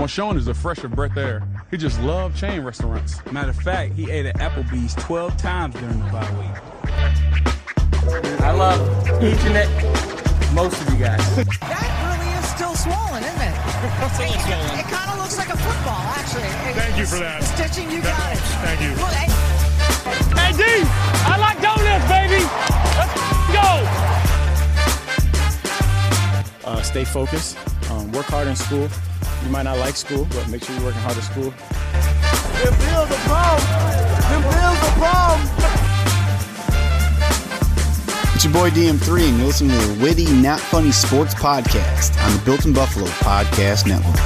[0.00, 1.42] Marshawn is a fresher breath air.
[1.70, 3.20] He just loved chain restaurants.
[3.32, 6.56] Matter of fact, he ate at Applebee's 12 times during the bye week.
[8.40, 8.80] I love
[9.22, 11.20] each and every, most of you guys.
[11.36, 11.44] That
[12.08, 13.52] really is still swollen, isn't it?
[13.52, 14.40] it,
[14.80, 16.48] It, kind of looks like a football, actually.
[16.48, 17.44] It- Thank you for that.
[17.44, 18.38] Stitching, you got it.
[18.64, 18.94] Thank you.
[18.96, 19.28] Well, hey,
[20.40, 20.64] Hey, D,
[21.28, 22.40] I like donuts, baby.
[22.96, 23.12] Let's
[26.64, 26.70] go.
[26.70, 27.58] uh, stay focused,
[27.90, 28.88] um, work hard in school.
[29.44, 31.52] You might not like school, but make sure you're working hard at school.
[38.34, 42.36] It's your boy DM3, and you're listening to the Witty, Not Funny Sports Podcast on
[42.36, 44.16] the Built in Buffalo Podcast Network.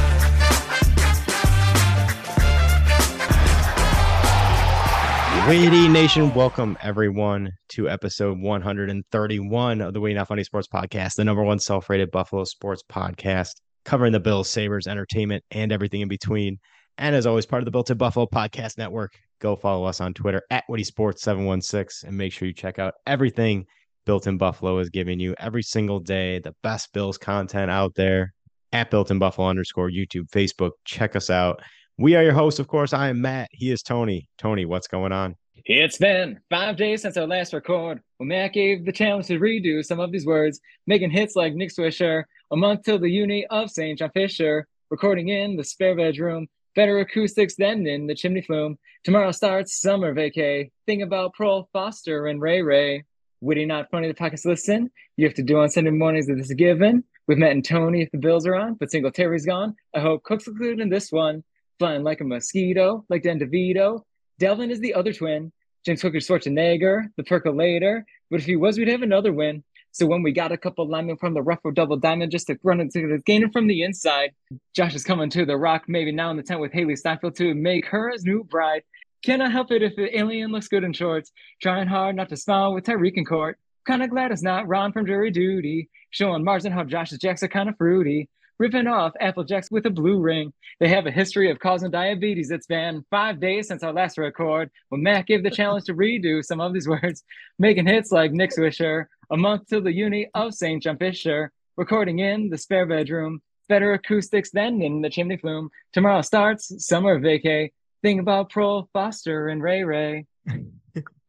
[5.48, 11.24] Witty Nation, welcome everyone to episode 131 of the Witty Not Funny Sports Podcast, the
[11.24, 16.58] number one self-rated Buffalo sports podcast, covering the Bills, Sabres, entertainment, and everything in between.
[16.98, 19.18] And as always, part of the Built in Buffalo Podcast Network.
[19.40, 22.94] Go follow us on Twitter at Witty Sports 716 and make sure you check out
[23.06, 23.66] everything
[24.06, 26.38] Built in Buffalo is giving you every single day.
[26.38, 28.34] The best Bills content out there
[28.72, 30.72] at Built in Buffalo underscore YouTube, Facebook.
[30.84, 31.62] Check us out.
[31.96, 32.92] We are your hosts, of course.
[32.92, 33.48] I am Matt.
[33.52, 34.28] He is Tony.
[34.36, 35.36] Tony, what's going on?
[35.67, 38.03] It's been five days since our last record.
[38.19, 41.70] When Matt gave the challenge to redo some of these words, making hits like Nick
[41.70, 43.98] Swisher, a month till the uni of St.
[43.98, 48.77] John Fisher, recording in the spare bedroom, better acoustics than in the chimney flume.
[49.05, 50.70] Tomorrow starts summer vacay.
[50.85, 53.05] Think about Pearl Foster and Ray Ray.
[53.41, 54.91] Witty not funny the podcast listen.
[55.17, 57.05] You have to do on Sunday mornings that this is given.
[57.27, 59.77] With Matt and Tony if the Bills are on, but Singletary's gone.
[59.97, 61.42] I hope Cook's included in this one.
[61.79, 64.03] Flying like a mosquito, like Dan DeVito.
[64.40, 65.52] Dalvin is the other twin.
[65.84, 68.04] James Hooker Schwarzenegger, the percolator.
[68.30, 69.62] But if he was, we'd have another win.
[69.92, 72.80] So when we got a couple linemen from the Ruffo double diamond just to run
[72.80, 74.33] into the gain him from the inside,
[74.74, 77.55] Josh is coming to the rock, maybe now in the tent with Hailee Steinfeld to
[77.55, 78.83] make her his new bride.
[79.24, 81.30] Cannot help it if the alien looks good in shorts.
[81.62, 83.56] Trying hard not to smile with Tyreek in court.
[83.86, 85.89] Kinda glad it's not Ron from jury duty.
[86.11, 88.28] Showing Mars and how Josh's jacks are kinda fruity.
[88.59, 90.53] Ripping off Applejacks with a blue ring.
[90.79, 92.51] They have a history of causing diabetes.
[92.51, 94.70] It's been five days since our last record.
[94.91, 97.25] When Matt gave the challenge to redo some of these words,
[97.59, 100.83] making hits like Nick Swisher, a month till the uni of St.
[100.83, 105.71] John Fisher, recording in the spare bedroom, better acoustics than in the chimney flume.
[105.92, 107.73] Tomorrow starts summer vacay.
[108.03, 110.27] Think about Pro Foster and Ray Ray.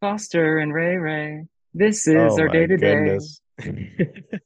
[0.02, 1.46] Foster and Ray Ray.
[1.74, 4.40] This oh is Oh our day to day.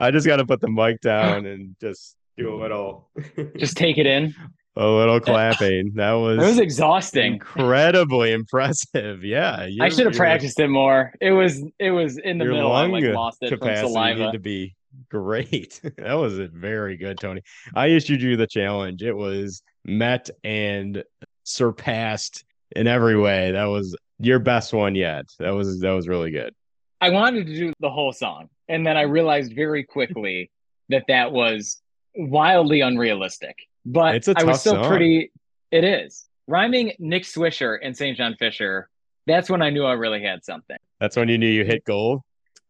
[0.00, 3.10] I just got to put the mic down and just do a little,
[3.58, 4.34] Just take it in.
[4.76, 5.92] a little clapping.
[5.94, 7.34] That was, It was exhausting.
[7.34, 9.24] incredibly impressive.
[9.24, 11.12] Yeah, I should have practiced it more.
[11.20, 12.72] It was it was in the middle.
[12.72, 14.32] I like lost it from saliva.
[14.32, 14.74] to be
[15.08, 15.80] great.
[15.98, 17.42] that was a very good, Tony.
[17.74, 19.02] I issued you the challenge.
[19.02, 21.02] It was met and
[21.44, 22.44] surpassed
[22.74, 23.52] in every way.
[23.52, 25.26] That was your best one yet.
[25.38, 26.54] That was that was really good.
[27.00, 30.50] I wanted to do the whole song, and then I realized very quickly
[30.90, 31.80] that that was
[32.14, 33.56] wildly unrealistic.
[33.86, 34.88] But It's a I was still song.
[34.88, 35.32] pretty.
[35.70, 38.16] It is rhyming Nick Swisher and St.
[38.16, 38.88] John Fisher.
[39.26, 40.76] That's when I knew I really had something.
[40.98, 42.22] That's when you knew you hit gold.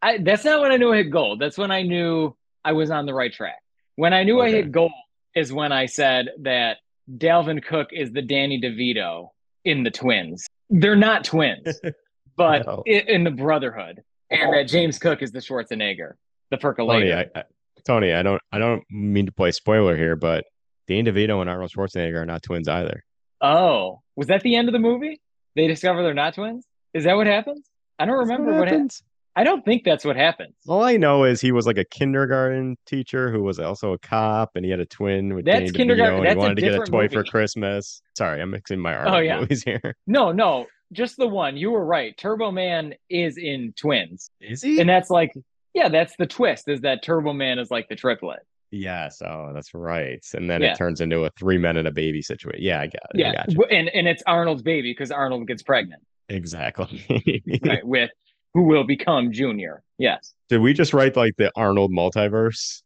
[0.02, 1.40] I that's not when I knew I hit gold.
[1.40, 3.58] That's when I knew I was on the right track.
[3.96, 4.92] When I knew I hit gold
[5.34, 6.78] is when I said that
[7.18, 9.28] Dalvin Cook is the Danny DeVito
[9.64, 10.46] in the twins.
[10.68, 11.80] They're not twins,
[12.36, 12.82] but No.
[12.86, 14.02] i- in the brotherhood.
[14.30, 16.12] And that James Cook is the Schwarzenegger,
[16.50, 17.30] the Tony, percolator.
[17.34, 17.44] I, I,
[17.84, 20.44] Tony, I don't I don't mean to play spoiler here, but
[20.86, 23.02] Dean DeVito and Arnold Schwarzenegger are not twins either.
[23.40, 25.20] oh, was that the end of the movie?
[25.56, 26.64] They discover they're not twins?
[26.94, 27.66] Is that what happens?
[27.98, 29.02] I don't remember what happens.
[29.36, 30.54] I don't think that's what happens.
[30.66, 34.50] All I know is he was like a kindergarten teacher who was also a cop,
[34.56, 36.84] and he had a twin with That's Danny DeVito, and he wanted to get a
[36.84, 37.24] toy for.
[37.24, 38.02] Christmas.
[38.16, 39.40] Sorry, I'm mixing my oh, Arnold yeah.
[39.40, 39.96] movies here.
[40.06, 41.56] No, no, just the one.
[41.56, 42.16] You were right.
[42.16, 44.30] Turbo Man is in twins.
[44.40, 44.80] Is he?
[44.80, 45.32] And that's like,
[45.74, 48.40] yeah, that's the twist is that Turbo Man is like the triplet.
[48.72, 49.20] yes.
[49.24, 50.24] Oh, that's right.
[50.34, 50.72] And then Yeah.
[50.72, 52.62] it turns into a three men and a baby situation.
[52.62, 53.18] Yeah, I got it.
[53.20, 53.32] Yeah.
[53.34, 53.56] got you.
[53.58, 57.04] W- And and it's Arnold's baby because Arnold gets pregnant, Exactly.
[57.64, 57.84] right?
[57.86, 58.10] With
[58.54, 59.82] who will become Junior.
[59.98, 60.34] Yes.
[60.48, 62.82] Did we just write like the Arnold multiverse,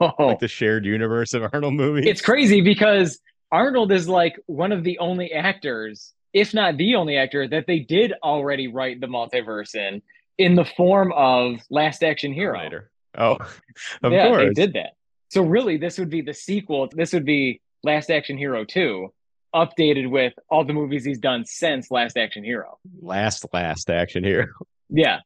[0.00, 2.06] Oh, like the shared universe of Arnold movies?
[2.06, 3.20] it's crazy because
[3.50, 7.80] Arnold is like one of the only actors, if not the only actor, that they
[7.80, 10.02] did already write the multiverse in,
[10.38, 12.58] in the form of Last Action Hero.
[12.58, 12.90] Later.
[13.16, 13.38] Oh,
[14.02, 14.42] of yeah, course.
[14.54, 14.94] they did that.
[15.28, 16.88] So really, this would be the sequel.
[16.92, 19.12] This would be Last Action Hero 2,
[19.54, 22.78] updated with all the movies he's done since Last Action Hero.
[23.00, 24.46] Last, last action hero.
[24.94, 25.16] Yeah.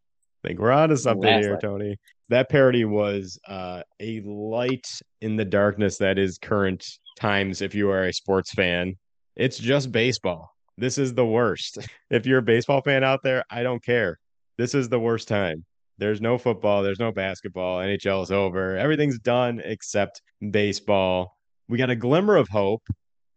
[0.45, 1.61] I think we're on to something Last here, light.
[1.61, 1.97] Tony.
[2.29, 4.87] That parody was uh, a light
[5.21, 6.87] in the darkness that is current
[7.19, 8.97] times if you are a sports fan.
[9.35, 10.56] It's just baseball.
[10.79, 11.79] This is the worst.
[12.11, 14.19] If you're a baseball fan out there, I don't care.
[14.59, 15.65] This is the worst time.
[15.99, 17.79] There's no football, there's no basketball.
[17.79, 18.77] NHL is over.
[18.77, 20.21] Everything's done except
[20.51, 21.37] baseball.
[21.69, 22.83] We got a glimmer of hope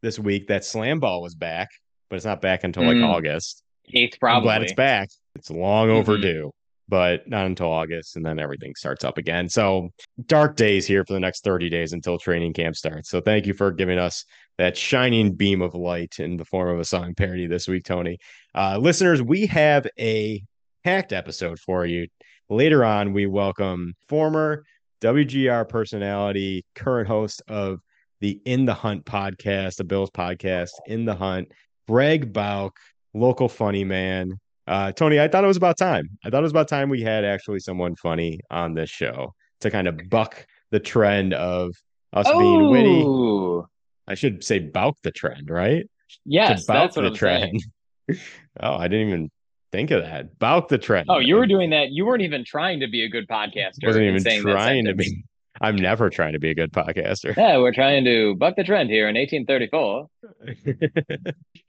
[0.01, 1.69] this week that slam ball was back,
[2.09, 3.07] but it's not back until like Mm.
[3.07, 3.63] August.
[3.93, 4.45] Eighth, I'm probably.
[4.45, 5.09] glad it's back.
[5.35, 5.99] It's long Mhm.
[5.99, 6.51] overdue,
[6.87, 9.49] but not until August, and then everything starts up again.
[9.49, 9.89] So
[10.27, 13.09] dark days here for the next 30 days until training camp starts.
[13.09, 14.25] So thank you for giving us
[14.59, 18.17] that shining beam of light in the form of a song parody this week, Tony.
[18.53, 20.43] Uh, listeners, we have a
[20.83, 22.07] packed episode for you.
[22.49, 24.65] Later on, we welcome former
[24.99, 27.79] WGR personality, current host of
[28.19, 31.53] the In the Hunt podcast, the Bills podcast, In the Hunt,
[31.87, 32.75] Greg Bauch,
[33.13, 34.37] local funny man.
[34.67, 36.09] Uh, Tony, I thought it was about time.
[36.25, 39.71] I thought it was about time we had actually someone funny on this show to
[39.71, 41.71] kind of buck the trend of
[42.11, 43.69] us being witty.
[44.09, 45.87] I should say Bauk the trend, right?
[46.25, 47.61] yes, that's what the I'm trend.
[48.07, 48.21] saying.
[48.59, 49.31] oh, I didn't even
[49.71, 50.37] think of that.
[50.39, 51.07] Bauk the trend.
[51.09, 51.91] Oh, you were doing that.
[51.91, 53.85] You weren't even trying to be a good podcaster.
[53.85, 55.23] wasn't even trying to be.
[55.61, 57.35] I'm never trying to be a good podcaster.
[57.35, 60.07] Yeah, we're trying to buck the trend here in 1834.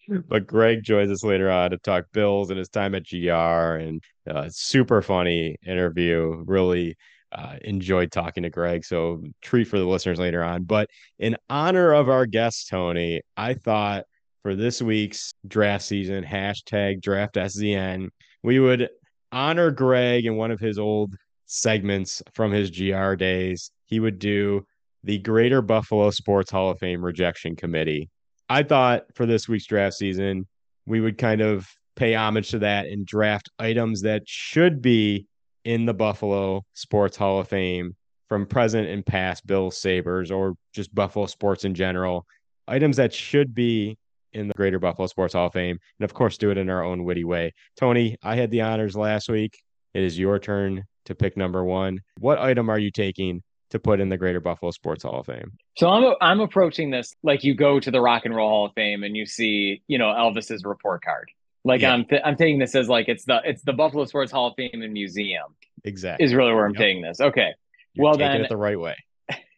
[0.29, 4.01] but Greg joins us later on to talk Bills and his time at GR and
[4.31, 6.45] uh, super funny interview.
[6.47, 6.97] Really
[7.33, 8.85] uh, enjoyed talking to Greg.
[8.85, 10.65] So treat for the listeners later on.
[10.65, 10.89] But
[11.19, 14.05] in honor of our guest Tony, I thought
[14.43, 18.09] for this week's draft season hashtag draft SZN
[18.43, 18.89] we would
[19.33, 21.15] honor Greg in one of his old
[21.47, 23.71] segments from his GR days.
[23.85, 24.65] He would do
[25.05, 28.09] the Greater Buffalo Sports Hall of Fame Rejection Committee.
[28.49, 30.47] I thought for this week's draft season,
[30.87, 35.27] we would kind of pay homage to that and draft items that should be
[35.65, 37.97] in the Buffalo Sports Hall of Fame
[38.29, 42.27] from present and past Bill Sabres or just Buffalo sports in general.
[42.69, 43.99] Items that should be
[44.33, 45.79] in the Greater Buffalo Sports Hall of Fame.
[45.99, 47.53] And of course, do it in our own witty way.
[47.77, 49.59] Tony, I had the honors last week.
[49.95, 52.01] It is your turn to pick number one.
[52.19, 55.53] What item are you taking to put in the Greater Buffalo Sports Hall of Fame?
[55.77, 58.73] So I'm I'm approaching this like you go to the Rock and Roll Hall of
[58.75, 61.31] Fame and you see you know Elvis's report card.
[61.65, 61.93] Like Yeah.
[61.93, 64.55] I'm th- I'm taking this as like it's the it's the Buffalo Sports Hall of
[64.57, 65.55] Fame and Museum
[65.85, 66.25] Exactly.
[66.25, 66.79] is really where I'm Yep.
[66.81, 67.21] taking this.
[67.21, 67.53] Okay,
[67.95, 68.97] You're well then- it the right way.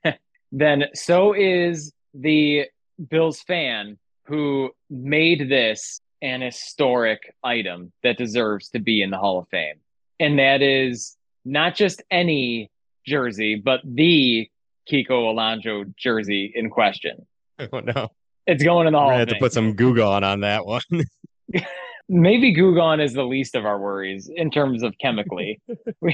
[0.53, 2.67] then so is the
[3.11, 9.39] Bills fan who made this an historic item that deserves to be in the Hall
[9.39, 9.77] of Fame.
[10.21, 12.71] And that is not just any
[13.07, 14.49] jersey, but the
[14.91, 17.27] Kiko Alonso jersey in question.
[17.73, 18.09] Oh no.
[18.47, 20.83] It's going in the Hall of have to put some Goo Gone on that one.
[22.13, 25.63] Maybe Goo Gone is the least of our worries in terms of chemically.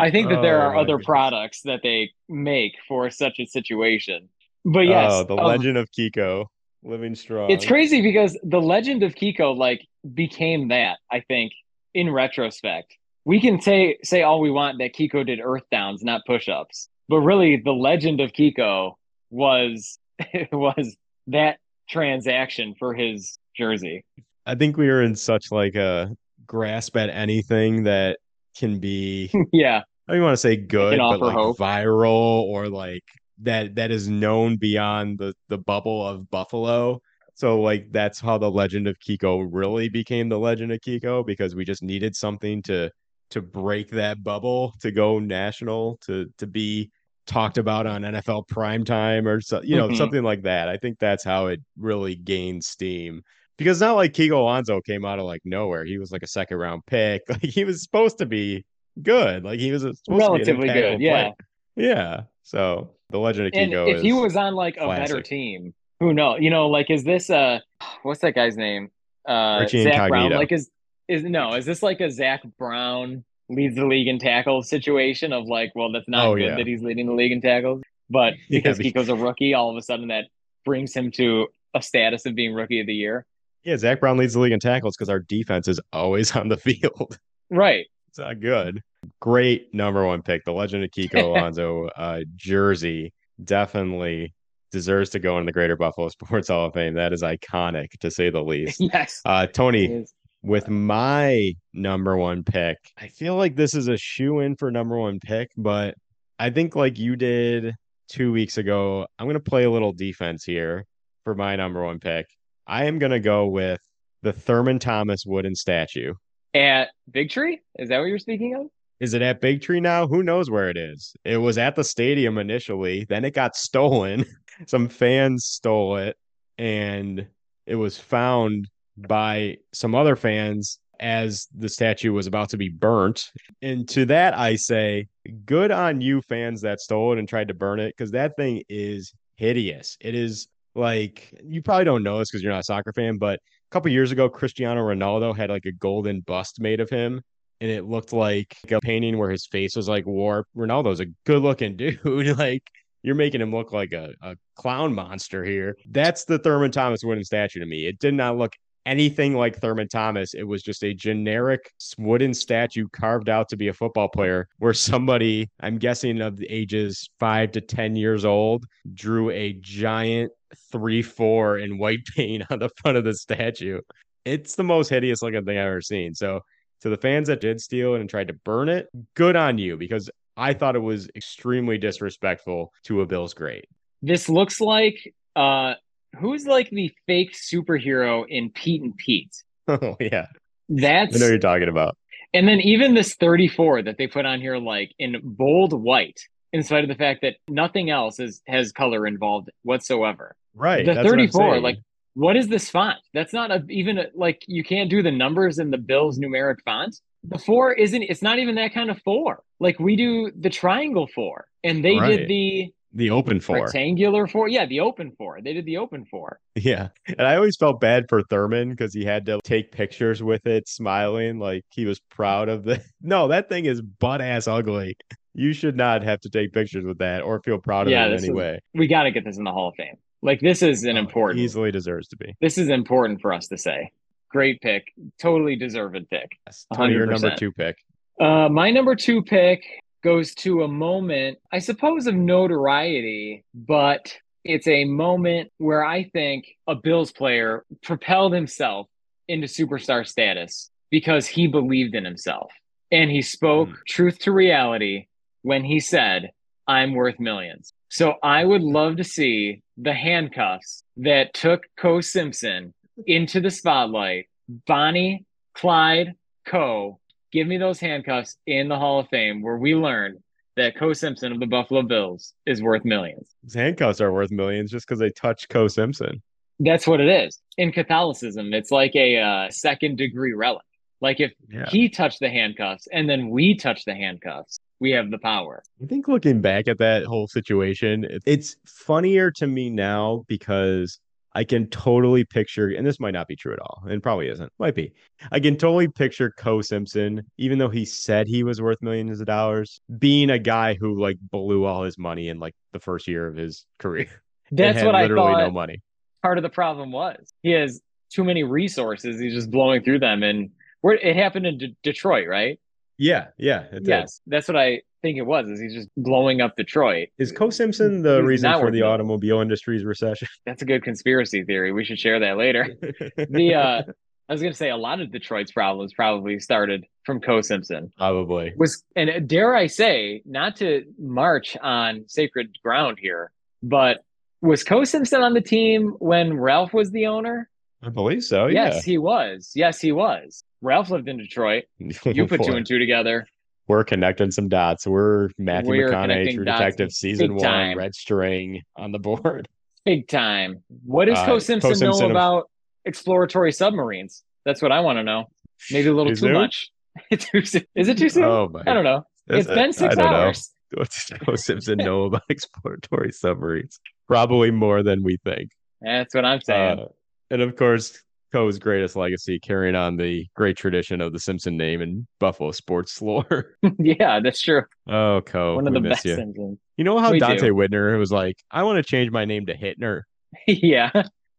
[0.00, 1.06] I think that there Oh, are other goodness.
[1.06, 4.30] products that they make for such a situation.
[4.64, 6.46] But yes, oh, the um, legend of Kiko
[6.82, 7.50] living strong.
[7.50, 11.52] It's crazy because the legend of Kiko like became that, I think,
[11.92, 12.96] in retrospect.
[13.26, 16.88] We can say say all we want that Kiko did earth downs, not push-ups.
[17.10, 18.94] But really the legend of Kiko
[19.28, 19.98] was
[20.52, 20.96] was
[21.26, 21.58] that
[21.90, 24.06] transaction for his jersey.
[24.48, 26.10] I think we are in such like a
[26.46, 28.18] grasp at anything that
[28.56, 29.82] can be yeah.
[30.08, 31.58] I don't want to say good, but like hope.
[31.58, 33.04] viral or like
[33.42, 37.00] that that is known beyond the the bubble of Buffalo.
[37.34, 41.54] So like that's how the legend of Kiko really became the legend of Kiko because
[41.54, 42.90] we just needed something to
[43.30, 46.90] to break that bubble to go national to to be
[47.26, 49.96] talked about on NFL primetime or so you know Mhm.
[49.98, 50.70] something like that.
[50.70, 53.22] I think that's how it really gained steam.
[53.58, 55.84] Because it's not like Kiko Alonso came out of like nowhere.
[55.84, 57.22] He was like a second round pick.
[57.28, 58.64] Like he was supposed to be
[59.02, 59.44] good.
[59.44, 61.12] Like he was supposed to be Relatively good, yeah.
[61.12, 61.34] player.
[61.76, 62.20] Yeah.
[62.44, 66.14] So the legend of And Kiko if he was on like a better team, who
[66.14, 66.38] knows?
[66.40, 67.58] You know, like is this uh
[68.02, 68.90] what's that guy's name?
[69.28, 70.30] Uh Richie Zach Brown.
[70.32, 70.70] Like is
[71.08, 75.46] is no, is this like a Zach Brown leads the league in tackles situation of
[75.46, 76.56] like, well, that's not Oh, good yeah.
[76.56, 77.80] that he's leading the league in tackles.
[78.10, 80.26] But Yeah, because be- Kiko's a rookie, all of a sudden that
[80.64, 83.24] brings him to a status of being rookie of the year.
[83.64, 86.56] Yeah, Zach Brown leads the league in tackles because our defense is always on the
[86.56, 87.18] field.
[87.50, 87.86] Right.
[88.08, 88.82] It's not good.
[89.20, 90.44] Great number one pick.
[90.44, 93.12] The legend of Kiko Alonso uh, jersey
[93.44, 94.34] definitely
[94.72, 96.94] deserves to go in the Greater Buffalo Sports Hall of Fame.
[96.94, 98.80] That is iconic to say the least.
[98.80, 99.20] yes.
[99.24, 100.04] Uh, Tony,
[100.42, 104.96] with my number one pick, I feel like this is a shoe in for number
[104.98, 105.94] one pick, but
[106.38, 107.74] I think like you did
[108.08, 110.84] two weeks ago, I'm going to play a little defense here
[111.24, 112.26] for my number one pick.
[112.68, 113.80] I am going to go with
[114.22, 116.14] the Thurman Thomas wooden statue.
[116.54, 117.60] At Big Tree?
[117.78, 118.66] Is that what you're speaking of?
[119.00, 120.06] Is it at Big Tree now?
[120.06, 121.14] Who knows where it is?
[121.24, 124.24] It was at the stadium initially, then it got stolen.
[124.66, 126.16] some fans stole it
[126.58, 127.26] and
[127.66, 133.30] it was found by some other fans as the statue was about to be burnt.
[133.62, 135.06] And to that, I say,
[135.44, 138.64] good on you, fans that stole it and tried to burn it, because that thing
[138.68, 139.96] is hideous.
[140.00, 143.38] It is like, you probably don't know this because you're not a soccer fan, but
[143.38, 147.22] a couple years ago, Cristiano Ronaldo had like a golden bust made of him.
[147.60, 150.54] And it looked like a painting where his face was like warped.
[150.56, 152.38] Ronaldo's a good looking dude.
[152.38, 152.62] like,
[153.02, 155.76] you're making him look like a, a clown monster here.
[155.88, 157.86] That's the Thurman Thomas wooden statue to me.
[157.86, 158.52] It did not look
[158.88, 160.32] anything like Thurman Thomas.
[160.32, 164.72] It was just a generic wooden statue carved out to be a football player where
[164.72, 168.64] somebody, I'm guessing of the ages five to 10 years old,
[168.94, 170.32] drew a giant
[170.72, 173.80] 3 4 in white paint on the front of the statue.
[174.24, 176.14] It's the most hideous looking thing I've ever seen.
[176.14, 176.40] So,
[176.80, 179.76] to the fans that did steal it and tried to burn it, good on you
[179.76, 183.66] because I thought it was extremely disrespectful to a Bills great.
[184.00, 185.74] This looks like uh
[186.16, 189.34] who's like the fake superhero in Pete and Pete?
[189.70, 190.26] Oh yeah.
[190.70, 191.96] That's I know you're talking about.
[192.32, 196.20] And then even this 34 that they put on here like in bold white,
[196.54, 200.34] in spite of the fact that nothing else is has color involved whatsoever.
[200.54, 200.86] Right.
[200.86, 201.78] The that's what 34, like
[202.14, 202.96] what is this font?
[203.14, 206.56] That's not a, even a, like you can't do the numbers in the Bills numeric
[206.64, 206.98] font.
[207.24, 208.02] The four isn't.
[208.02, 209.42] It's not even that kind of four.
[209.60, 212.16] Like we do the triangle four, and they Right.
[212.16, 213.62] did the the open four.
[213.64, 214.48] rectangular four.
[214.48, 215.40] Yeah, the open four.
[215.42, 216.40] They did the open four.
[216.54, 216.88] Yeah.
[217.06, 220.68] And I always felt bad for Thurman because he had to take pictures with it,
[220.68, 222.82] smiling like he was proud of the.
[223.00, 224.96] No, that thing is butt ass ugly.
[225.34, 228.12] You should not have to take pictures with that or feel proud of Yeah, it
[228.12, 228.58] in any is- way.
[228.74, 229.96] We got to get this in the Hall of Fame.
[230.20, 231.38] Like this is an Oh, important.
[231.40, 232.34] Easily deserves to be.
[232.40, 233.92] This is important for us to say.
[234.30, 234.84] Great pick.
[235.20, 236.32] Totally deserved pick.
[236.46, 236.66] Yes.
[236.74, 237.76] Tony, your number two pick.
[238.20, 239.62] Uh, my number two pick
[240.02, 246.46] goes to a moment, I suppose, of notoriety, but it's a moment where I think
[246.66, 248.88] a Bills player propelled himself
[249.26, 252.50] into superstar status because he believed in himself.
[252.90, 253.74] And he spoke Hmm.
[253.86, 255.06] truth to reality
[255.42, 256.30] when he said,
[256.66, 257.72] I'm worth millions.
[257.90, 262.74] So I would love to see the handcuffs that took Ko Simpson
[263.06, 264.26] into the spotlight.
[264.66, 265.24] Bonnie,
[265.54, 266.14] Clyde,
[266.46, 266.98] Co.
[267.32, 270.22] Give me those handcuffs in the Hall of Fame where we learn
[270.56, 273.28] that Ko Simpson of the Buffalo Bills is worth millions.
[273.44, 276.22] His handcuffs are worth millions just because they touched Ko Simpson.
[276.58, 277.40] That's what it is.
[277.56, 280.64] In Catholicism, it's like a uh, second degree relic.
[281.00, 281.66] Like if Yeah.
[281.68, 285.62] he touched the handcuffs and then we touch the handcuffs, we have the power.
[285.82, 290.98] I think looking back at that whole situation, it's funnier to me now because
[291.38, 294.52] I can totally picture, and this might not be true at all, and probably isn't,
[294.58, 294.92] might be.
[295.30, 299.26] I can totally picture Ko Simpson, even though he said he was worth millions of
[299.28, 303.28] dollars, being a guy who like blew all his money in like the first year
[303.28, 304.08] of his career.
[304.50, 305.80] That's what I literally thought no money.
[306.22, 307.32] part of the problem was.
[307.44, 307.80] He has
[308.10, 309.20] too many resources.
[309.20, 310.24] He's just blowing through them.
[310.24, 312.58] And where it happened in D- Detroit, right?
[312.96, 313.60] Yeah, yeah.
[313.70, 313.86] it did.
[313.86, 315.48] Yes, that's what I think it was.
[315.48, 317.08] Is he's just blowing up Detroit?
[317.18, 320.28] Is Ko Simpson the He's reason for the automobile industry's recession?
[320.46, 321.72] That's a good conspiracy theory.
[321.72, 322.68] We should share that later.
[323.30, 323.82] The uh,
[324.28, 327.92] I was gonna say a lot of Detroit's problems probably started from Ko Simpson.
[327.96, 328.52] Probably.
[328.56, 333.30] Was and dare I say, not to march on sacred ground here,
[333.62, 334.04] but
[334.40, 337.48] was Ko Simpson on the team when Ralph was the owner?
[337.82, 338.46] I believe so.
[338.46, 339.52] Yes, he was.
[339.54, 340.42] Yes, he was.
[340.60, 341.64] Ralph lived in Detroit.
[342.04, 343.26] You put two and two together.
[343.68, 344.86] We're connecting some dots.
[344.86, 347.76] We're Matthew We're McConaughey, True Detective, season one, time.
[347.78, 349.48] red string on the board.
[349.84, 350.62] Big time.
[350.84, 352.50] What does Uh, Ko Simpson Ko Simpson know of- about
[352.86, 354.24] exploratory submarines?
[354.44, 355.26] That's what I want to know.
[355.70, 356.70] Maybe a little Too much.
[357.10, 358.24] Is it too soon?
[358.24, 358.62] Oh my!
[358.66, 359.04] I don't know.
[359.26, 360.18] That's- It's been I six don't know.
[360.18, 360.50] hours.
[360.74, 363.80] What does Ko Simpson know about exploratory submarines?
[364.06, 365.50] Probably more than we think.
[365.80, 366.80] That's what I'm saying.
[366.80, 366.86] Uh,
[367.30, 371.80] and of course, Ko's greatest legacy, carrying on the great tradition of the Simpson name
[371.80, 373.56] in Buffalo sports lore.
[373.78, 374.62] yeah, that's true.
[374.88, 376.14] oh, Ko, One of the best you.
[376.14, 376.58] Simpsons.
[376.76, 377.54] You know how We Donte do.
[377.54, 380.02] Whitner was like, "I want to change my name to Hitner."
[380.46, 380.90] yeah.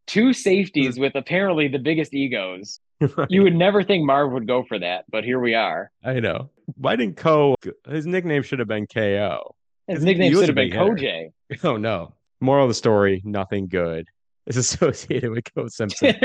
[0.08, 2.80] Two safeties with apparently the biggest egos.
[3.30, 5.90] You would never think Marv would go for that, but here we are.
[6.04, 6.50] I know.
[6.76, 7.56] Why didn't Ko?
[7.88, 9.56] His nickname should have been KO.
[9.88, 10.72] His nickname should have been.
[10.72, 11.32] Koj.
[11.64, 12.16] Oh no.
[12.42, 14.08] Moral of the story: Nothing good
[14.48, 16.16] is associated with Ko Simpson.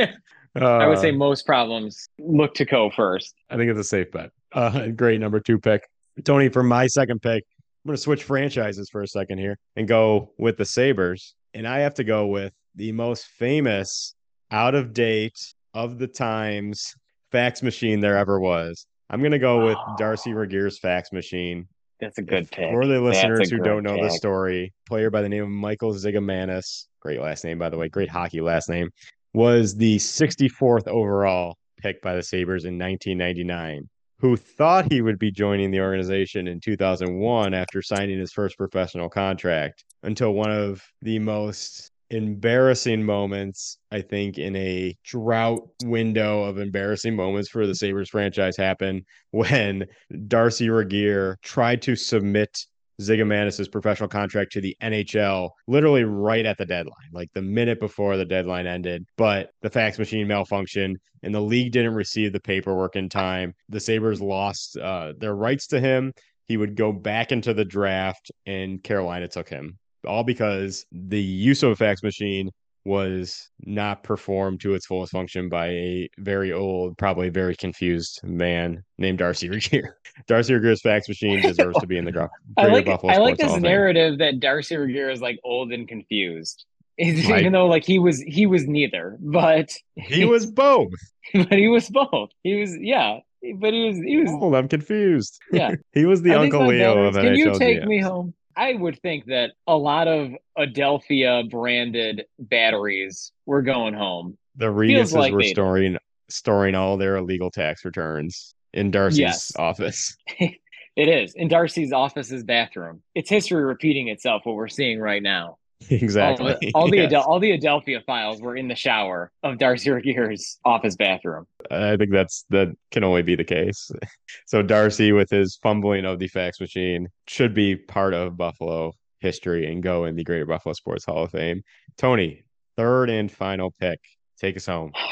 [0.56, 3.34] I would say Uh, most problems look to Ko first.
[3.50, 4.30] I think it's a safe bet.
[4.52, 5.88] Uh, great number two pick,
[6.24, 6.48] Tony.
[6.48, 7.44] For my second pick,
[7.84, 11.66] I'm going to switch franchises for a second here and go with the Sabres, and
[11.66, 14.14] I have to go with the most famous,
[14.50, 15.38] out of date
[15.74, 16.94] of the times
[17.32, 18.86] fax machine there ever was.
[19.10, 21.66] I'm going to go with Darcy Regier's fax machine.
[22.00, 22.70] That's a good pick.
[22.70, 26.86] For the listeners who don't know the story, player by the name of Michael Zigomanis,
[27.00, 28.90] great last name by the way, great hockey last name,
[29.34, 33.88] was the 64th overall pick by the Sabres in 1999.
[34.20, 39.10] Who thought he would be joining the organization in 2001 after signing his first professional
[39.10, 46.58] contract until one of the most embarrassing moments, I think, in a drought window of
[46.58, 49.86] embarrassing moments for the Sabres franchise happened when
[50.28, 52.66] Darcy Regier tried to submit
[53.00, 58.16] Zigomanis' professional contract to the NHL literally right at the deadline, like the minute before
[58.16, 59.06] the deadline ended.
[59.16, 63.54] But the fax machine malfunctioned and the league didn't receive the paperwork in time.
[63.68, 66.12] The Sabres lost uh, their rights to him.
[66.46, 69.78] He would go back into the draft, and Carolina took him.
[70.06, 72.50] All because the use of a fax machine
[72.84, 78.82] was not performed to its fullest function by a very old, probably very confused man
[78.98, 79.96] named Darcy Regier.
[80.26, 83.38] Darcy Regier's fax machine deserves to be in the gro- I like Buffalo I like
[83.38, 86.64] this narrative that Darcy Regier is like old and confused.
[86.98, 90.92] Even though like he was he was neither, but He was both.
[91.32, 92.30] but he was both.
[92.44, 93.18] He was yeah,
[93.56, 95.40] but he was he was Oh, I'm confused.
[95.50, 95.74] Yeah.
[95.92, 97.86] he was the I Uncle Leo of veterans- Can you take GMs.
[97.86, 98.34] me home?
[98.56, 104.38] I would think that a lot of Adelphia branded batteries were going home.
[104.56, 105.54] The Rigases like were they did.
[105.56, 105.98] storing
[106.30, 109.52] storing all their illegal tax returns in Darcy's Yes.
[109.56, 110.16] office.
[110.96, 113.02] It is in Darcy's office's bathroom.
[113.16, 114.42] It's history repeating itself.
[114.46, 115.58] What we're seeing right now.
[115.90, 116.52] Exactly.
[116.52, 117.06] All the, all the Yes.
[117.06, 121.46] Adel- all the Adelphia files were in the shower of Darcy Regier's office bathroom.
[121.70, 123.90] I think that's that can only be the case.
[124.46, 129.70] So Darcy, with his fumbling of the fax machine, should be part of Buffalo history
[129.70, 131.62] and go in the Greater Buffalo Sports Hall of Fame.
[131.96, 132.42] Tony,
[132.76, 134.00] third and final pick.
[134.38, 134.92] Take us home.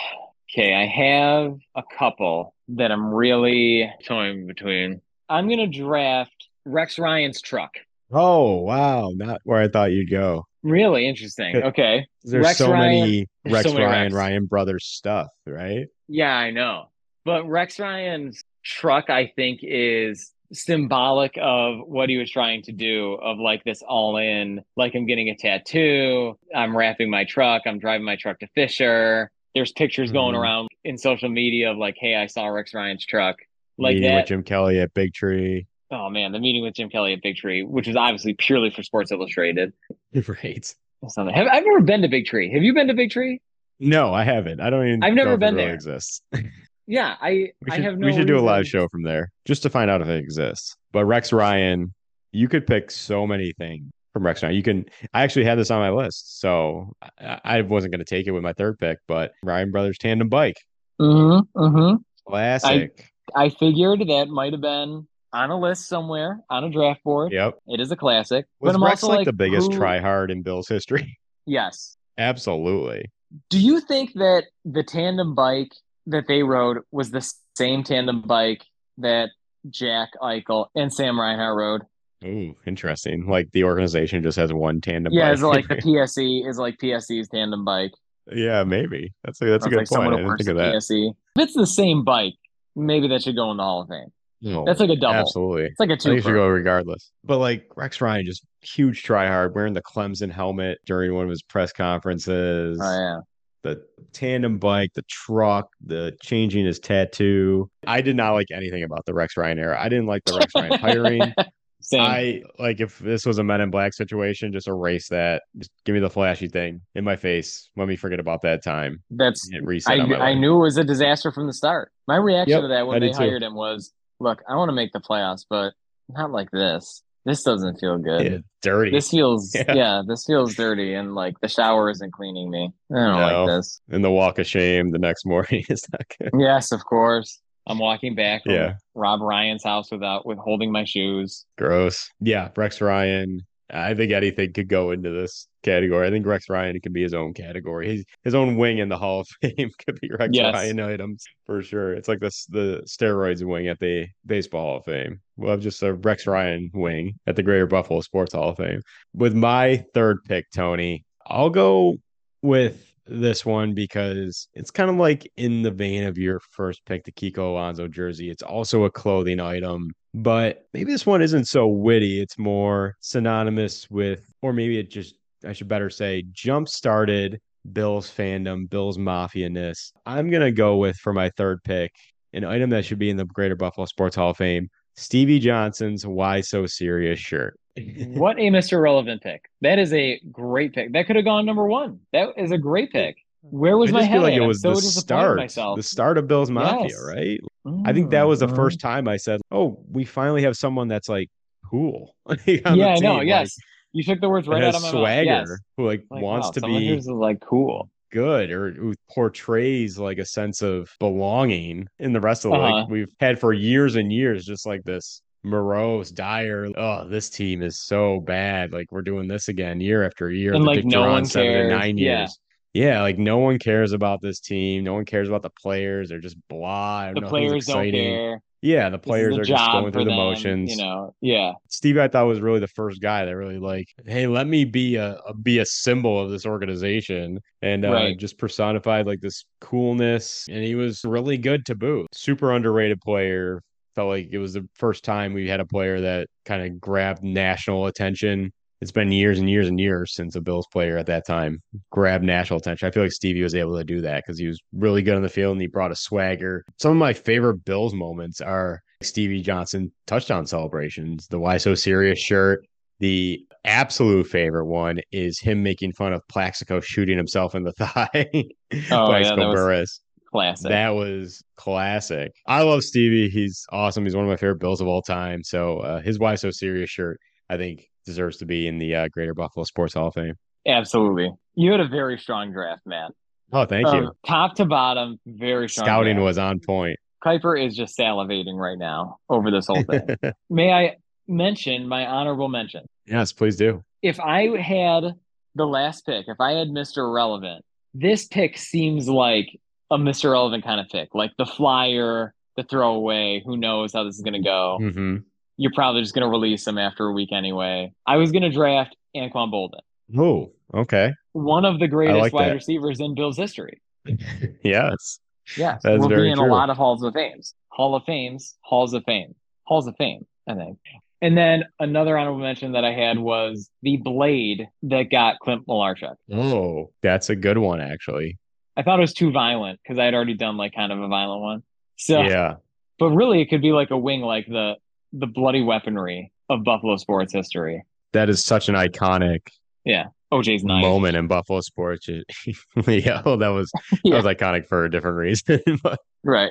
[0.55, 5.01] Okay, I have a couple that I'm really toying between.
[5.27, 7.71] I'm gonna draft Rex Ryan's truck.
[8.13, 10.45] Oh wow, not where I thought you'd go.
[10.63, 11.57] Really interesting.
[11.57, 12.07] Okay.
[12.23, 14.15] There's Rex so Ryan- many Rex so many Ryan Rex.
[14.15, 15.87] Ryan brothers stuff, right?
[16.09, 16.91] Yeah, I know.
[17.25, 23.15] But Rex Ryan's truck, I think, is symbolic of what he was trying to do
[23.15, 27.79] of like this all in, like I'm getting a tattoo, I'm wrapping my truck, I'm
[27.79, 29.31] driving my truck to Fisher.
[29.55, 30.39] There's pictures going Mhm.
[30.39, 33.37] around in social media of like, hey, I saw Rex Ryan's truck.
[33.79, 34.17] Like Meeting that.
[34.17, 35.67] with Jim Kelly at Big Tree.
[35.93, 38.83] Oh man, the meeting with Jim Kelly at Big Tree, which was obviously purely for
[38.83, 39.73] Sports Illustrated.
[40.27, 40.75] Right.
[41.09, 41.35] Something.
[41.35, 42.53] Have I've never been to Big Tree.
[42.53, 43.41] Have you been to Big Tree?
[43.81, 44.61] No, I haven't.
[44.61, 45.03] I don't even.
[45.03, 45.75] I've never know if it been really there.
[45.75, 46.23] Exists.
[46.89, 49.31] Yeah, I We I should, have no we should do a live show from there
[49.45, 50.75] just to find out if it exists.
[50.91, 51.95] But Rex Ryan,
[52.33, 54.57] you could pick so many things from Rex Ryan.
[54.57, 54.85] You can.
[55.15, 58.33] I actually had this on my list, so I, I wasn't going to take it
[58.33, 58.99] with my third pick.
[59.07, 60.57] But Ryan Brothers tandem bike,
[61.01, 61.59] Mm-hmm.
[61.59, 61.97] Mm-hmm.
[62.29, 63.13] classic.
[63.35, 67.33] I figured that might have been on a list somewhere on a draft board.
[67.33, 67.55] yep.
[67.67, 68.47] It is a classic.
[68.61, 71.19] Was but I'm Rex also like, the biggest who- try hard in Bill's history?
[71.45, 71.97] Yes.
[72.19, 73.11] Absolutely.
[73.51, 75.73] Do you think that the tandem bike
[76.07, 78.63] that they rode was the same tandem bike
[78.99, 79.31] that
[79.69, 81.83] Jack Eichel and Sam Reinhart rode?
[82.25, 83.27] Ooh, interesting.
[83.27, 85.13] Like the organization just has one tandem.
[85.13, 85.35] yeah, bike.
[85.35, 87.91] is it like the PSE is like PSE's tandem bike.
[88.33, 90.15] yeah, maybe that's a that's a good it's like point.
[90.15, 90.75] I didn't think of that.
[90.77, 91.11] PSE.
[91.37, 92.35] If it's the same bike,
[92.77, 94.13] maybe that should go in the Hall of Fame.
[94.43, 95.15] No, That's like a double.
[95.15, 95.65] Absolutely.
[95.67, 97.13] It's like a I think it should go regardless.
[97.25, 101.31] But like Rex Ryan, just huge try hard, wearing the Clemson helmet during one of
[101.31, 102.79] his press conferences.
[102.83, 103.19] Oh yeah.
[103.63, 107.71] The tandem bike, the truck, the changing his tattoo.
[107.87, 109.81] I did not like anything about the Rex Ryan era.
[109.81, 111.23] I didn't like the Rex Ryan hiring.
[111.85, 112.01] Same.
[112.01, 115.43] I like if this was a Men in Black situation, just erase that.
[115.59, 117.71] Just give me the flashy thing in my face.
[117.77, 119.03] Let me forget about that time.
[119.11, 119.49] That's
[119.87, 120.39] I, I life.
[120.39, 121.91] knew it was a disaster from the start.
[122.07, 123.19] My reaction Yep, to that I when they did too.
[123.19, 125.75] hired him was, "Look, I want to make the playoffs, but
[126.09, 127.03] not like this.
[127.25, 128.25] This doesn't feel good.
[128.33, 128.91] Yeah, dirty.
[128.91, 129.75] This feels, Yeah.
[129.75, 130.03] yeah.
[130.07, 132.73] this feels dirty, and like the shower isn't cleaning me.
[132.91, 133.45] I don't No.
[133.45, 133.81] like this.
[133.91, 136.31] and the walk of shame the next morning is not good.
[136.39, 137.41] Yes, of course.
[137.69, 138.75] I'm walking back from Yeah.
[138.97, 141.47] Rob Ryan's house without withholding my shoes.
[141.57, 142.11] Gross.
[142.19, 143.43] Yeah, Rex Ryan.
[143.73, 146.07] I think anything could go into this category.
[146.07, 147.97] I think Rex Ryan could be his own category.
[147.97, 150.55] His his own wing in the Hall of Fame could be Rex Yes.
[150.55, 151.95] Ryan items for sure.
[151.95, 155.21] It's like this the steroids wing at the Baseball Hall of Fame.
[155.37, 158.83] We'll have just a Rex Ryan wing at the Greater Buffalo Sports Hall of Fame.
[159.15, 161.97] With my third pick, Tony, I'll go
[162.43, 167.05] with this one because it's kind of like in the vein of your first pick,
[167.05, 168.31] the Kiko Alonso jersey.
[168.31, 172.21] It's also a clothing item, but maybe this one isn't so witty.
[172.21, 175.15] It's more synonymous with, or maybe it just,
[175.47, 177.41] I should better say, jump started
[177.73, 179.93] Bill's fandom, Bill's mafia ness.
[180.05, 181.93] I'm going to go with for my third pick
[182.33, 186.07] an item that should be in the Greater Buffalo Sports Hall of Fame Stevie Johnson's
[186.07, 187.59] "Why So Serious" shirt.
[187.77, 188.81] what a Mr.
[188.81, 189.49] Relevant pick.
[189.63, 190.93] That is a great pick.
[190.93, 192.01] That could have gone number one.
[192.13, 193.17] That is a great pick.
[193.43, 194.13] Where was I my head?
[194.15, 195.77] feel like it was so the start, myself.
[195.77, 197.05] the start of Bill's Mafia, Yes.
[197.07, 197.41] right?
[197.85, 198.55] I think that was the Mhm.
[198.57, 201.29] first time I said, "Oh, we finally have someone that's like
[201.69, 202.15] cool."
[202.47, 203.19] Yeah, I know.
[203.19, 203.57] team, Yes,
[203.93, 205.49] you took the words right out of my swagger, mouth.
[205.49, 205.59] Yes.
[205.77, 207.91] who like, Like, wants wow, to be who's like cool.
[208.13, 212.75] good or who portrays like a sense of belonging in the rest of the Uh-huh.
[212.83, 216.69] like we've had for years and years, just like this morose, dire.
[216.77, 218.73] Oh, this team is so bad.
[218.73, 220.55] Like we're doing this again year after year.
[220.55, 221.71] And, like, no one seven cares.
[221.71, 222.39] nine years.
[222.39, 224.85] Yeah, like no one cares about this team.
[224.85, 226.09] No one cares about the players.
[226.09, 227.13] They're just blah.
[227.13, 228.15] The players don't exciting.
[228.15, 228.43] care.
[228.65, 230.71] Yeah, the players are just going through the them, motions.
[230.71, 231.53] You know, yeah.
[231.69, 234.95] Steve, I thought was really the first guy that really like, hey, let me be
[234.95, 238.17] a, a be a symbol of this organization, and uh, Right.
[238.17, 242.07] just personified like this coolness, and he was really good to boot.
[242.15, 243.63] Super underrated player.
[243.97, 247.25] Felt like it was the first time we had a player that kind of grabbed
[247.25, 248.53] national attention.
[248.83, 252.25] It's been years and years and years since a Bills player at that time grabbed
[252.25, 252.89] national attention.
[252.89, 255.23] I feel like Stevie was able to do that because he was really good on
[255.23, 256.65] the field and he brought a swagger.
[256.81, 262.19] Some of my favorite Bills moments are Stevie Johnson touchdown celebrations, the Why So Serious
[262.19, 262.67] shirt.
[262.99, 268.09] The absolute favorite one is him making fun of Plaxico shooting himself in the thigh.
[268.13, 270.01] Oh, yeah, Plaxico that was Burress.
[270.33, 270.69] Classic.
[270.69, 272.33] That was classic.
[272.49, 273.29] I love Stevie.
[273.29, 274.05] He's awesome.
[274.05, 275.45] He's one of my favorite Bills of all time.
[275.45, 279.09] So uh, his Why So Serious shirt, I think, deserves to be in the uh,
[279.09, 280.35] Greater Buffalo Sports Hall of Fame.
[280.67, 281.31] Absolutely.
[281.55, 283.11] You had a very strong draft, Matt.
[283.53, 284.13] Oh, thank Um, you.
[284.27, 285.87] Top to bottom, very strong.
[285.87, 286.25] Scouting draft.
[286.25, 286.97] was on point.
[287.25, 290.09] Kuiper is just salivating right now over this whole thing.
[290.51, 290.97] May I
[291.29, 292.83] mention my honorable mention?
[293.07, 293.83] yes, please do.
[294.03, 295.15] If I had
[295.55, 297.13] the last pick, if I had Mr.
[297.15, 299.49] Relevant, this pick seems like
[299.91, 300.33] a Mr.
[300.33, 303.43] Relevant kind of pick, like the flyer, the throwaway.
[303.45, 304.79] Who knows how this is going to go?
[304.81, 305.17] hmm
[305.63, 307.93] You're probably just going to release him after a week anyway.
[308.05, 309.79] I was going to draft Anquan Boldin,
[310.19, 311.13] Oh, okay.
[311.33, 312.55] one of the greatest like wide that.
[312.55, 313.81] receivers in Bills history.
[314.65, 315.21] yes.
[315.57, 316.47] Yes, That's very be in true.
[316.47, 320.27] a lot of halls of fames, hall of fames, halls of fame, halls of fame.
[320.49, 320.79] I think.
[321.21, 326.17] And then another honorable mention that I had was the blade that got Clint Malarchuk.
[326.33, 328.39] Oh, that's a good one, actually.
[328.77, 331.07] I thought it was too violent because I had already done like kind of a
[331.07, 331.63] violent one.
[331.97, 332.55] So, Yeah.
[332.99, 334.75] but really, it could be like a wing, like the
[335.13, 337.85] the bloody weaponry of Buffalo sports history.
[338.13, 339.41] That is such an iconic
[339.85, 340.07] Yeah.
[340.33, 340.83] OJ's knife.
[340.83, 342.09] moment in Buffalo sports.
[342.87, 343.71] yeah, well, that was
[344.05, 344.17] Yeah.
[344.21, 345.61] that was iconic for a different reason.
[345.83, 346.51] but right?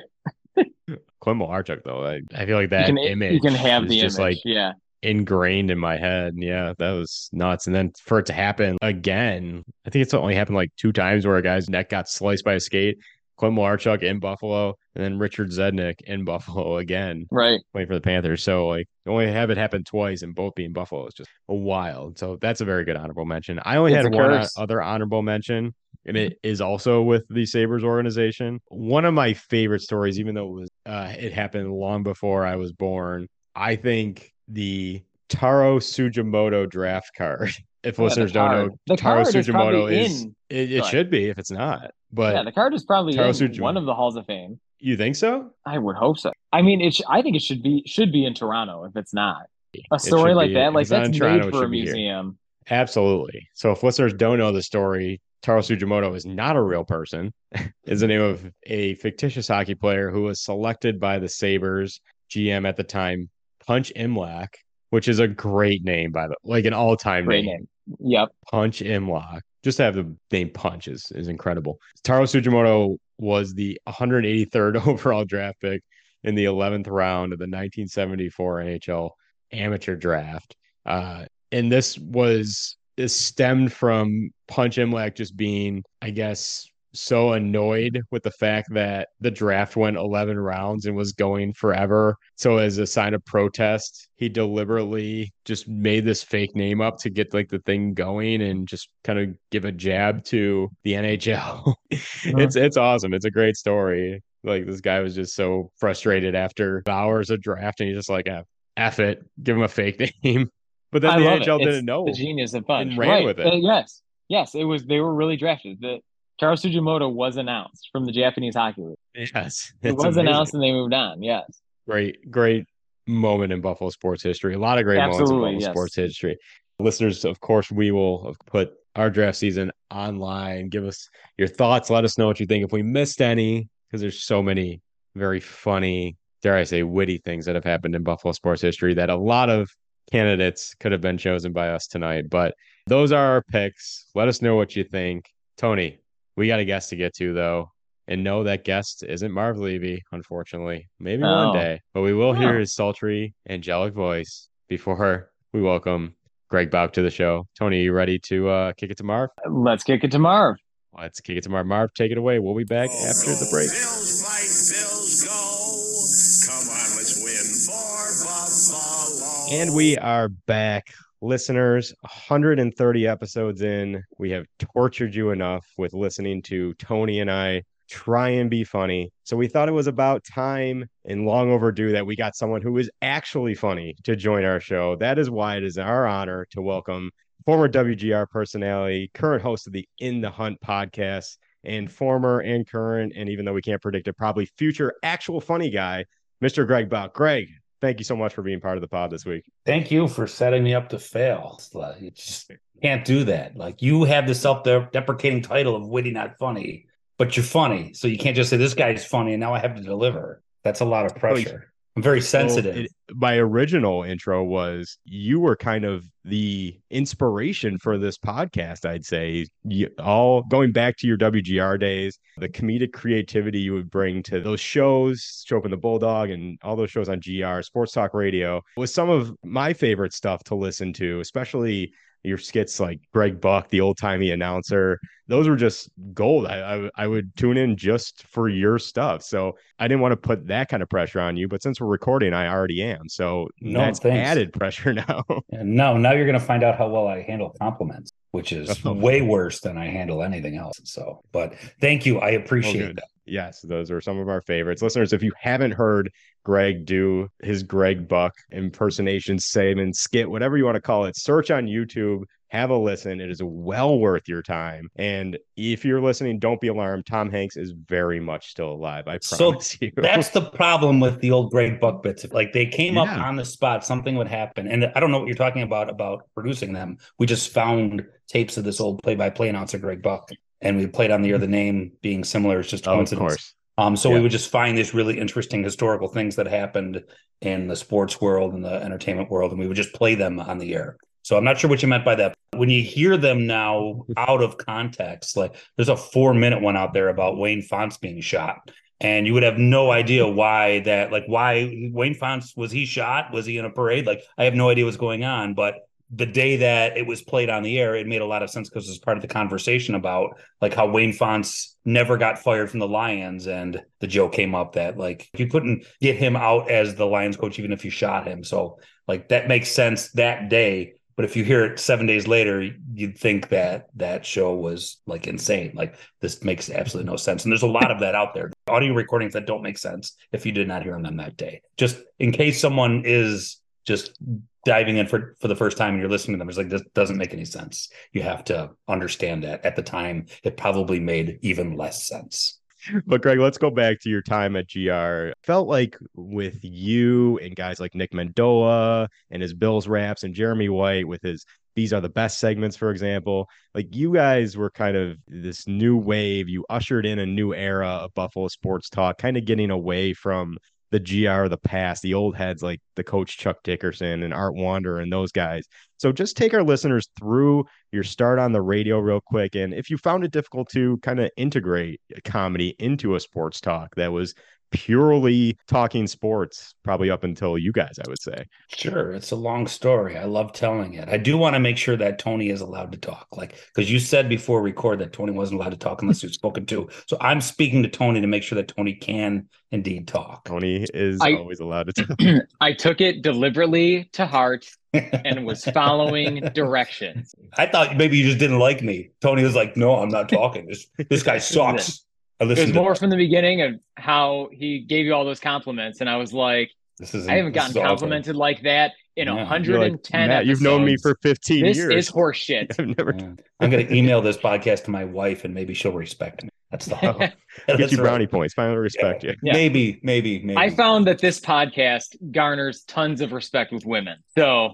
[1.20, 3.90] Clint Malarchuk, though, I, I feel like that you can image you can have is
[3.90, 4.36] the just image.
[4.36, 4.72] like yeah,
[5.02, 6.34] ingrained in my head.
[6.36, 7.66] Yeah, that was nuts.
[7.66, 11.24] And then for it to happen again, I think it's only happened like two times
[11.26, 12.98] where a guy's neck got sliced by a skate.
[13.42, 17.58] Clint Malarchuk in Buffalo, and then Richard Zednik in Buffalo again, right.
[17.72, 18.40] playing for the Panthers.
[18.44, 22.20] So like only have it happen twice and both being Buffalo is just wild.
[22.20, 23.58] So that's a very good honorable mention.
[23.64, 24.56] I only It's had one curse.
[24.56, 25.74] other honorable mention,
[26.06, 28.60] and it is also with the Sabres organization.
[28.68, 32.54] One of my favorite stories, even though it was uh, it happened long before I
[32.54, 33.26] was born.
[33.56, 37.50] I think the Taro Tsujimoto draft card.
[37.82, 38.78] If Yeah, listeners don't know.
[38.86, 41.90] The Taro Tsujimoto is in- it, it should be if it's not.
[42.12, 43.60] But yeah, the card is probably Taro in Tsujimoto.
[43.60, 44.60] one of the halls of fame.
[44.78, 45.50] you think so?
[45.66, 46.30] I would hope so.
[46.52, 46.94] I mean, it.
[46.94, 49.46] Sh- I think it should be should be in Toronto if it's not.
[49.90, 51.94] A story like be- that, like that's Toronto, made for a should be here.
[51.94, 52.38] museum.
[52.70, 53.48] Absolutely.
[53.54, 57.32] So if listeners don't know the story, Taro Tsujimoto is not a real person.
[57.84, 62.66] is the name of a fictitious hockey player who was selected by the Sabres GM
[62.68, 63.28] at the time,
[63.66, 64.48] Punch Imlach,
[64.90, 67.56] which is a great name by the like an all-time Great name.
[67.56, 67.68] name.
[67.98, 68.28] Yep.
[68.50, 69.40] Punch Imlach.
[69.62, 71.78] Just to have the name Punch is, is incredible.
[72.02, 75.82] Taro Tsujimoto was the 183rd overall draft pick
[76.24, 79.10] in the 11th round of the 1974 NHL
[79.52, 80.56] amateur draft.
[80.86, 88.02] Uh, and this was this stemmed from Punch Imlach just being, I guess, so annoyed
[88.10, 92.16] with the fact that the draft went 11 rounds and was going forever.
[92.36, 97.10] So as a sign of protest, he deliberately just made this fake name up to
[97.10, 101.74] get like the thing going and just kind of give a jab to the NHL.
[101.90, 103.14] it's it's awesome.
[103.14, 104.22] It's a great story.
[104.44, 108.26] Like this guy was just so frustrated after hours of draft and he's just like,
[108.26, 108.44] "F-
[108.76, 110.50] F it, give him a fake name.
[110.90, 111.64] But then I the NHL it.
[111.64, 112.04] didn't know.
[112.04, 113.24] the genius of fun and ran right.
[113.24, 113.46] with it.
[113.46, 114.02] Uh, yes.
[114.28, 114.54] Yes.
[114.54, 114.84] It was.
[114.84, 115.80] They were really drafted.
[115.80, 116.00] The
[116.42, 119.30] Taro Tsujimoto was announced from the Japanese Hockey League.
[119.32, 119.72] Yes.
[119.80, 120.26] It was amazing.
[120.26, 121.22] announced and they moved on.
[121.22, 121.62] Yes.
[121.88, 122.66] great, great
[123.06, 124.54] moment in Buffalo sports history.
[124.54, 125.72] A lot of great Absolutely, moments in Buffalo yes.
[125.72, 126.38] sports history.
[126.80, 130.68] Listeners, of course, we will put our draft season online.
[130.68, 131.90] Give us your thoughts.
[131.90, 132.64] Let us know what you think.
[132.64, 134.80] If we missed any, because there's so many
[135.14, 139.10] very funny dare I say, witty things that have happened in Buffalo sports history that
[139.10, 139.70] a lot of
[140.10, 142.28] candidates could have been chosen by us tonight.
[142.28, 142.54] But
[142.88, 144.06] those are our picks.
[144.14, 145.26] Let us know what you think.
[145.56, 145.98] Tony,
[146.36, 147.70] we got a guest to get to, though.
[148.08, 150.88] And no, that guest isn't Marv Levy, unfortunately.
[150.98, 151.48] Maybe Oh.
[151.48, 152.60] one day, but we will hear Oh.
[152.60, 156.14] his sultry, angelic voice before we welcome
[156.50, 157.46] Greg Bauch to the show.
[157.58, 159.30] Tony, you ready to uh, kick it to Marv?
[159.48, 160.56] Let's kick it to Marv.
[160.98, 161.66] Let's kick it to Marv.
[161.66, 162.38] Marv, take it away.
[162.38, 163.70] We'll be back after the break.
[163.70, 166.50] Bills fight, Bills go.
[166.52, 169.56] Come on, let's win for Buffalo.
[169.58, 170.88] And we are back.
[171.24, 174.02] Listeners, 130 episodes in.
[174.18, 179.12] We have tortured you enough with listening to Tony and I try and be funny.
[179.22, 182.76] So we thought it was about time and long overdue that we got someone who
[182.76, 184.96] is actually funny to join our show.
[184.96, 187.12] That is why it is our honor to welcome
[187.44, 193.12] former WGR personality, current host of the In the Hunt podcast, and former and current,
[193.14, 196.04] and even though we can't predict it, probably future actual funny guy,
[196.42, 196.66] Mr.
[196.66, 197.12] Greg Bauch.
[197.12, 197.46] Greg,
[197.82, 199.44] thank you so much for being part of the pod this week.
[199.66, 201.56] Thank you for setting me up to fail.
[201.58, 203.56] It's like, You just can't do that.
[203.56, 206.86] Like you have the self-deprecating title of witty, not funny,
[207.18, 207.92] but you're funny.
[207.92, 210.42] So you can't just say this guy's funny and now I have to deliver.
[210.62, 211.71] That's a lot of pressure.
[211.94, 212.74] I'm very sensitive.
[212.74, 218.88] Well, it- my original intro was you were kind of the inspiration for this podcast,
[218.88, 219.46] I'd say.
[219.64, 224.40] You, all going back to your WGR days, the comedic creativity you would bring to
[224.40, 228.62] those shows, Schopp and the Bulldog, and all those shows on GR, Sports Talk Radio,
[228.78, 231.92] was some of my favorite stuff to listen to, especially
[232.24, 234.98] your skits like Greg Buck, the old timey announcer.
[235.28, 236.46] Those were just gold.
[236.46, 239.22] I, I I would tune in just for your stuff.
[239.22, 241.86] So I didn't want to put that kind of pressure on you, but since we're
[241.86, 243.08] recording, I already am.
[243.08, 244.28] So No, that's thanks.
[244.28, 245.24] added pressure now.
[245.50, 248.92] no, now you're going to find out how well I handle compliments, which is Oh.
[248.92, 250.78] way worse than I handle anything else.
[250.84, 252.18] So, but thank you.
[252.18, 252.96] I appreciate good.
[252.96, 253.04] that.
[253.26, 254.82] Yes, those are some of our favorites.
[254.82, 256.10] Listeners, if you haven't heard
[256.44, 261.50] Greg do his Greg Buck impersonation, segment, skit, whatever you want to call it, search
[261.50, 262.22] on YouTube.
[262.48, 263.18] Have a listen.
[263.18, 264.90] It is well worth your time.
[264.96, 267.06] And if you're listening, don't be alarmed.
[267.06, 269.08] Tom Hanks is very much still alive.
[269.08, 269.90] I So promise you.
[269.96, 272.26] That's the problem with the old Greg Buck bits.
[272.30, 274.68] Like they came up on the spot, something would happen.
[274.68, 276.98] And I don't know what you're talking about about producing them.
[277.18, 280.30] We just found tapes of this old play-by-play announcer Greg Buck,
[280.62, 281.38] and we played on the air.
[281.38, 283.18] The name being similar is just Oh, of coincidence.
[283.20, 283.54] course.
[283.78, 284.16] Um, so Yeah.
[284.16, 287.02] we would just find these really interesting historical things that happened
[287.40, 290.58] in the sports world and the entertainment world, and we would just play them on
[290.58, 290.96] the air.
[291.22, 292.34] So I'm not sure what you meant by that.
[292.54, 296.92] When you hear them now out of context, like there's a four minute one out
[296.94, 298.70] there about Wayne Fontes being shot.
[299.00, 303.32] And you would have no idea why that, like, why Wayne Fontes was he shot?
[303.32, 304.06] Was he in a parade?
[304.06, 305.54] Like, I have no idea what's going on.
[305.54, 305.74] But
[306.14, 308.68] the day that it was played on the air, it made a lot of sense
[308.68, 312.80] because it's part of the conversation about like how Wayne Fontes never got fired from
[312.80, 316.94] the Lions, and the joke came up that like you couldn't get him out as
[316.94, 318.44] the Lions coach even if you shot him.
[318.44, 320.94] So like that makes sense that day.
[321.14, 325.26] But if you hear it seven days later, you'd think that that show was like
[325.26, 325.72] insane.
[325.74, 327.44] Like this makes absolutely no sense.
[327.44, 328.50] And there's a lot of that out there.
[328.66, 331.60] Audio recordings that don't make sense if you did not hear them that day.
[331.76, 334.18] Just in case someone is just
[334.64, 336.82] diving in for for the first time and you're listening to them, it's like this
[336.94, 337.88] doesn't make any sense.
[338.12, 342.58] You have to understand that at the time it probably made even less sense.
[343.06, 345.32] But Greg, let's go back to your time at GR.
[345.44, 350.68] Felt like with you and guys like Nick Mendola and his Bills raps and Jeremy
[350.68, 351.44] White with his
[351.74, 353.48] these are the best segments, for example.
[353.74, 356.48] Like you guys were kind of this new wave.
[356.48, 360.58] You ushered in a new era of Buffalo sports talk, kind of getting away from
[360.92, 364.54] the GR of the past, the old heads like the coach Chuck Dickerson and Art
[364.54, 365.66] Wander and those guys.
[365.96, 369.54] So just take our listeners through your start on the radio real quick.
[369.54, 373.94] And if you found it difficult to kind of integrate comedy into a sports talk
[373.96, 374.34] that was
[374.72, 378.44] purely talking sports, probably up until you guys, I would say.
[378.68, 380.18] Sure, it's a long story.
[380.18, 381.08] I love telling it.
[381.08, 384.00] I do want to make sure that Tony is allowed to talk, like because you
[384.00, 386.88] said before record that Tony wasn't allowed to talk unless he was spoken to.
[387.06, 390.44] So I'm speaking to Tony to make sure that Tony can indeed talk.
[390.46, 392.18] Tony is I- always allowed to talk.
[392.60, 397.34] I took it deliberately to heart and was following directions.
[397.56, 399.10] I thought maybe you just didn't like me.
[399.20, 400.66] Tony was like, "No, I'm not talking.
[400.66, 402.04] This this guy sucks."
[402.50, 405.40] I It was to more from the beginning of how he gave you all those
[405.40, 407.88] compliments, and I was like, this is I haven't gotten is awful.
[407.88, 409.34] complimented like that in Yeah.
[409.34, 411.88] 110 like, Matt, you've known me for 15 This years.
[411.94, 412.74] This is horseshit.
[412.78, 413.32] I've never Yeah.
[413.60, 416.48] I'm going to email this podcast to my wife, and maybe she'll respect me.
[416.70, 417.34] That's the get
[417.66, 418.04] That's you right.
[418.04, 418.54] brownie points.
[418.54, 419.34] Finally respect you.
[419.42, 419.52] Yeah.
[419.52, 420.56] Maybe, maybe, maybe.
[420.56, 424.18] I found that this podcast garners tons of respect with women.
[424.36, 424.70] So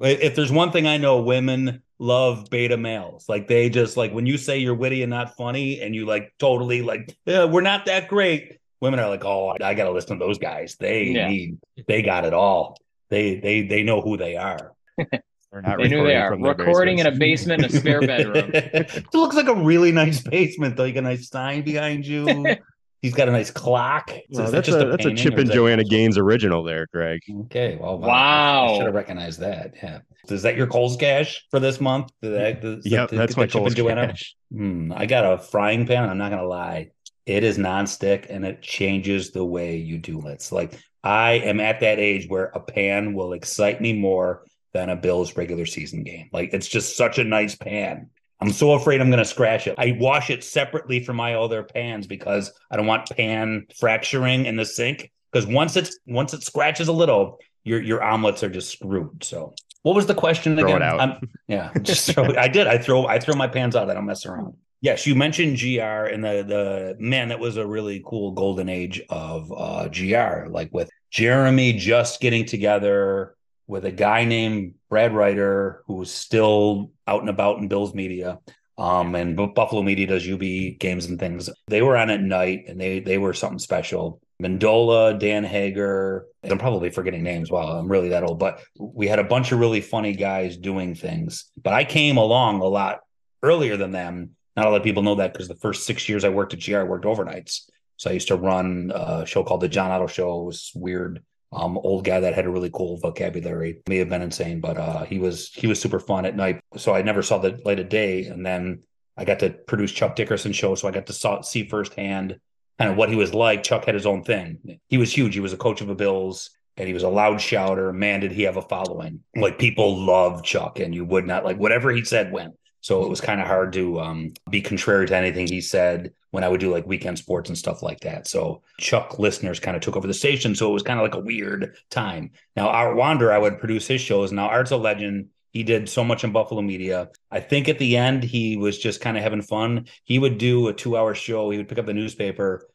[0.00, 3.28] If there's one thing I know, women love beta males.
[3.28, 6.34] Like they just like when you say you're witty and not funny, and you like
[6.38, 8.58] totally like, yeah, we're not that great.
[8.80, 10.76] women are like, oh, I got to listen to those guys.
[10.78, 11.28] They Yeah.
[11.28, 12.76] need, they got it all.
[13.08, 14.72] They they they know who they are.
[15.52, 18.50] They're not They knew they recording are recording in a basement, in a spare bedroom.
[18.52, 20.78] it looks like a really nice basement.
[20.78, 22.26] Like a nice sign behind you.
[23.02, 24.10] He's got a nice clock.
[24.30, 26.86] Well, Is that that's just a, that's a Chip or and Joanna Gaines original there,
[26.92, 27.20] Greg.
[27.42, 28.64] Okay, well, Wow.
[28.72, 29.74] I should have recognized that.
[29.82, 32.10] Yeah, is that your Kohl's cash for this month?
[32.22, 34.06] Did that, does Yep, that- that's get my the Chip Coles and Joanna?
[34.08, 34.34] cash.
[34.52, 36.08] Hmm, I got a frying pan.
[36.08, 36.90] I'm not gonna lie,
[37.26, 40.32] it is nonstick and it changes the way you do it.
[40.32, 44.90] It's like I am at that age where a pan will excite me more than
[44.90, 46.28] a Bills regular season game.
[46.32, 48.10] Like it's just such a nice pan.
[48.40, 49.74] I'm so afraid I'm gonna scratch it.
[49.78, 54.56] I wash it separately from my other pans because I don't want pan fracturing in
[54.56, 55.10] the sink.
[55.32, 59.24] Because once it's once it scratches a little, your your omelets are just screwed.
[59.24, 60.82] So what was the question Throw again?
[60.82, 62.66] I'm- yeah, just throw I did.
[62.66, 63.90] I throw I throw my pans out.
[63.90, 64.54] I don't mess around.
[64.82, 69.00] Yes, you mentioned GR and the the man that was a really cool golden age
[69.08, 73.34] of uh GR, like with Jeremy just getting together
[73.66, 78.38] with a guy named Brad Ryder who was still out and about in Bills media.
[78.78, 81.48] Um, and Bu- Buffalo Media does UB games and things.
[81.66, 84.20] They were on at night and they they were something special.
[84.42, 86.26] Mendola, Dan Hager.
[86.44, 87.50] I'm probably forgetting names.
[87.50, 88.38] Wow, I'm really that old.
[88.38, 91.50] But we had a bunch of really funny guys doing things.
[91.62, 93.00] But I came along a lot
[93.42, 94.32] earlier than them.
[94.56, 96.62] Not a lot of people know that because the first six years I worked at
[96.62, 97.62] GR, I worked overnights.
[97.96, 100.42] So I used to run a show called the John Otto Show.
[100.42, 101.22] It was weird.
[101.52, 103.80] Um, old guy that had a really cool vocabulary.
[103.88, 106.60] May have been insane, but uh, he was he was super fun at night.
[106.76, 108.26] So I never saw the light of day.
[108.26, 108.82] And then
[109.16, 112.38] I got to produce Chuck Dickerson show, so I got to saw, see firsthand
[112.78, 113.62] kind of what he was like.
[113.62, 114.78] Chuck had his own thing.
[114.88, 115.34] He was huge.
[115.34, 117.92] He was a coach of the Bills, and he was a loud shouter.
[117.92, 119.20] Man, did he have a following?
[119.34, 122.54] Like people loved Chuck, and you would not like whatever he said went.
[122.80, 126.44] So it was kind of hard to um, be contrary to anything he said when
[126.44, 128.26] I would do like weekend sports and stuff like that.
[128.26, 130.54] So Chuck listeners kind of took over the station.
[130.54, 132.30] So it was kind of like a weird time.
[132.54, 134.32] Now, Art Wander, I would produce his shows.
[134.32, 135.30] Now, Art's a legend.
[135.52, 137.08] He did so much in Buffalo media.
[137.30, 139.86] I think at the end, he was just kind of having fun.
[140.04, 141.50] He would do a two hour show.
[141.50, 142.68] He would pick up the newspaper.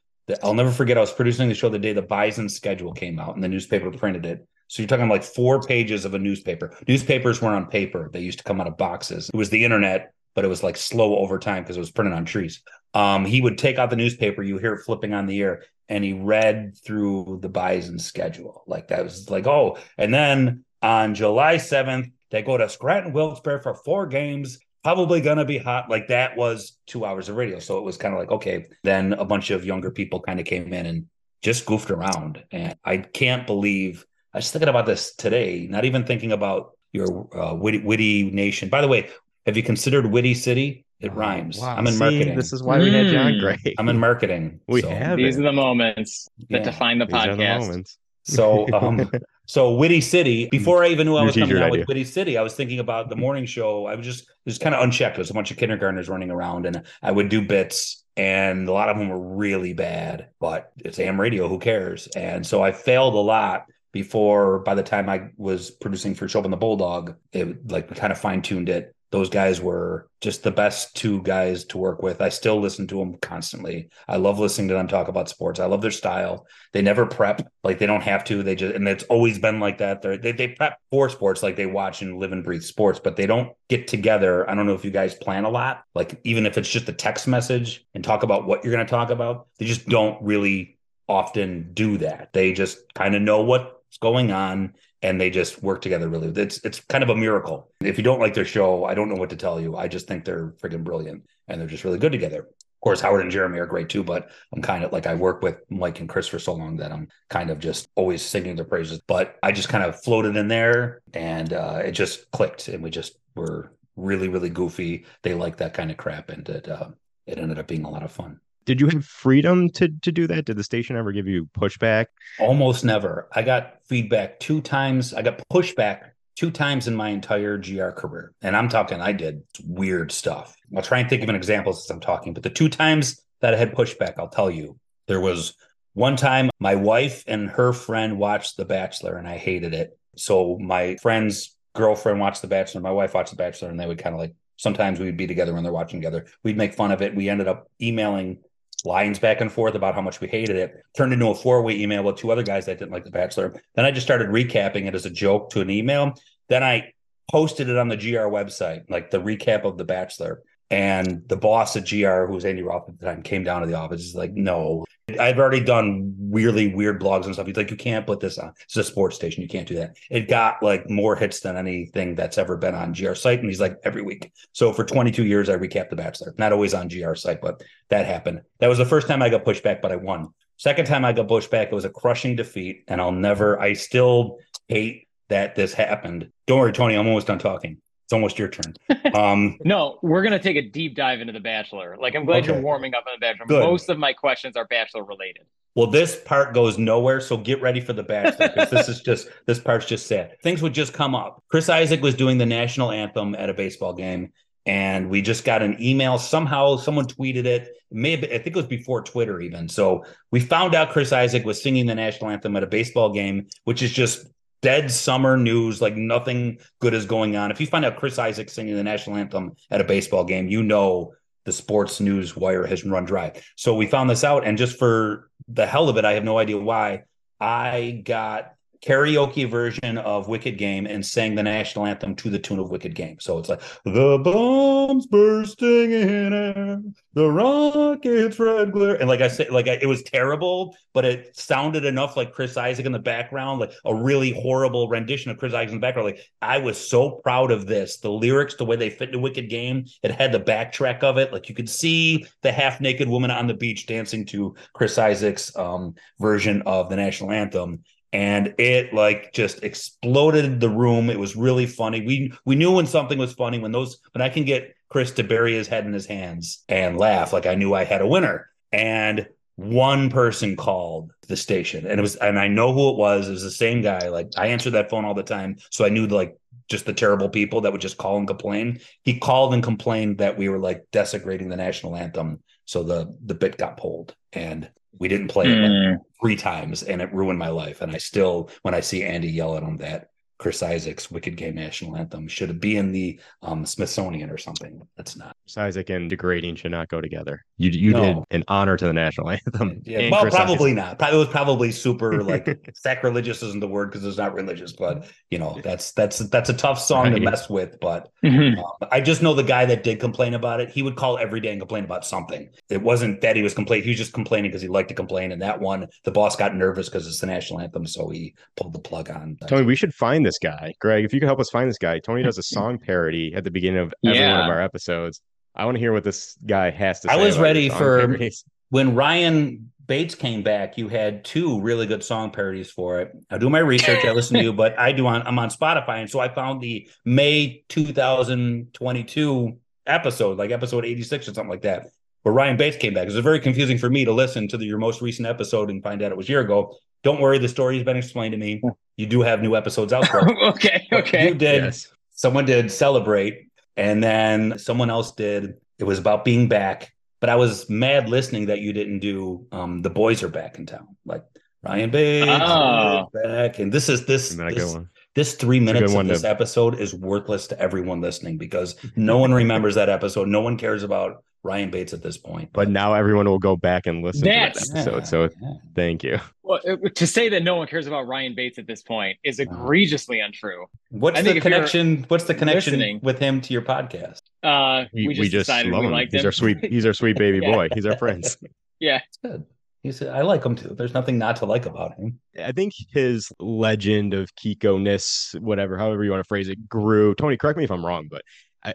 [0.44, 3.36] I'll never forget, I was producing the show the day the Bison schedule came out
[3.36, 4.48] and the newspaper printed it.
[4.72, 6.74] So you're talking like four pages of a newspaper.
[6.88, 8.10] Newspapers weren't on paper.
[8.14, 9.28] They used to come out of boxes.
[9.28, 12.14] It was the internet, but it was like slow over time because it was printed
[12.14, 12.64] on trees.
[12.94, 16.06] Um, he would take out the newspaper, you hear it flipping on the air, and
[16.06, 18.64] he read through the Bison schedule.
[18.66, 23.62] Like that was like, oh, and then on July 7th, they go to Scranton Wilkes-Barre
[23.62, 24.58] for four games.
[24.86, 25.90] Probably gonna be hot.
[25.90, 27.60] Like that was two hours of radio.
[27.60, 28.68] So it was kind of like, okay.
[28.84, 31.08] Then a bunch of younger people kind of came in and
[31.42, 32.42] just goofed around.
[32.52, 37.28] And I can't believe I was thinking about this today, not even thinking about your
[37.38, 38.70] uh, witty, witty nation.
[38.70, 39.10] By the way,
[39.46, 40.86] have you considered Witty City?
[41.00, 41.58] It rhymes.
[41.60, 41.76] Wow.
[41.76, 42.36] I'm in See, marketing.
[42.36, 43.40] This is why we had John Mm.
[43.40, 43.76] Gray.
[43.80, 44.60] I'm in marketing.
[44.68, 45.40] We so, have These it.
[45.40, 47.60] are the moments that Yeah, define the These are the podcast.
[47.62, 47.98] moments.
[48.24, 49.10] So, um,
[49.48, 50.48] so Witty City.
[50.52, 51.80] Before I even knew I was coming out idea.
[51.80, 53.88] with Witty City, I was thinking about the morning show.
[53.88, 55.16] I was just it was kind of unchecked.
[55.16, 58.72] There was a bunch of kindergartners running around, and I would do bits, and a
[58.72, 60.28] lot of them were really bad.
[60.40, 61.48] But it's AM radio.
[61.48, 62.06] Who cares?
[62.16, 64.60] And so I failed a lot before.
[64.60, 68.20] By the time I was producing for Schopp and the Bulldog, it like kind of
[68.20, 68.96] fine tuned it.
[69.12, 72.22] Those guys were just the best two guys to work with.
[72.22, 73.90] I still listen to them constantly.
[74.08, 75.60] I love listening to them talk about sports.
[75.60, 76.48] I love their style.
[76.72, 78.42] They never prep, like they don't have to.
[78.42, 80.02] They just, and it's always been like that.
[80.02, 83.18] They're, they they prep for sports, like they watch and live and breathe sports, but
[83.18, 84.50] they don't get together.
[84.50, 86.94] I don't know if you guys plan a lot, like even if it's just a
[86.94, 89.48] text message and talk about what you're going to talk about.
[89.60, 90.78] They just don't really
[91.10, 92.32] often do that.
[92.32, 96.30] They just kind of know what's going on and they just work together really.
[96.30, 97.72] It's it's kind of a miracle.
[97.82, 99.76] If you don't like their show, I don't know what to tell you.
[99.76, 102.40] I just think they're freaking brilliant and they're just really good together.
[102.50, 105.44] Of course, Howard and Jeremy are great too, but I'm kind of like I work
[105.44, 108.66] with Mike and Chris for so long that I'm kind of just always singing their
[108.66, 109.00] praises.
[109.06, 112.90] But I just kind of floated in there and uh, it just clicked and we
[112.90, 115.06] just were really, really goofy.
[115.22, 116.90] They like that kind of crap and it uh,
[117.28, 118.40] it ended up being a lot of fun.
[118.66, 120.46] Did you have freedom to to do that?
[120.46, 122.08] Did the station ever give you pushback?
[122.40, 123.28] Almost never.
[123.34, 125.14] I got feedback two times.
[125.14, 128.34] I got pushback two times in my entire GR career.
[128.42, 130.56] And I'm talking, I did weird stuff.
[130.76, 133.54] I'll try and think of an example since I'm talking, but the two times that
[133.54, 134.78] I had pushback, I'll tell you.
[135.08, 135.56] There was
[135.94, 139.98] one time my wife and her friend watched The Bachelor and I hated it.
[140.16, 143.98] So my friend's girlfriend watched The Bachelor, my wife watched The Bachelor, and they would
[143.98, 146.26] kind of like sometimes we'd be together when they're watching together.
[146.44, 147.16] We'd make fun of it.
[147.16, 148.40] We ended up emailing
[148.86, 150.84] lines back and forth about how much we hated it.
[150.96, 153.54] Turned into a four-way email with two other guys that didn't like The Bachelor.
[153.76, 156.14] Then I just started recapping it as a joke to an email.
[156.50, 156.94] Then I
[157.30, 160.42] posted it on the GR website, like the recap of The Bachelor.
[160.70, 163.68] And the boss at GR, who was Andy Roth at the time, came down to
[163.68, 164.02] the office.
[164.02, 164.86] He's like, no,
[165.20, 167.48] I've already done weirdly weird blogs and stuff.
[167.48, 168.54] He's like, you can't put this on.
[168.64, 169.42] It's a sports station.
[169.42, 169.98] You can't do that.
[170.10, 173.40] It got like more hits than anything that's ever been on GR site.
[173.40, 174.32] And he's like, every week.
[174.54, 176.34] So for 22 years, I recapped The Bachelor.
[176.38, 178.42] Not always on GR site, but that happened.
[178.60, 180.30] That was the first time I got pushed back, but I won.
[180.58, 182.84] Second time I got pushed back, it was a crushing defeat.
[182.88, 184.38] And I'll never, I still
[184.68, 186.30] hate that this happened.
[186.46, 187.78] Don't worry, Tony, I'm almost done talking.
[188.12, 188.74] It's almost your turn.
[189.16, 191.96] Um, No, we're gonna take a deep dive into the Bachelor.
[192.00, 192.52] Like I'm glad Okay.
[192.54, 193.46] you're warming up on the Bachelor.
[193.46, 193.64] Good.
[193.64, 195.44] Most of my questions are Bachelor related.
[195.76, 199.30] Well, this part goes nowhere, so get ready for the Bachelor because this is just
[199.46, 200.36] this part's just sad.
[200.44, 201.42] Things would just come up.
[201.48, 204.34] Chris Isaak was doing the national anthem at a baseball game,
[204.66, 206.18] and we just got an email.
[206.18, 207.64] Somehow, someone tweeted it.
[207.64, 209.70] It may I think it was before Twitter even.
[209.70, 213.48] So we found out Chris Isaak was singing the national anthem at a baseball game,
[213.64, 214.26] which is just
[214.62, 215.82] dead summer news.
[215.82, 217.52] Like nothing good is going on.
[217.52, 220.64] If you find out Chris Isaak singing the national anthem at a baseball game, you
[220.64, 223.34] know the sports news wire has run dry.
[223.56, 226.38] So we found this out, and just for the hell of it, I have no
[226.38, 227.04] idea why.
[227.40, 228.54] I got
[228.86, 232.96] karaoke version of Wicked Game and sang the national anthem to the tune of Wicked
[232.96, 233.18] Game.
[233.20, 236.82] So it's like the bombs bursting in air,
[237.14, 241.38] the rockets red glare, and like I said, like I, it was terrible, but it
[241.38, 245.54] sounded enough like Chris Isaak in the background, like a really horrible rendition of Chris
[245.54, 246.08] Isaak in the background.
[246.08, 248.00] Like I was so proud of this.
[248.00, 251.18] The lyrics, the way they fit in the Wicked Game, it had the backtrack of
[251.18, 251.32] it.
[251.32, 255.56] Like you could see the half naked woman on the beach dancing to Chris Isaak's
[255.56, 257.84] um, version of the national anthem
[258.14, 261.10] and it like just exploded the room.
[261.10, 262.06] It was really funny.
[262.06, 265.24] We we knew when something was funny when those when I can get Chris to
[265.24, 268.50] bury his head in his hands and laugh like I knew I had a winner.
[268.72, 273.28] And one person called the station and it was and I know who it was.
[273.28, 274.10] It was the same guy.
[274.10, 275.58] Like I answered that phone all the time.
[275.70, 276.38] So I knew like
[276.70, 278.80] just the terrible people that would just call and complain.
[279.04, 282.42] He called and complained that we were like desecrating the national anthem.
[282.66, 287.02] So the the bit got pulled and we didn't play it like three times and
[287.02, 287.82] it ruined my life.
[287.82, 290.11] And I still, when I see Andy yell at him that
[290.42, 294.82] Chris Isaak's Wicked Game National Anthem should be in the um, Smithsonian or something.
[294.98, 295.36] That's not.
[295.46, 297.46] Chris Isaak and degrading should not go together.
[297.60, 298.02] You you No.
[298.02, 299.82] did an honor to the national anthem.
[299.86, 300.76] Yeah, well, Chris probably Isaak.
[300.76, 301.00] not.
[301.00, 305.06] Probably, it was probably super like sacrilegious isn't the word because it's not religious, but
[305.30, 307.80] you know that's that's that's a tough song to mess with.
[307.80, 308.58] But Mhm.
[308.58, 310.70] Um, I just know the guy that did complain about it.
[310.72, 312.50] He would call every day and complain about something.
[312.70, 315.32] It wasn't that he was complaining; he was just complaining because he liked to complain.
[315.32, 318.74] And that one, the boss got nervous because it's the national anthem, so he pulled
[318.74, 319.38] the plug on.
[319.48, 320.74] Tony, we should find this guy.
[320.80, 322.00] Greg, if you could help us find this guy.
[322.00, 325.22] Tony does a song parody at the beginning of every one of our episodes.
[325.56, 327.14] I want to hear what this guy has to say.
[327.14, 328.44] I was ready for- parodies.
[328.70, 333.12] When Ryan Bates came back, you had two really good song parodies for it.
[333.30, 336.00] I do my research, I listen to you, but I do on I'm on Spotify,
[336.00, 341.88] and so I found the May 2022 episode, like episode 86 or something like that,
[342.24, 343.04] where Ryan Bates came back.
[343.04, 345.84] It was very confusing for me to listen to the, your most recent episode and
[345.84, 346.76] find out it was a year ago.
[347.04, 348.62] Don't worry, the story has been explained to me.
[348.98, 350.22] You do have new episodes out there.
[350.50, 351.30] okay, okay.
[351.30, 351.64] You did.
[351.64, 351.88] Yes.
[352.12, 353.48] Someone did celebrate,
[353.78, 355.56] and then someone else did.
[355.80, 356.94] It was about being back.
[357.20, 359.46] But I was mad listening that you didn't do.
[359.52, 361.24] Um, the boys are back in town, like
[361.64, 363.10] Ryan Bates Oh.
[363.14, 364.90] back, and this is this Isn't that a this, good one?
[365.16, 369.18] this three minutes good of this to- episode is worthless to everyone listening because no
[369.20, 370.28] one remembers that episode.
[370.28, 372.50] No one cares about Ryan Bates at this point.
[372.54, 375.08] But now everyone will go back and listen That's- to that episode.
[375.08, 375.54] So Yeah.
[375.76, 376.20] thank you.
[376.44, 376.60] Well,
[376.96, 380.66] to say that no one cares about Ryan Bates at this point is egregiously untrue.
[380.90, 382.06] what's I the think if you're connection?
[382.10, 384.22] What's the connection listening- with him to your podcast?
[384.44, 385.94] Uh, We, we just decided love we him.
[385.94, 386.28] liked He's him.
[386.28, 386.58] our sweet.
[386.66, 387.52] He's our sweet baby Yeah.
[387.54, 387.70] boy.
[387.74, 388.38] He's our prince.
[388.80, 389.46] yeah, Good.
[389.84, 390.76] He said, "I like him too.
[390.78, 396.04] There's nothing not to like about him." I think his legend of Kiko-ness, whatever, however
[396.04, 397.16] you want to phrase it, grew.
[397.16, 398.22] Tony, correct me if I'm wrong, but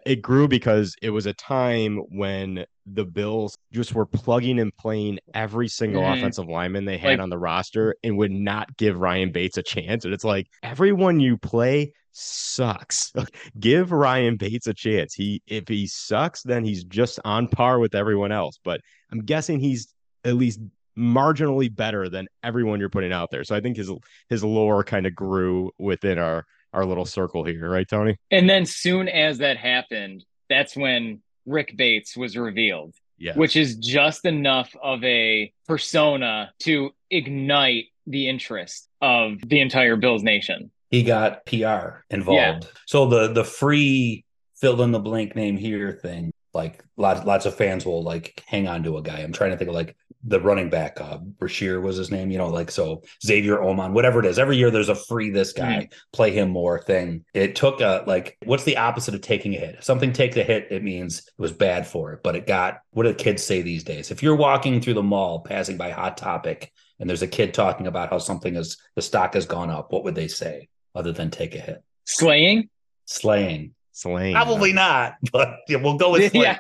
[0.05, 5.19] it grew because it was a time when the Bills just were plugging and playing
[5.35, 6.19] every single Mhm.
[6.19, 9.63] offensive lineman they had Like- on the roster and would not give Ryan Bates a
[9.63, 10.05] chance.
[10.05, 13.13] And it's like everyone you play sucks.
[13.61, 15.15] give Ryan Bates a chance.
[15.15, 18.59] He if he sucks, then he's just on par with everyone else.
[18.65, 18.81] But
[19.13, 19.93] I'm guessing he's
[20.25, 20.61] at least
[20.99, 23.45] marginally better than everyone you're putting out there.
[23.45, 23.93] So I think his
[24.29, 26.45] his lore kind of grew within our
[26.77, 28.17] our little circle here, right, Tony?
[28.31, 33.35] and then soon as that happened, that's when Rick Bates was revealed, Yeah.
[33.35, 40.23] which is just enough of a persona to ignite the interest of the entire Bills
[40.23, 40.71] nation.
[40.91, 42.69] he got PR involved.
[42.87, 44.25] So the the free
[44.61, 48.69] fill in the blank name here thing, like lots lots of fans will like hang
[48.69, 49.19] on to a guy.
[49.21, 49.97] I'm trying to think of like
[50.27, 54.19] the running back, uh, Brashear was his name, you know, like so Xavier Omon, whatever
[54.19, 54.39] it is.
[54.39, 57.25] Every year there's a free this guy, play him more thing.
[57.33, 59.77] It took a like, what's the opposite of taking a hit?
[59.77, 62.81] If something takes a hit, it means it was bad for it, but it got
[62.91, 64.11] what do the kids say these days?
[64.11, 67.87] If you're walking through the mall, passing by Hot Topic, and there's a kid talking
[67.87, 71.31] about how something is the stock has gone up, what would they say other than
[71.31, 71.85] take a hit?
[72.05, 72.69] Slaying?
[73.05, 73.75] Slaying.
[73.99, 74.35] Slaying.
[74.35, 76.45] Probably not, but yeah, we'll go with slaying.
[76.45, 76.59] Yeah,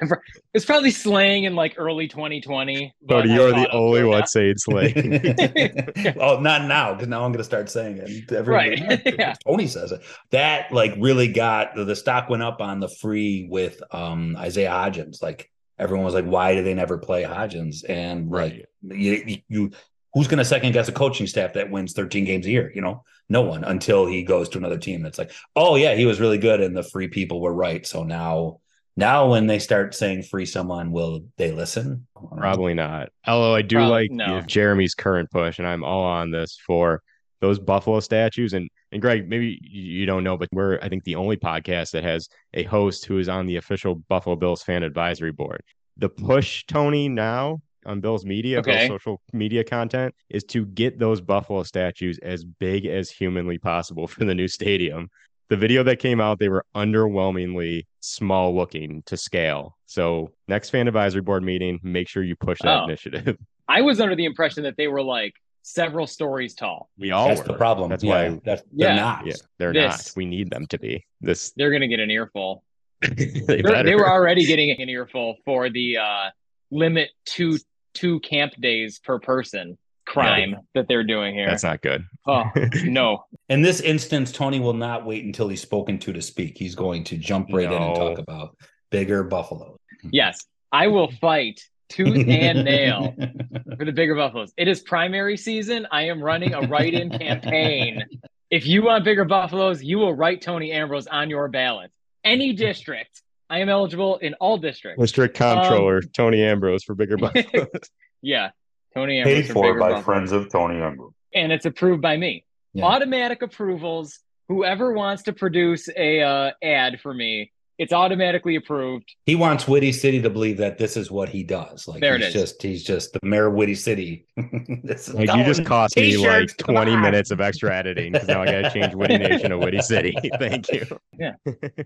[0.54, 2.94] it's probably slang in like early 2020.
[3.02, 4.24] But but you're the only one now.
[4.24, 6.14] saying slaying.
[6.18, 8.32] oh, not now, because now I'm going to start saying it.
[8.32, 9.34] Everybody- Right, yeah.
[9.46, 10.00] Tony says it.
[10.30, 14.70] That like really got the, the stock went up on the free with um Isaiah
[14.70, 15.22] Hodgins.
[15.22, 17.84] Like everyone was like, why do they never play Hodgins?
[17.86, 19.70] And like you, you, you
[20.16, 22.72] who's going to second guess a coaching staff that wins 13 games a year?
[22.74, 25.02] You know, no one until he goes to another team.
[25.02, 27.86] That's like, oh yeah, he was really good, and the free people were right.
[27.86, 28.60] So now.
[28.98, 32.06] Now, when they start saying free someone, will they listen?
[32.34, 33.10] Probably not.
[33.26, 34.40] Although I do Probably- like no.
[34.40, 37.02] Jeremy's current push, and I'm all on this for
[37.42, 38.54] those Buffalo statues.
[38.54, 41.90] And and Greg, maybe you you don't know, but we're I think the only podcast
[41.90, 45.62] that has a host who is on the official Buffalo Bills fan advisory board.
[45.98, 51.20] The push, Tony, now on Bills media, Bills social media content, is to get those
[51.20, 55.08] Buffalo statues as big as humanly possible for the new stadium.
[55.48, 59.76] The video that came out, they were underwhelmingly small looking to scale.
[59.86, 62.84] So next fan advisory board meeting, make sure you push that Oh.
[62.84, 63.36] initiative.
[63.68, 65.32] I was under the impression that they were like
[65.62, 66.88] several stories tall.
[66.98, 67.46] We all That's were.
[67.48, 67.90] the problem.
[67.90, 68.96] That's Yeah, why that's, they're Yeah.
[68.96, 69.26] not.
[69.26, 70.08] yeah, they're This.
[70.08, 70.12] not.
[70.16, 71.04] We need them to be.
[71.20, 72.62] This They're going to get an earful.
[73.02, 73.82] they, They're- better.
[73.84, 76.30] They were already getting an earful for the uh,
[76.70, 77.58] limit two
[77.96, 81.48] two camp days per person crime that they're doing here.
[81.48, 82.04] That's not good.
[82.26, 82.44] oh
[82.84, 86.56] no, In this instance, Tony will not wait until he's spoken to to speak.
[86.56, 88.56] He's going to jump right in and talk about
[88.90, 89.78] bigger buffaloes.
[90.12, 93.14] yes, I will fight tooth and nail
[93.78, 94.52] for the bigger buffaloes.
[94.56, 95.86] It is primary season.
[95.90, 98.04] I am running a write-in campaign.
[98.50, 101.90] If you want bigger buffaloes, you will write Tony Ambrose on your ballot.
[102.24, 103.22] Any district.
[103.48, 105.00] I am eligible in all districts.
[105.00, 107.66] District Um, Comptroller Tony Ambrose for bigger buffalo.
[108.22, 108.50] Yeah.
[108.94, 110.32] Tony Ambrose for bigger buffaloes.
[110.32, 111.12] of Tony Ambrose.
[111.34, 112.44] and it's approved by me.
[112.72, 112.84] Yeah.
[112.84, 114.18] Automatic approvals.
[114.48, 119.14] Whoever wants to produce a uh, ad for me, it's automatically approved.
[119.26, 121.86] He wants Witty City to believe that this is what he does.
[121.86, 122.32] Like There it he's is.
[122.34, 124.26] just he's just the mayor of Witty City.
[124.82, 127.02] This is Like you just going- cost me like T-shirts, come 20 on.
[127.02, 130.14] minutes of extra editing because now I gotta change Witty Nation to Witty City.
[130.38, 130.86] Thank you.
[131.18, 131.32] Yeah.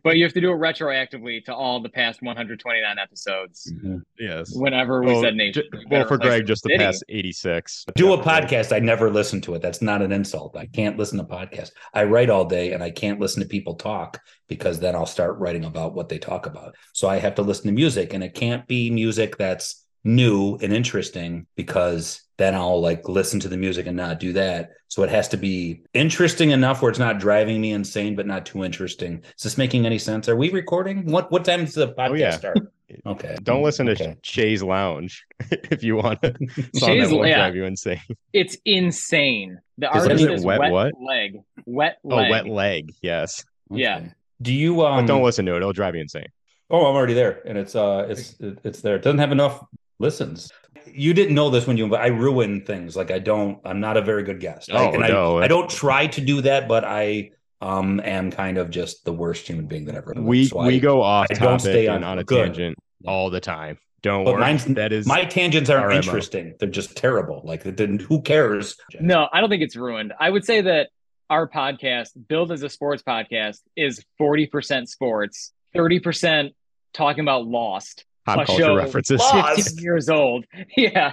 [0.03, 3.73] But you have to do it retroactively to all the past 129 episodes.
[3.85, 4.03] Mhm.
[4.19, 4.53] Yes.
[4.55, 5.65] Whenever we Well, said nation.
[5.73, 6.79] ju- well, for Greg, just the city.
[6.85, 7.85] past 86.
[7.95, 8.45] Do a Yeah, for Greg.
[8.49, 8.75] podcast.
[8.75, 9.63] I never listen to it.
[9.63, 10.57] That's not an insult.
[10.57, 11.71] I can't listen to podcasts.
[11.95, 14.21] I write all day and I can't listen to people talk
[14.51, 16.75] because then I'll start writing about what they talk about.
[16.93, 20.73] So I have to listen to music and it can't be music that's new and
[20.73, 24.71] interesting because then I'll like listen to the music and not do that.
[24.89, 28.45] So it has to be interesting enough where it's not driving me insane, but not
[28.45, 29.23] too interesting.
[29.37, 30.29] Is this making any sense?
[30.29, 31.07] Are we recording?
[31.07, 32.31] What what time does the oh, podcast yeah.
[32.37, 32.59] start?
[33.07, 33.37] Okay.
[33.45, 34.17] Don't listen to Okay.
[34.25, 35.13] Chaise Longue
[35.71, 36.33] if you want to.
[36.75, 37.37] Song Chaise- will yeah.
[37.37, 38.01] drive you insane.
[38.33, 39.61] It's insane.
[39.79, 40.93] The Is artist it is Wet wet, what?
[41.01, 41.39] leg.
[41.67, 42.31] Wet Oh, leg.
[42.33, 42.93] wet leg.
[43.01, 43.45] Yes.
[43.71, 44.09] Yeah.
[44.41, 44.51] Okay.
[44.51, 45.59] Do you um But don't listen to it.
[45.59, 46.27] It'll drive you insane.
[46.71, 48.97] Oh, I'm already there, and it's uh, it's it's there.
[48.97, 49.65] It doesn't have enough
[49.99, 50.51] listens.
[50.87, 52.97] You didn't know this when you, but I ruin things.
[52.97, 53.59] Like I don't.
[53.65, 54.71] I'm not a very good guest.
[54.73, 55.39] I, Oh, and no.
[55.39, 57.31] I, I don't try to do that, but I
[57.61, 60.15] um am kind of just the worst human being that ever.
[60.15, 60.27] lived.
[60.27, 62.47] We So we I- go off I don't stay and on- on a good.
[62.55, 63.79] tangent all the time.
[64.03, 64.57] Don't But worry.
[64.75, 66.55] that is my tangents aren't interesting.
[66.59, 67.43] They're just terrible.
[67.45, 68.01] Like didn't.
[68.03, 68.77] Who cares?
[68.99, 70.15] No, I don't think it's ruined.
[70.19, 70.89] I would say that
[71.31, 76.51] our podcast, built as a sports podcast, is 40% sports, 30%
[76.93, 78.05] talking about Lost.
[78.27, 79.21] pop a culture show references.
[79.21, 79.69] Lost.
[79.71, 80.45] 15 years old.
[80.77, 81.13] Yeah.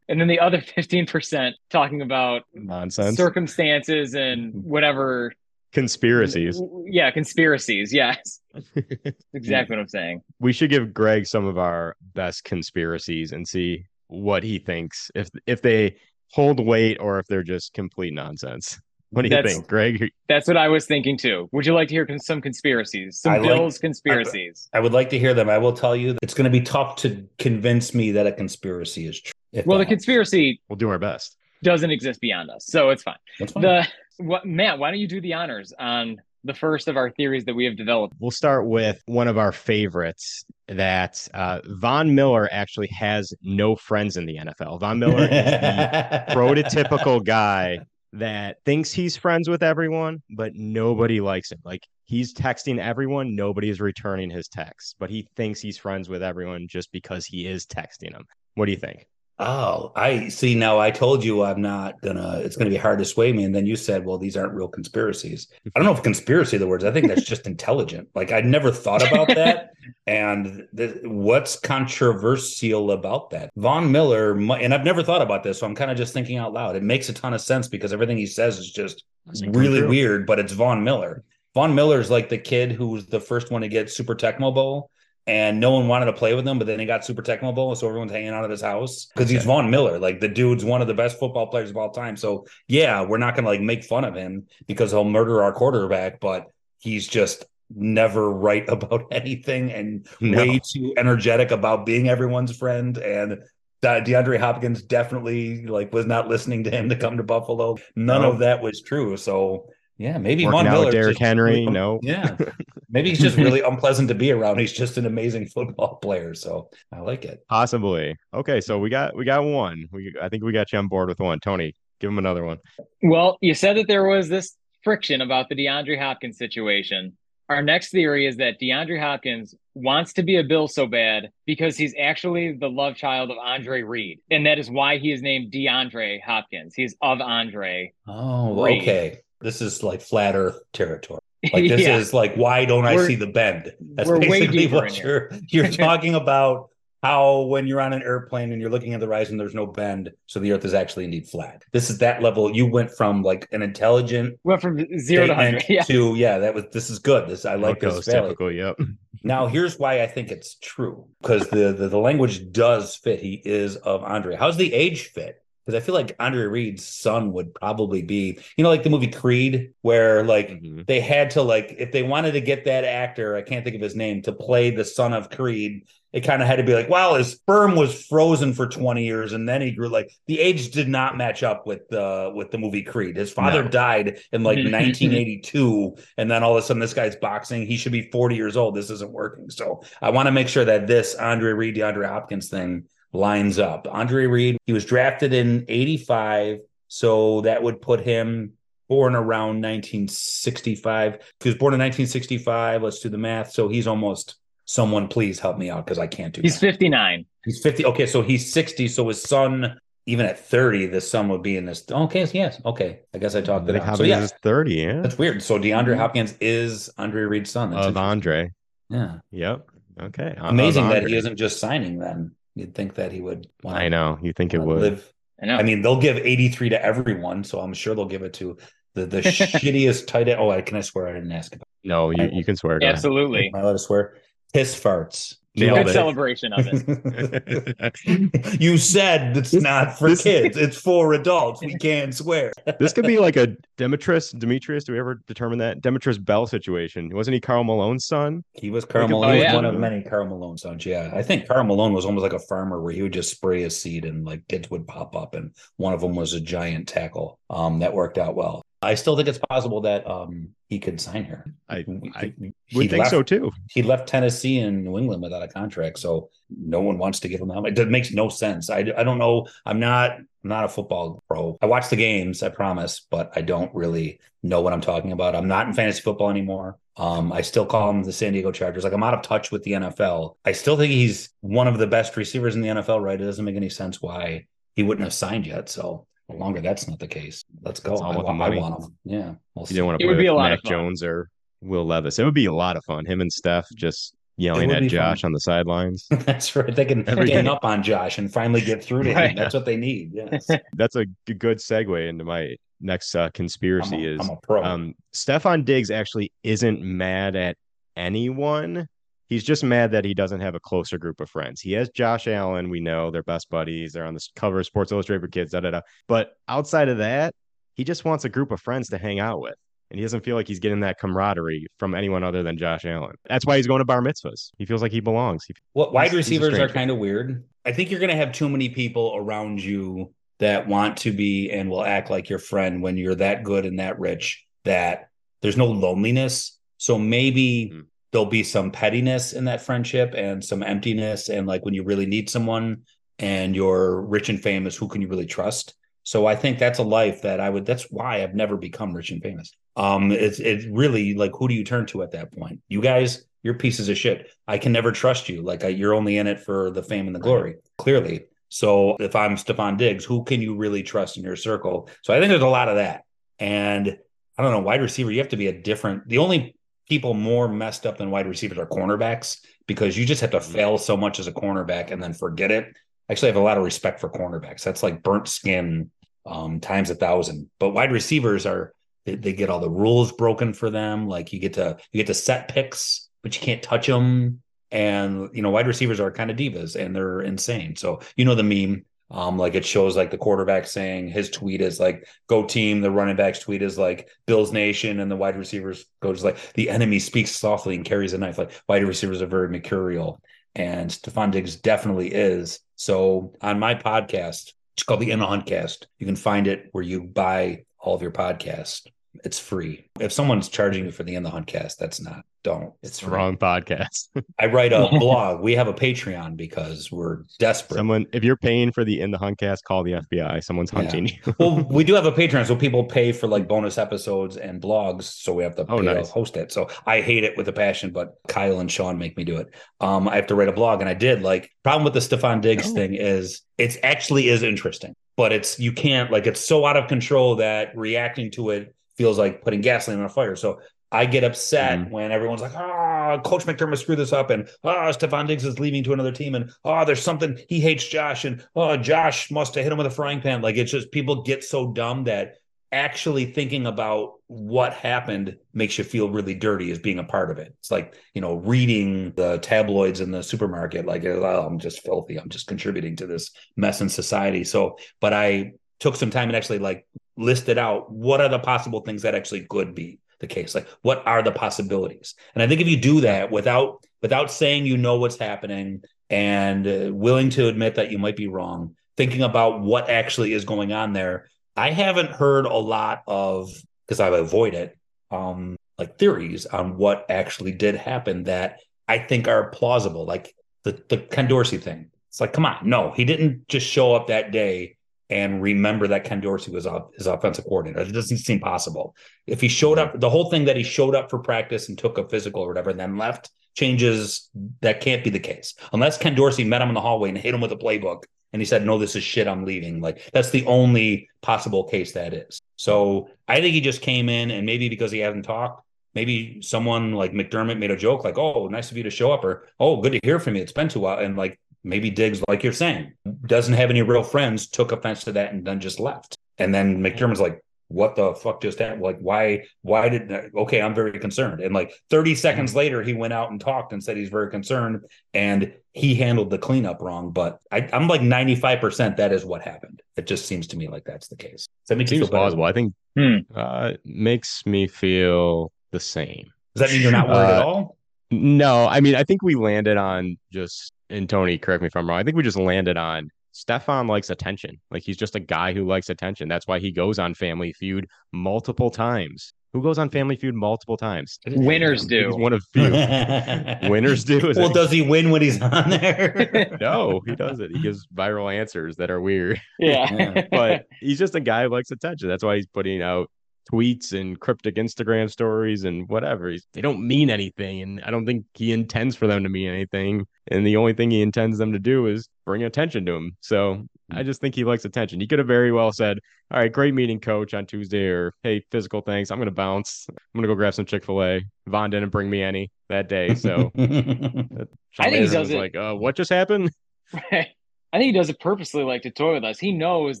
[0.08, 3.16] And then the other 15% talking about Nonsense.
[3.16, 5.32] circumstances and whatever.
[5.72, 6.60] Conspiracies.
[6.86, 7.92] Yeah, conspiracies.
[7.92, 8.40] Yes.
[9.34, 10.22] exactly what I'm saying.
[10.40, 15.28] we should give Greg some of our best conspiracies and see what he thinks if
[15.46, 15.96] if they
[16.30, 18.80] hold weight or if they're just complete nonsense.
[19.12, 20.10] What do you That's- think, Greg?
[20.28, 21.48] That's what I was thinking too.
[21.52, 23.18] Would you like to hear some conspiracies?
[23.20, 24.68] Some I like- Bills conspiracies.
[24.72, 25.48] I would like to hear them.
[25.50, 29.06] I will tell you, it's going to be tough to convince me that a conspiracy
[29.06, 29.32] is true.
[29.52, 29.88] well, the that helps.
[29.90, 31.36] conspiracy We'll do our best.
[31.62, 33.16] doesn't exist beyond us, so it's fine.
[33.38, 33.62] That's fine.
[33.62, 33.86] The
[34.18, 37.54] what Matt, why don't you do the honors on the first of our theories that
[37.54, 38.14] we have developed?
[38.18, 44.16] We'll start with one of our favorites that uh, Von Miller actually has no friends
[44.16, 44.80] in the NFL.
[44.80, 47.78] Von Miller is the prototypical guy
[48.12, 51.60] that thinks he's friends with everyone, but nobody likes him.
[51.64, 56.22] Like he's texting everyone, nobody is returning his texts, but he thinks he's friends with
[56.22, 58.24] everyone just because he is texting them.
[58.54, 59.06] What do you think?
[59.38, 60.54] Oh, I see.
[60.54, 62.40] Now I told you I'm not gonna.
[62.44, 64.68] It's gonna be hard to sway me, and then you said, "Well, these aren't real
[64.68, 66.84] conspiracies." I don't know if conspiracy are the words.
[66.84, 68.08] I think that's just intelligent.
[68.14, 69.72] Like I never thought about that.
[70.06, 73.50] and th- what's controversial about that?
[73.56, 76.52] Von Miller, and I've never thought about this, so I'm kind of just thinking out
[76.52, 76.76] loud.
[76.76, 79.02] It makes a ton of sense because everything he says is just
[79.48, 80.26] really weird.
[80.26, 81.24] But it's Von Miller.
[81.54, 84.90] Von Miller's like the kid who was the first one to get Super Tecmo Bowl
[85.26, 87.86] and no one wanted to play with him, but then he got Super Bowl, so
[87.86, 89.44] everyone's hanging out at his house because he's.
[89.44, 89.98] Von Miller.
[89.98, 92.16] Like the dude's one of the best football players of all time.
[92.16, 96.20] So yeah, we're not gonna like make fun of him because he'll murder our quarterback,
[96.20, 96.46] but
[96.80, 97.44] he's just
[97.74, 100.38] never right about anything and No.
[100.38, 103.42] way too energetic about being everyone's friend and.
[103.84, 107.76] DeAndre Hopkins definitely like was not listening to him to come to Buffalo.
[107.96, 108.30] None No.
[108.30, 109.16] of that was true.
[109.16, 110.92] So yeah, maybe Working Von Miller.
[110.92, 111.98] Derrick Henry, no.
[112.00, 112.36] Yeah,
[112.92, 114.58] maybe he's just really unpleasant to be around.
[114.58, 116.34] He's just an amazing football player.
[116.34, 117.44] So I like it.
[117.48, 118.16] Possibly.
[118.32, 119.88] Okay, so we got we got one.
[119.90, 121.40] We I think we got you on board with one.
[121.40, 122.58] Tony, give him another one.
[123.02, 127.16] Well, you said that there was this friction about the DeAndre Hopkins situation.
[127.48, 131.76] Our next theory is that DeAndre Hopkins wants to be a Bill so bad because
[131.76, 134.20] he's actually the love child of Andre Reed.
[134.30, 136.74] And that is why he is named DeAndre Hopkins.
[136.74, 137.92] He's of Andre.
[138.06, 138.82] Oh, Reed.
[138.82, 139.20] okay.
[139.40, 141.20] This is like flat Earth territory.
[141.52, 141.96] Like this Yeah.
[141.96, 143.72] is like why don't I We're- see the bend?
[143.80, 146.68] That's basically what you're you're talking about.
[147.04, 150.12] How when you're on an airplane and you're looking at the horizon, there's no bend,
[150.28, 151.64] so the Earth is actually indeed flat.
[151.72, 152.54] This is that level.
[152.54, 155.64] You went from like an intelligent Went from zero to 100.
[155.68, 155.82] Yeah.
[155.82, 156.38] to yeah.
[156.38, 157.28] That was this is good.
[157.28, 157.98] This I like Okay, this.
[157.98, 158.28] it's Valley.
[158.28, 158.52] typical.
[158.52, 158.76] Yep.
[159.24, 163.18] Now, here's why I think it's true because the, the the language does fit.
[163.18, 164.36] He is of Andre.
[164.36, 165.41] How's the age fit?
[165.64, 169.06] Because I feel like Andre Reed's son would probably be, you know, like the movie
[169.08, 170.86] Creed, where like Mhm.
[170.86, 173.82] they had to like if they wanted to get that actor, I can't think of
[173.82, 175.84] his name, to play the son of Creed.
[176.12, 179.32] It kind of had to be like, well, his sperm was frozen for 20 years
[179.32, 182.58] and then he grew like the age did not match up with the with the
[182.58, 183.16] movie Creed.
[183.16, 183.70] His father No.
[183.70, 187.66] died in like 1982 and then all of a sudden this guy's boxing.
[187.66, 188.74] He should be 40 years old.
[188.74, 189.48] This isn't working.
[189.50, 193.86] So I want to make sure that this Andre Reed, DeAndre Hopkins thing lines up.
[193.90, 198.54] Andre Reed, he was drafted in 85, so that would put him
[198.88, 201.18] born around 1965.
[201.40, 202.82] He was born in 1965.
[202.82, 203.52] Let's do the math.
[203.52, 206.44] So he's almost someone please help me out because I can't do it.
[206.44, 206.74] He's math.
[206.74, 207.26] 59.
[207.44, 207.86] He's 50.
[207.86, 208.88] Okay, so he's 60.
[208.88, 211.84] So his son, even at 30, the son would be in this.
[211.90, 212.60] Okay, yes.
[212.64, 213.00] Okay.
[213.14, 213.96] I guess I I talked it think out.
[213.96, 215.00] So Hopkins yeah, 30, yeah.
[215.00, 215.42] that's weird.
[215.42, 217.70] So DeAndre Hopkins is Andre Reed's son.
[217.70, 217.96] That's Of.
[217.96, 218.52] Andre.
[218.88, 219.18] Yeah.
[219.30, 219.70] Yep.
[220.00, 220.34] Okay.
[220.38, 222.36] Uh, of Amazing that he isn't just signing them.
[222.54, 224.18] You'd think that he would wanna- I know.
[224.22, 224.80] You think it would.
[224.80, 225.12] live.
[225.42, 225.56] I know.
[225.56, 228.58] I mean, they'll give 83 to everyone, so I'm sure they'll give it to
[228.94, 230.38] the, the shittiest tight end.
[230.40, 232.78] Oh, I can I swear I didn't ask about No, you, you can swear.
[232.78, 232.94] Go ahead.
[232.94, 233.48] Absolutely.
[233.48, 234.14] Am I allowed to swear?
[234.52, 235.36] Piss farts.
[235.54, 235.92] Nailed Good it.
[235.92, 238.60] celebration of it.
[238.60, 241.60] you said it's not for kids, it's for adults.
[241.60, 242.52] We can't swear.
[242.78, 244.84] this could be like a Demetrius, Demetrius.
[244.84, 245.82] Do we ever determine that?
[245.82, 247.14] Demetrius Bell situation.
[247.14, 248.44] Wasn't he Karl Malone's son?
[248.54, 249.24] He was Karl Think Malone.
[249.24, 249.56] about He was it.
[249.56, 250.86] one of many Karl Malone sons.
[250.86, 253.60] Yeah, I think Karl Malone was almost like a farmer where he would just spray
[253.62, 256.88] his seed and like kids would pop up, and one of them was a giant
[256.88, 257.38] tackle.
[257.50, 258.62] Um, that worked out well.
[258.82, 261.54] I still think it's possible that um he could sign here.
[261.68, 262.34] I, I
[262.66, 263.52] He would think left- so too.
[263.70, 267.40] He left Tennessee and New England without a contract, so no one wants to give
[267.40, 267.78] him that.
[267.78, 268.70] It makes no sense.
[268.70, 269.46] I, I don't know.
[269.64, 271.56] I'm not I'm not a football pro.
[271.62, 275.36] I watch the games, I promise, but I don't really know what I'm talking about.
[275.36, 276.78] I'm not in fantasy football anymore.
[276.96, 278.84] Um, I still call him the San Diego Chargers.
[278.84, 280.34] Like I'm out of touch with the NFL.
[280.44, 283.00] I still think he's one of the best receivers in the NFL.
[283.02, 283.20] Right?
[283.20, 285.68] It doesn't make any sense why he wouldn't have signed yet.
[285.68, 286.06] So
[286.38, 287.44] longer that's not the case.
[287.62, 287.96] Let's go.
[287.96, 288.96] I, about I want him.
[289.04, 289.34] Yeah.
[289.54, 289.74] We'll You see.
[289.74, 290.70] didn't want It to would play be with a lot Mac of fun.
[290.70, 291.28] Jones or
[291.62, 292.18] Will Levis.
[292.18, 293.04] It would be a lot of fun.
[293.06, 295.28] Him and Steph just yelling at Josh fun.
[295.28, 296.06] on the sidelines.
[296.10, 296.74] That's right.
[296.74, 299.36] They can Every gang up on Josh and finally get through to him.
[299.36, 300.12] That's what they need.
[300.14, 300.48] Yes.
[300.74, 304.06] That's a good segue into my next uh, I'm conspiracy.
[304.06, 304.64] a, is I'm a pro.
[304.64, 307.56] um, Stefon Diggs actually isn't mad at
[307.96, 308.88] anyone.
[309.32, 311.62] He's just mad that he doesn't have a closer group of friends.
[311.62, 312.68] He has Josh Allen.
[312.68, 313.94] We know they're best buddies.
[313.94, 315.52] They're on the cover of Sports Illustrated for Kids.
[315.52, 315.80] Da da da.
[316.06, 317.34] But outside of that,
[317.74, 319.54] he just wants a group of friends to hang out with.
[319.90, 323.14] And he doesn't feel like he's getting that camaraderie from anyone other than Josh Allen.
[323.28, 324.50] That's why he's going to bar mitzvahs.
[324.58, 325.44] He feels like he belongs.
[325.46, 327.44] He, What wide he's- he's a receivers are kind of weird.
[327.64, 331.50] I think you're going to have too many people around you that want to be
[331.50, 335.08] and will act like your friend when you're that good and that rich that
[335.40, 336.58] there's no loneliness.
[336.78, 337.80] So maybe Hmm.
[338.12, 341.28] There'll be some pettiness in that friendship and some emptiness.
[341.28, 342.82] And like when you really need someone
[343.18, 345.74] and you're rich and famous, who can you really trust?
[346.04, 347.64] So I think that's a life that I would.
[347.64, 349.52] That's why I've never become rich and famous.
[349.76, 352.60] Um, it's it's really like who do you turn to at that point?
[352.68, 354.30] You guys, you're pieces of shit.
[354.46, 355.42] I can never trust you.
[355.42, 357.56] Like I, you're only in it for the fame and the glory.
[357.78, 358.26] Clearly.
[358.48, 361.88] So if I'm Stefon Diggs, who can you really trust in your circle?
[362.02, 363.04] So I think there's a lot of that.
[363.38, 363.96] And
[364.36, 366.08] I don't know, wide receiver, you have to be a different.
[366.08, 366.54] The only
[366.92, 370.52] people more messed up than wide receivers are cornerbacks because you just have to Mm-hmm.
[370.52, 372.76] fail so much as a cornerback and then forget it.
[373.08, 374.62] Actually, I have a lot of respect for cornerbacks.
[374.62, 375.90] That's like burnt skin
[376.26, 377.48] um, times a thousand.
[377.58, 378.74] But wide receivers are
[379.06, 381.08] they, they get all the rules broken for them.
[381.08, 384.42] Like you get to you get to set picks, but you can't touch them.
[384.70, 387.74] And you know, wide receivers are kind of divas and they're insane.
[387.76, 388.84] So you know the meme.
[389.12, 392.90] Um, like it shows like the quarterback saying his tweet is like "Go team." The
[392.90, 396.98] running back's tweet is like "Bills Nation," and the wide receivers goes like "The enemy
[396.98, 400.20] speaks softly and carries a knife." Like wide receivers are very mercurial,
[400.54, 402.60] and Stefon Diggs definitely is.
[402.76, 405.88] So on my podcast, it's called the In the Hunt Cast.
[405.98, 408.86] You can find it where you buy all of your podcasts.
[409.24, 409.86] It's free.
[410.00, 412.24] If someone's charging you for the In the Hunt Cast, that's not.
[412.42, 412.72] Don't.
[412.82, 413.14] It's It's the free.
[413.14, 414.08] wrong podcast.
[414.40, 415.42] I write a blog.
[415.42, 417.76] We have a Patreon because we're desperate.
[417.76, 420.42] Someone, if you're paying for the in the huntcast, call the FBI.
[420.42, 421.34] Someone's hunting you.
[421.38, 425.02] well, we do have a Patreon, so people pay for like bonus episodes and blogs,
[425.04, 426.08] so we have to Oh, nice.
[426.08, 426.50] to host it.
[426.50, 429.54] So I hate it with a passion, but Kyle and Sean make me do it.
[429.80, 431.22] Um, I have to write a blog, and I did.
[431.22, 432.74] Like, problem with the Stefon Diggs Oh.
[432.74, 436.88] thing is it's actually is interesting, but it's you can't like it's so out of
[436.88, 440.36] control that reacting to it feels like putting gasoline on a fire.
[440.36, 440.60] So
[440.92, 441.90] I get upset Mhm.
[441.90, 445.82] when everyone's like, "Ah, Coach McDermott screwed this up," and "Ah, Stefon Diggs is leaving
[445.84, 449.64] to another team," and "Oh, there's something he hates Josh," and "Oh, Josh must have
[449.64, 452.34] hit him with a frying pan." Like it's just people get so dumb that
[452.70, 457.38] actually thinking about what happened makes you feel really dirty as being a part of
[457.38, 457.52] it.
[457.60, 462.16] It's like you know reading the tabloids in the supermarket, like oh, I'm just filthy.
[462.18, 464.44] I'm just contributing to this mess in society.
[464.44, 466.86] So, but I took some time and actually like
[467.16, 471.06] listed out what are the possible things that actually could be the case like what
[471.06, 472.14] are the possibilities?
[472.34, 476.66] And i think if you do that without without saying you know what's happening and
[476.66, 480.72] uh, willing to admit that you might be wrong thinking about what actually is going
[480.72, 483.50] on there i haven't heard a lot of
[483.86, 484.78] because i avoid it
[485.10, 490.34] um like theories on what actually did happen that i think are plausible like
[490.64, 491.90] the the ken dorsey thing.
[492.08, 494.76] It's like come on no he didn't just show up that day
[495.10, 497.80] and remember that Ken Dorsey was off, his offensive coordinator.
[497.80, 498.94] It doesn't seem possible.
[499.26, 501.98] If he showed up, the whole thing that he showed up for practice and took
[501.98, 504.30] a physical or whatever, and then left changes.
[504.62, 507.34] That can't be the case unless Ken Dorsey met him in the hallway and hit
[507.34, 509.28] him with a playbook, and he said, "No, this is shit.
[509.28, 512.40] I'm leaving." Like that's the only possible case that is.
[512.56, 516.94] So I think he just came in, and maybe because he hasn't talked, maybe someone
[516.94, 519.80] like McDermott made a joke like, "Oh, nice of you to show up," or "Oh,
[519.82, 520.42] good to hear from you.
[520.42, 522.92] It's been too while," and like maybe Diggs, like you're saying,
[523.26, 526.16] doesn't have any real friends, took offense to that and then just left.
[526.38, 528.82] And then McDermott's like, what the fuck just happened?
[528.82, 531.40] Like, why, why did, okay, I'm very concerned.
[531.40, 534.80] And like 30 seconds later, he went out and talked and said he's very concerned
[535.14, 537.12] and he handled the cleanup wrong.
[537.12, 539.80] But I, I'm like 95% that is what happened.
[539.96, 541.46] It just seems to me like that's the case.
[541.46, 542.44] Does that make you Seems feel plausible.
[542.44, 543.18] I think Hmm.
[543.34, 546.26] uh, makes me feel the same.
[546.54, 547.76] Does that mean you're not worried at Uh, all?
[548.10, 551.88] No, I mean, I think we landed on just, and Tony, correct me if I'm
[551.88, 551.98] wrong.
[551.98, 554.60] I think we just landed on Stefon likes attention.
[554.70, 556.28] Like he's just a guy who likes attention.
[556.28, 559.32] That's why he goes on Family Feud multiple times.
[559.52, 561.18] Who goes on Family Feud multiple times?
[561.26, 562.16] Winners He's do.
[562.16, 562.70] one of few.
[563.68, 564.30] Winners do.
[564.30, 564.54] Is well, it?
[564.54, 566.56] does he win when he's on there?
[566.60, 567.54] No, he doesn't.
[567.54, 569.40] He gives viral answers that are weird.
[569.58, 570.26] Yeah.
[570.30, 572.08] but he's just a guy who likes attention.
[572.08, 573.10] That's why he's putting out
[573.50, 576.28] tweets and cryptic Instagram stories and whatever.
[576.28, 579.48] He's, they don't mean anything, and I don't think he intends for them to mean
[579.48, 580.06] anything.
[580.28, 583.16] And the only thing he intends them to do is bring attention to him.
[583.20, 585.00] So I just think he likes attention.
[585.00, 585.98] He could have very well said,
[586.30, 589.10] "All right, great meeting, coach, on Tuesday," or "Hey, physical thanks.
[589.10, 589.86] I'm gonna bounce.
[589.88, 593.14] I'm gonna go grab some Chick Fil A." Von didn't bring me any that day,
[593.16, 596.50] so I think he does it- like, uh, "What just happened?"
[596.92, 597.28] Right.
[597.74, 599.38] I think he does it purposely, like to toy with us.
[599.38, 600.00] He knows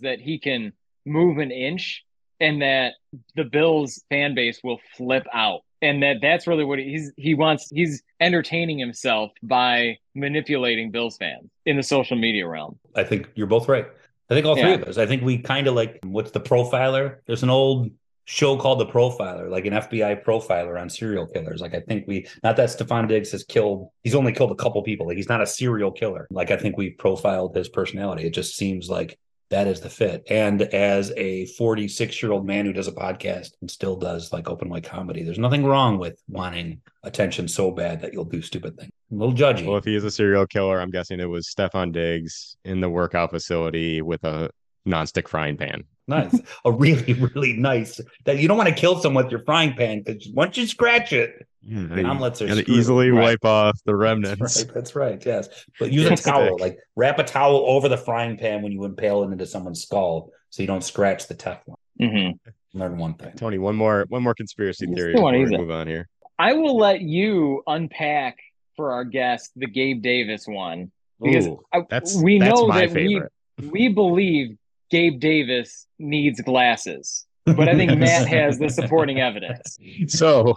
[0.00, 0.74] that he can
[1.06, 2.04] move an inch,
[2.42, 2.94] and that
[3.36, 7.70] the Bills fan base will flip out, and that that's really what he's he wants.
[7.72, 12.78] He's entertaining himself by manipulating Bills fans in the social media realm.
[12.94, 13.86] I think you're both right.
[14.30, 14.74] I think all three Yeah.
[14.76, 14.98] of us.
[14.98, 17.18] I think we kind of like what's the profiler?
[17.26, 17.90] There's an old
[18.24, 21.60] show called The Profiler, like an FBI profiler on serial killers.
[21.60, 24.82] Like I think we not that Stefon Diggs has killed he's only killed a couple
[24.82, 25.06] people.
[25.06, 26.26] Like he's not a serial killer.
[26.30, 28.24] Like I think we profiled his personality.
[28.24, 29.18] It just seems like
[29.52, 30.24] that is the fit.
[30.28, 34.48] And as a 46 year old man who does a podcast and still does like
[34.48, 38.78] open mic comedy, there's nothing wrong with wanting attention so bad that you'll do stupid
[38.78, 38.90] things.
[39.10, 39.66] A little judgy.
[39.66, 42.88] Well, if he is a serial killer, I'm guessing it was Stefon Diggs in the
[42.88, 44.50] workout facility with a
[44.88, 45.84] nonstick frying pan.
[46.08, 46.34] nice.
[46.64, 50.02] A really, really nice that you don't want to kill someone with your frying pan
[50.02, 52.76] because once you scratch it, Mm, omelets are gonna screwed.
[52.78, 53.22] easily Right.
[53.22, 54.64] wipe off the That's remnants.
[54.64, 54.74] right.
[54.74, 55.24] That's right.
[55.24, 55.48] Yes,
[55.78, 56.58] but use a towel.
[56.58, 60.30] Like wrap a towel over the frying pan when you impale it into someone's skull,
[60.50, 61.74] so you don't scratch the Teflon.
[62.00, 62.48] Mm-hmm.
[62.78, 63.32] Learn one thing.
[63.36, 66.08] Tony, one more one more conspiracy Let's theory before we move on here.
[66.38, 68.38] I will let you unpack
[68.76, 70.90] for our guest the Gabe Davis one
[71.22, 72.16] because Ooh, I, we that's
[72.56, 73.30] know my that favorite.
[73.60, 74.56] we we believe
[74.90, 79.78] Gabe Davis needs glasses, but I think Matt has the supporting evidence.
[80.08, 80.54] So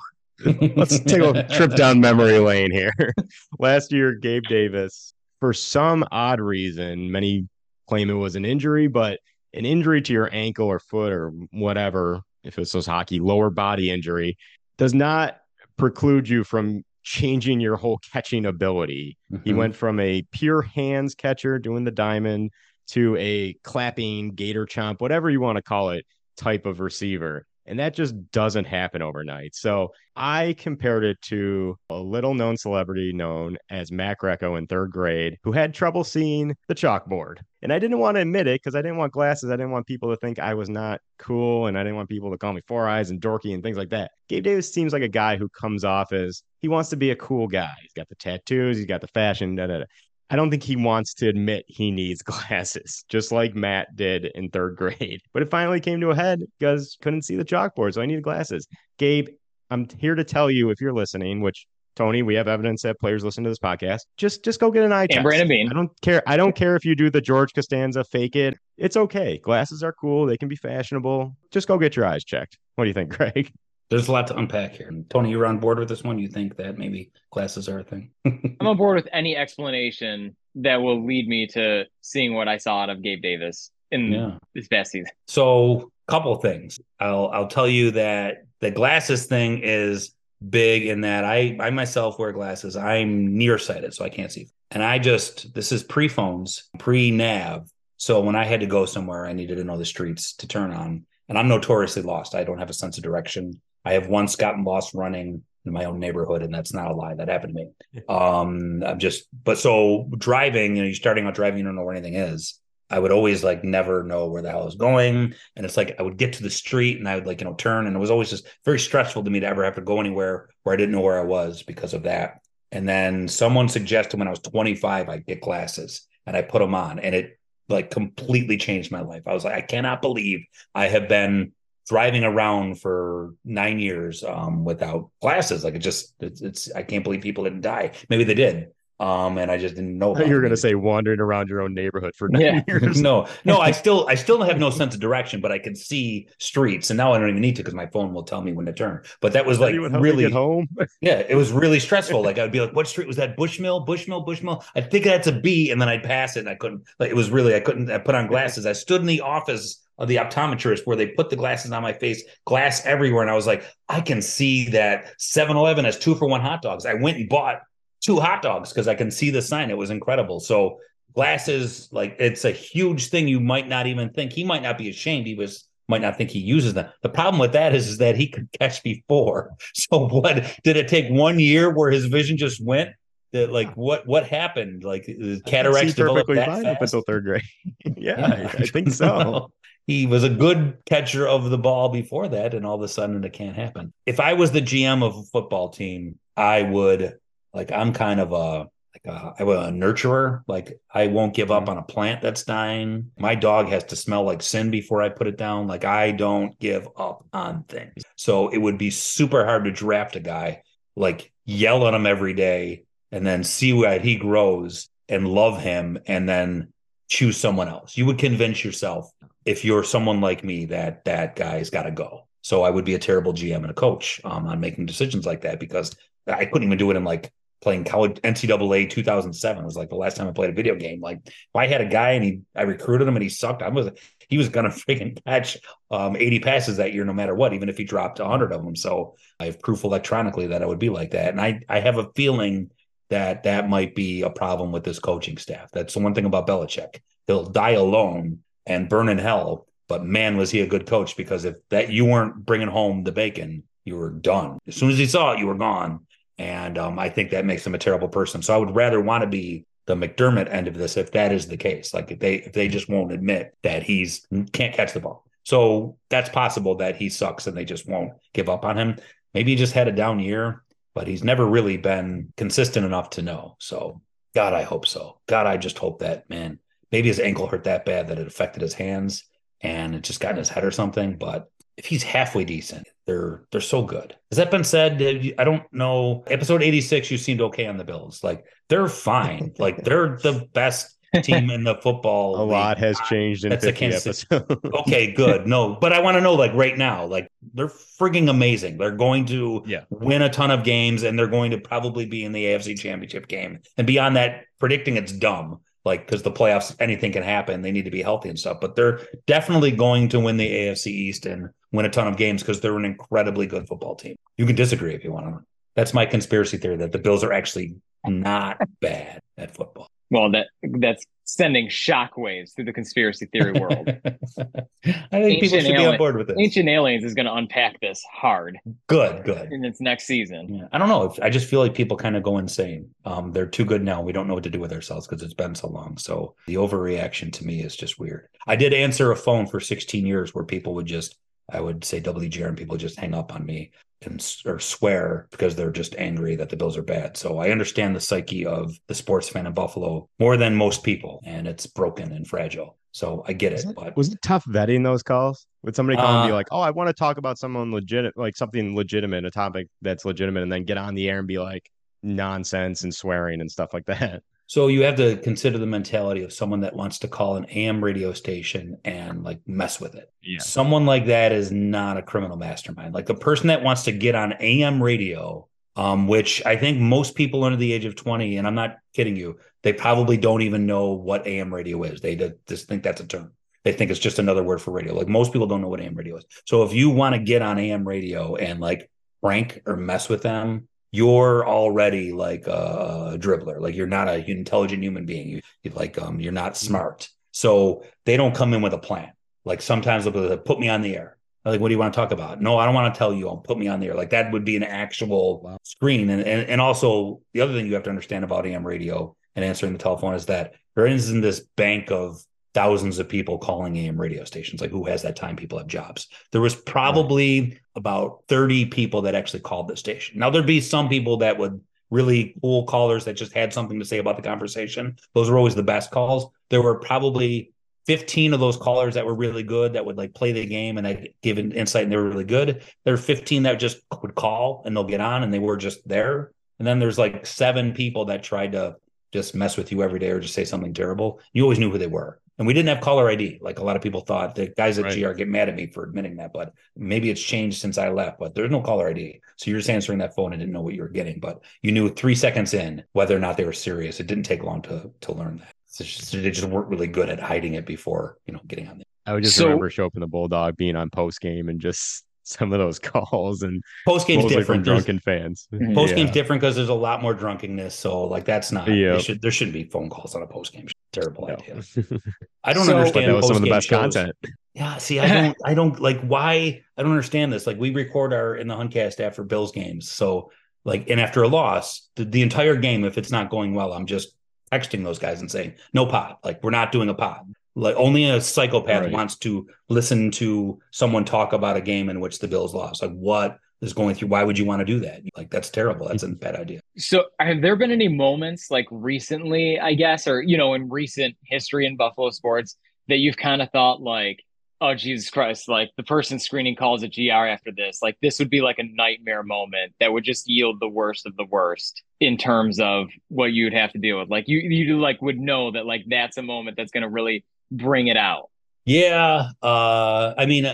[0.76, 2.94] let's take a trip down memory lane here.
[3.60, 7.48] Last year, Gabe Davis, for some odd reason, many
[7.88, 9.20] claim it was an injury, but
[9.54, 13.90] an injury to your ankle or foot or whatever, if it was hockey, lower body
[13.92, 14.38] injury,
[14.78, 15.38] does not
[15.78, 19.18] preclude you from changing your whole catching ability.
[19.44, 19.56] He Mhm.
[19.56, 22.52] went from a pure hands catcher doing the diamond
[22.88, 26.06] to a clapping gator chomp, whatever you want to call it,
[26.38, 27.46] type of receiver.
[27.68, 29.56] And that just doesn't happen overnight.
[29.56, 34.92] So I compared it to a little known celebrity known as Mac Recco in third
[34.92, 37.38] grade who had trouble seeing the chalkboard.
[37.62, 39.50] And I didn't want to admit it because I didn't want glasses.
[39.50, 42.32] I didn't want people to think I was not cool and I didn't want people
[42.32, 44.12] to call me four eyes and dorky and things like that.
[44.30, 47.16] Gabe Davis seems like a guy who comes off as he wants to be a
[47.16, 47.74] cool guy.
[47.82, 49.86] He's got the tattoos, he's got the fashion, da da da.
[50.30, 54.50] I don't think he wants to admit he needs glasses, just like Matt did in
[54.50, 55.22] third grade.
[55.34, 58.24] But it finally came to a head because couldn't see the chalkboard, so I needed
[58.24, 58.68] glasses.
[58.98, 59.30] Gabe,
[59.70, 63.24] I'm here to tell you if you're listening, which Tony, we have evidence that players
[63.24, 64.02] listen to this podcast.
[64.18, 65.24] Just just go get an eye And test.
[65.24, 65.70] Brandon Beane.
[65.70, 66.22] I don't care.
[66.28, 68.58] I don't care if you do the George Costanza fake it.
[68.78, 69.38] It's okay.
[69.38, 70.26] Glasses are cool.
[70.26, 71.36] They can be fashionable.
[71.52, 72.58] Just go get your eyes checked.
[72.76, 73.52] What do you think, Greg?
[73.90, 74.92] There's a lot to unpack here.
[75.10, 76.18] Tony, you're on board with this one.
[76.18, 78.12] You think that maybe glasses are a thing?
[78.26, 82.82] I'm on board with any explanation that will lead me to seeing what I saw
[82.82, 84.38] out of Gabe Davis in Yeah.
[84.56, 85.12] this past season.
[85.28, 86.80] So, couple things.
[87.00, 90.14] I'll I'll tell you that the glasses thing is
[90.50, 92.76] big in that I I myself wear glasses.
[92.76, 94.48] I'm nearsighted, so I can't see.
[94.72, 97.70] And I just this is pre phones, pre nav.
[97.98, 100.72] So when I had to go somewhere, I needed to know the streets to turn
[100.74, 101.06] on.
[101.30, 102.36] And I'm notoriously lost.
[102.36, 103.60] I don't have a sense of direction.
[103.86, 107.16] I have once gotten lost running in my own neighborhood, and that's not a lie.
[107.16, 108.04] That happened to me.
[108.10, 111.84] Um, I'm just, but so driving, you know, you're starting out driving, you don't know
[111.84, 112.60] where anything is.
[112.90, 115.34] I would always like never know where the hell I was going.
[115.56, 117.56] And it's like I would get to the street and I would like, you know,
[117.56, 117.88] turn.
[117.88, 120.50] And it was always just very stressful to me to ever have to go anywhere
[120.64, 122.42] where I didn't know where I was because of that.
[122.72, 126.76] And then someone suggested when I was 25, I'd get glasses and I put them
[126.76, 129.24] on and it like completely changed my life.
[129.26, 131.54] I was like, I cannot believe I have been
[131.88, 135.64] driving around for nine years um, without glasses.
[135.64, 137.92] Like it just, it's, it's, I can't believe people didn't die.
[138.10, 138.68] Maybe they did.
[138.98, 140.18] Um, and I just didn't know.
[140.18, 142.62] You were going to say wandering around your own neighborhood for nine Yeah.
[142.66, 143.02] years.
[143.02, 146.30] no, no, I still I still have no sense of direction, but I can see
[146.40, 148.66] streets, and now I don't even need to because my phone will tell me when
[148.68, 149.04] to turn.
[149.20, 150.70] But that was like Anyone help me really home.
[151.02, 152.24] yeah, it was really stressful.
[152.24, 153.36] Like I'd be like, "What street was that?
[153.36, 156.56] Bushmill, Bushmill, Bushmill." I think that's a B, and then I'd pass it, and I
[156.56, 156.84] couldn't.
[156.98, 157.92] Like it was really I couldn't.
[157.92, 158.66] I put on glasses.
[158.66, 161.94] I stood in the office of the optometrist where they put the glasses on my
[161.94, 166.28] face, glass everywhere, and I was like, I can see that 7-Eleven has two for
[166.28, 166.86] one hot dogs.
[166.86, 167.62] I went and bought
[168.02, 169.70] two hot dogs because I can see the sign.
[169.70, 170.40] It was incredible.
[170.40, 170.80] So
[171.14, 173.28] glasses, like it's a huge thing.
[173.28, 175.26] You might not even think he might not be ashamed.
[175.26, 176.90] He was might not think he uses them.
[177.04, 179.52] The problem with that is, is that he could catch before.
[179.74, 182.90] So what did it take one year where his vision just went?
[183.34, 184.84] That like what what happened?
[184.84, 185.06] Like
[185.46, 187.44] cataracts developed perfectly that fine up until third grade.
[187.98, 189.52] yeah, I, I think so.
[189.88, 193.24] He was a good catcher of the ball before that, and all of a sudden
[193.24, 193.94] it can't happen.
[194.06, 197.18] If I was the GM of a football team, I would
[197.54, 200.42] like I'm kind of a like a, I'm a nurturer.
[200.48, 201.72] Like I won't give up mm-hmm.
[201.72, 203.12] on a plant that's dying.
[203.18, 205.68] My dog has to smell like sin before I put it down.
[205.68, 208.04] Like I don't give up on things.
[208.16, 210.62] So it would be super hard to draft a guy,
[210.96, 216.00] like yell at him every day, and then see what he grows and love him,
[216.08, 216.74] and then
[217.08, 217.96] choose someone else.
[217.96, 219.12] You would convince yourself
[219.46, 222.28] if you're someone like me that that guy's got to go.
[222.42, 225.42] So I would be a terrible GM and a coach um, on making decisions like
[225.42, 225.96] that because
[226.28, 227.32] I couldn't even do it in like
[227.62, 231.02] playing college NCAA 2007 was like the last time I played a video game.
[231.02, 233.70] Like if I had a guy and he I recruited him and he sucked, I
[233.70, 233.90] was
[234.30, 235.58] he was gonna freaking catch
[235.90, 238.76] um, 80 passes that year no matter what, even if he dropped 100 of them.
[238.76, 241.98] So I have proof electronically that I would be like that, and I I have
[241.98, 242.72] a feeling
[243.10, 245.70] that that might be a problem with this coaching staff.
[245.72, 247.02] That's the one thing about Belichick.
[247.28, 249.68] He'll die alone and burn in hell.
[249.88, 253.12] But man, was he a good coach because if that you weren't bringing home the
[253.12, 254.58] bacon, you were done.
[254.68, 256.08] As soon as he saw it, you were gone.
[256.38, 258.42] And um, I think that makes him a terrible person.
[258.42, 261.48] So I would rather want to be the McDermott end of this if that is
[261.48, 261.94] the case.
[261.94, 265.24] Like if they if they just won't admit that he's can't catch the ball.
[265.44, 268.98] So that's possible that he sucks and they just won't give up on him.
[269.36, 270.64] Maybe he just had a down year.
[270.96, 273.58] but he's never really been consistent enough to know.
[273.60, 274.02] So,
[274.34, 275.20] God, I hope so.
[275.28, 276.60] God, I just hope that, man,
[276.92, 279.24] maybe his ankle hurt that bad that it affected his hands
[279.62, 281.18] and it just got in his head or something.
[281.18, 284.16] But if he's halfway decent, they're they're so good.
[284.32, 285.02] Has that been said?
[285.38, 286.24] I don't know.
[286.28, 288.24] Episode 86, you seemed okay on the Bills.
[288.24, 289.54] Like they're fine.
[289.60, 292.36] like they're the best team in the football.
[292.42, 294.26] A lot has changed in That's 50 episodes.
[294.82, 295.48] okay, good.
[295.48, 298.78] No, but I want to know like right now, like they're frigging amazing.
[298.78, 299.84] They're going to Yeah.
[299.90, 303.28] win a ton of games and they're going to probably be in the AFC championship
[303.28, 303.60] game.
[303.78, 305.60] And beyond that, predicting it's dumb.
[305.86, 307.62] Like because the playoffs, anything can happen.
[307.62, 308.58] They need to be healthy and stuff.
[308.60, 312.42] But they're definitely going to win the AFC East and win a ton of games
[312.42, 314.16] because they're an incredibly good football team.
[314.38, 315.46] You can disagree if you want to.
[315.76, 317.76] That's my conspiracy theory that the Bills are actually
[318.06, 319.88] not bad at football.
[320.10, 323.88] Well, that that's sending shockwaves through the conspiracy theory world.
[324.06, 326.38] I think people should be on board with this.
[326.40, 329.52] Ancient Aliens is going to unpack this hard Good, good.
[329.52, 330.54] in its next season.
[330.54, 331.06] Yeah, I don't know.
[331.06, 332.92] If, I just feel like people kind of go insane.
[333.06, 334.02] Um, they're too good now.
[334.02, 335.98] We don't know what to do with ourselves because it's been so long.
[335.98, 338.28] So the overreaction to me is just weird.
[338.46, 341.16] I did answer a phone for 16 years where people would just,
[341.52, 343.72] I would say WGR and people just hang up on me
[344.06, 347.18] and or swear because they're just angry that the Bills are bad.
[347.18, 351.22] So I understand the psyche of the sports fan in Buffalo more than most people,
[351.26, 352.78] and it's broken and fragile.
[352.92, 353.66] So I get it.
[353.76, 355.46] But Was it tough vetting those calls?
[355.64, 358.14] Would somebody call and be Uh, like, "Oh, I want to talk about someone legit,
[358.16, 361.40] like something legitimate, a topic that's legitimate," and then get on the air and be
[361.40, 361.70] like
[362.04, 364.24] nonsense and swearing and stuff like that?
[364.48, 367.84] So you have to consider the mentality of someone that wants to call an AM
[367.84, 370.12] radio station and like mess with it.
[370.22, 370.40] Yeah.
[370.40, 372.94] Someone like that is not a criminal mastermind.
[372.94, 377.16] Like the person that wants to get on AM radio, um, which I think most
[377.16, 380.68] people under the age of 20, and I'm not kidding you, they probably don't even
[380.68, 382.02] know what AM radio is.
[382.02, 382.16] They
[382.48, 383.32] just think that's a term.
[383.64, 384.94] They think it's just another word for radio.
[384.94, 386.26] Like most people don't know what AM radio is.
[386.46, 388.92] So if you want to get on AM radio and like
[389.24, 393.60] prank or mess with them, you're already like a dribbler.
[393.60, 395.30] Like you're not a intelligent human being.
[395.30, 397.10] You, you like um you're not smart.
[397.32, 399.12] So they don't come in with a plan.
[399.44, 401.18] Like sometimes they'll like, put me on the air.
[401.44, 402.42] I'm like, what do you want to talk about?
[402.42, 403.28] No, I don't want to tell you.
[403.28, 403.94] I'll put me on the air.
[403.94, 406.10] Like that would be an actual screen.
[406.10, 409.44] And, and and also the other thing you have to understand about AM radio and
[409.44, 412.24] answering the telephone is that there isn't this bank of
[412.56, 414.62] thousands of people calling AM radio stations.
[414.62, 415.36] Like who has that time?
[415.36, 416.08] People have jobs.
[416.32, 420.18] There was probably about 30 people that actually called the station.
[420.18, 423.86] Now there'd be some people that would really cool callers that just had something to
[423.86, 424.96] say about the conversation.
[425.14, 426.32] Those were always the best calls.
[426.50, 427.52] There were probably
[427.88, 430.88] 15 of those callers that were really good that would like play the game and
[430.88, 432.64] they give an insight and they were really good.
[432.86, 435.86] There are 15 that just would call and they'll get on and they were just
[435.88, 436.32] there.
[436.58, 438.78] And then there's like seven people that tried to
[439.12, 441.20] just mess with you every day or just say something terrible.
[441.34, 442.20] You always knew who they were.
[442.38, 443.40] And we didn't have caller ID.
[443.42, 445.00] Like a lot of people thought the guys at Right.
[445.02, 448.20] GR get mad at me for admitting that, but maybe it's changed since I left,
[448.20, 449.22] but there's no caller ID.
[449.38, 451.72] So you're just answering that phone and didn't know what you were getting, but you
[451.72, 454.00] knew three seconds in whether or not they were serious.
[454.00, 455.54] It didn't take long to to learn that.
[455.68, 458.78] It's just- they just weren't really good at hiding it before, you know, getting on
[458.80, 458.86] there.
[459.06, 461.60] I would just So- remember show up in the Bulldog being on post game and
[461.62, 464.60] just some of those calls and Post game's mostly different.
[464.66, 465.48] from drunken fans.
[465.74, 466.14] Post game's Yeah.
[466.14, 467.74] different because there's a lot more drunkenness.
[467.76, 468.98] So like that's not Yeah.
[468.98, 470.68] should there shouldn't be phone calls on a post game.
[470.92, 471.36] Terrible No.
[471.36, 471.62] idea.
[472.44, 473.94] I don't So- understand that was some of the best shows.
[473.96, 474.16] content.
[474.54, 477.46] Yeah, see, I don't, I don't like why I don't understand this.
[477.46, 480.32] Like, we record our in the Huncast after Bills games, so
[480.64, 483.86] like, and after a loss, the, the entire game, if it's not going well, I'm
[483.86, 484.16] just
[484.52, 488.10] texting those guys and saying, "No pod, like we're not doing a pod." Like, only
[488.10, 488.92] a psychopath Right.
[488.92, 492.82] wants to listen to someone talk about a game in which the Bills lost.
[492.82, 494.10] Like, what is going through?
[494.10, 495.02] Why would you want to do that?
[495.16, 495.88] Like, that's terrible.
[495.88, 496.16] That's a mm-hmm.
[496.16, 496.60] bad idea.
[496.78, 501.16] So, have there been any moments like recently, I guess, or you know, in recent
[501.26, 504.22] history in Buffalo sports that you've kind of thought like,
[504.62, 508.30] oh Jesus Christ, like the person screening calls at GR after this, like this would
[508.30, 512.18] be like a nightmare moment that would just yield the worst of the worst in
[512.18, 514.10] terms of what you'd have to deal with.
[514.10, 517.26] Like you, you like would know that like that's a moment that's going to really
[517.52, 518.30] bring it out.
[518.66, 520.46] Yeah, uh, I mean,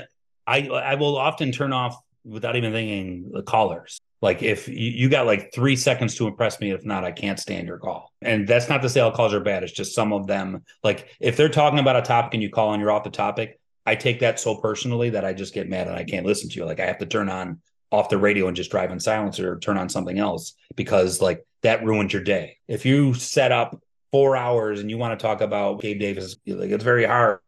[0.45, 3.99] I I will often turn off without even thinking the callers.
[4.21, 7.39] Like if you, you got like three seconds to impress me, if not, I can't
[7.39, 8.11] stand your call.
[8.21, 9.63] And that's not to say all calls are bad.
[9.63, 10.63] It's just some of them.
[10.83, 13.59] Like if they're talking about a topic and you call and you're off the topic,
[13.85, 16.55] I take that so personally that I just get mad and I can't listen to
[16.55, 16.65] you.
[16.65, 17.61] Like I have to turn on
[17.91, 21.43] off the radio and just drive in silence or turn on something else because like
[21.63, 22.57] that ruins your day.
[22.67, 23.81] If you set up
[24.11, 27.39] four hours and you want to talk about Gabe Davis, like it's very hard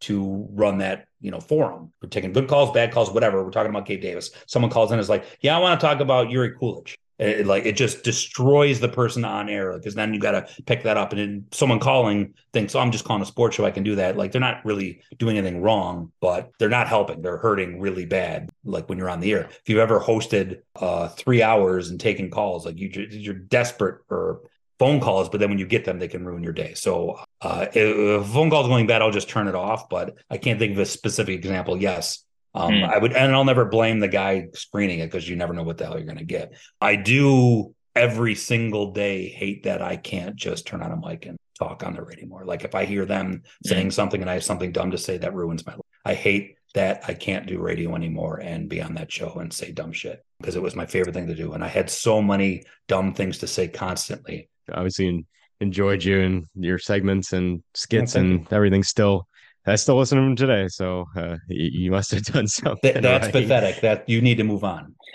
[0.00, 1.92] to run that, you know, forum.
[2.02, 3.42] We're taking good calls, bad calls, whatever.
[3.44, 4.30] We're talking about Gabe Davis.
[4.46, 6.98] Someone calls in is like, yeah, I want to talk about Yuri Coolidge.
[7.16, 10.82] It, like it just destroys the person on air because then you got to pick
[10.82, 13.70] that up and then someone calling thinks oh i'm just calling a sports show i
[13.70, 17.36] can do that like they're not really doing anything wrong but they're not helping they're
[17.36, 21.40] hurting really bad like when you're on the air if you've ever hosted uh three
[21.40, 24.40] hours and taking calls like you you're desperate for
[24.78, 27.66] phone calls but then when you get them they can ruin your day so uh
[27.72, 30.78] if, phone call's going bad i'll just turn it off but i can't think of
[30.78, 32.84] a specific example yes um, Hmm.
[32.84, 35.76] I would, and I'll never blame the guy screening it because you never know what
[35.76, 36.54] the hell you're going to get.
[36.80, 41.36] I do every single day hate that I can't just turn on a mic and
[41.58, 42.44] talk on the radio more.
[42.44, 45.34] Like if I hear them saying something and I have something dumb to say, that
[45.34, 45.82] ruins my life.
[46.04, 49.70] I hate that I can't do radio anymore and be on that show and say
[49.70, 51.52] dumb shit because it was my favorite thing to do.
[51.52, 54.48] And I had so many dumb things to say constantly.
[54.72, 55.24] Obviously,
[55.60, 58.82] enjoyed you and your segments and skits thank and everything.
[58.82, 59.26] Still,
[59.66, 60.68] I still listen to them today.
[60.68, 62.92] So uh, you, you must have done something.
[62.92, 63.32] Th- that's right.
[63.32, 63.80] pathetic.
[63.80, 64.94] That you need to move on.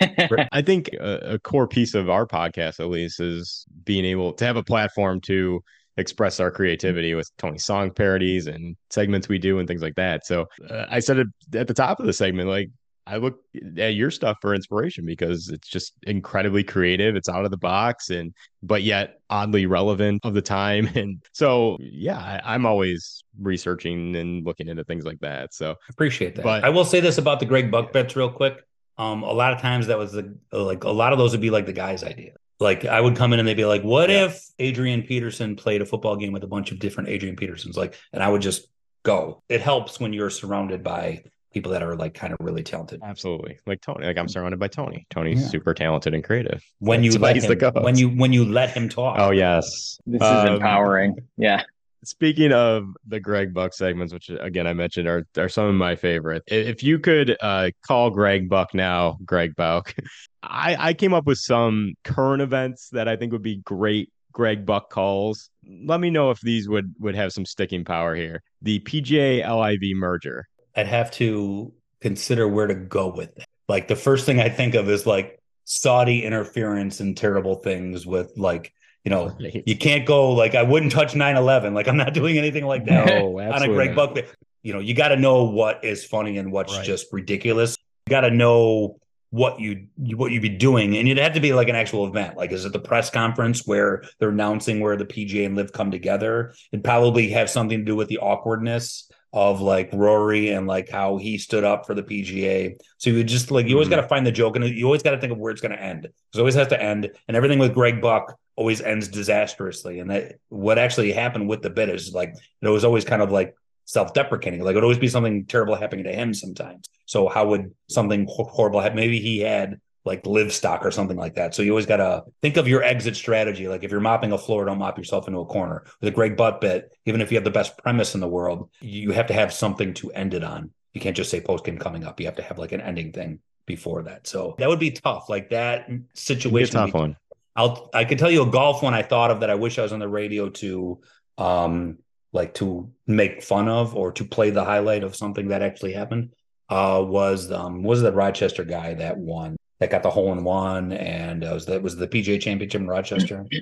[0.52, 4.44] I think a, a core piece of our podcast, at least, is being able to
[4.44, 5.60] have a platform to
[5.96, 10.24] express our creativity with Tony song parodies and segments we do and things like that.
[10.26, 12.70] So uh, I said it at the top of the segment, like
[13.06, 13.40] I look
[13.78, 17.16] at your stuff for inspiration because it's just incredibly creative.
[17.16, 18.32] It's out of the box and
[18.62, 20.88] but yet oddly relevant of the time.
[20.94, 25.54] And so yeah, I, I'm always researching and looking into things like that.
[25.54, 26.42] So Appreciate that.
[26.44, 28.62] But- I will say this about the Greg Bauch bets real quick.
[28.98, 31.50] Um, a lot of times that was the like a lot of those would be
[31.50, 32.32] like the guy's idea.
[32.58, 34.26] Like I would come in and they'd be like, "What Yeah.
[34.26, 37.94] if Adrian Peterson played a football game with a bunch of different Adrian Petersons?" Like,
[38.12, 38.68] and I would just
[39.02, 39.42] go.
[39.48, 43.00] It helps when you're surrounded by people that are like kind of really talented.
[43.02, 43.58] absolutely.
[43.66, 45.06] Like Tony, like I'm surrounded by Tony.
[45.10, 45.48] Tony's Yeah.
[45.48, 46.62] super talented and creative.
[46.78, 49.16] When you That's let he's the him, when you when you let him talk.
[49.18, 49.98] Oh yes.
[50.06, 51.16] This is Um, empowering.
[51.36, 51.62] Yeah.
[52.02, 55.96] Speaking of the Greg Bauch segments, which again I mentioned are are some of my
[55.96, 56.42] favorite.
[56.46, 59.92] If you could uh, call Greg Bauch now, Greg Bauch,
[60.42, 64.64] I I came up with some current events that I think would be great Greg
[64.64, 65.50] Bauch calls.
[65.84, 68.42] Let me know if these would would have some sticking power here.
[68.62, 70.46] The PGA LIV merger.
[70.76, 73.44] I'd have to consider where to go with it.
[73.68, 78.32] Like the first thing I think of is like Saudi interference and terrible things with
[78.36, 78.72] like,
[79.04, 81.74] you know, you can't go like I wouldn't touch 9-11.
[81.74, 83.94] Like I'm not doing anything like that No, on a Greg.
[83.94, 84.16] Buck.
[84.62, 86.84] You know, you got to know what is funny and what's Right.
[86.84, 87.76] just ridiculous.
[88.06, 88.98] You got to know
[89.30, 92.36] what you what you'd be doing, and it'd have to be like an actual event.
[92.36, 95.90] Like, is it the press conference where they're announcing where the PGA and LIV come
[95.92, 96.52] together?
[96.72, 101.16] It'd probably have something to do with the awkwardness of like Rory and like how
[101.16, 102.76] he stood up for the PGA.
[102.98, 103.92] So you just like you always Mhm.
[103.92, 105.72] got to find the joke, and you always got to think of where it's going
[105.72, 106.02] to end.
[106.02, 110.00] Because it always has to end, and everything with Greg Bauch always ends disastrously.
[110.00, 113.30] And that what actually happened with the bit is like it was always kind of
[113.30, 113.54] like
[113.84, 114.62] self-deprecating.
[114.62, 116.88] Like it would always be something terrible happening to him sometimes.
[117.06, 118.96] So how would something horrible happen?
[118.96, 121.54] Maybe he had like livestock or something like that.
[121.54, 123.68] So you always got to think of your exit strategy.
[123.68, 125.84] Like if you're mopping a floor, don't mop yourself into a corner.
[126.00, 128.70] With a Greg Bauch bit, even if you have the best premise in the world,
[128.80, 130.70] you have to have something to end it on.
[130.94, 132.18] You can't just say post game coming up.
[132.18, 134.26] You have to have like an ending thing before that.
[134.26, 135.28] So that would be tough.
[135.28, 136.74] Like that situation.
[136.74, 137.16] tough one.
[137.56, 139.82] I'll I could tell you a golf one I thought of that I wish I
[139.82, 141.00] was on the radio to
[141.36, 141.98] um
[142.32, 146.30] like to make fun of or to play the highlight of something that actually happened
[146.68, 150.92] uh was um was the Rochester guy that won that got the hole in one
[150.92, 153.46] and uh, was that was the PGA championship in Rochester.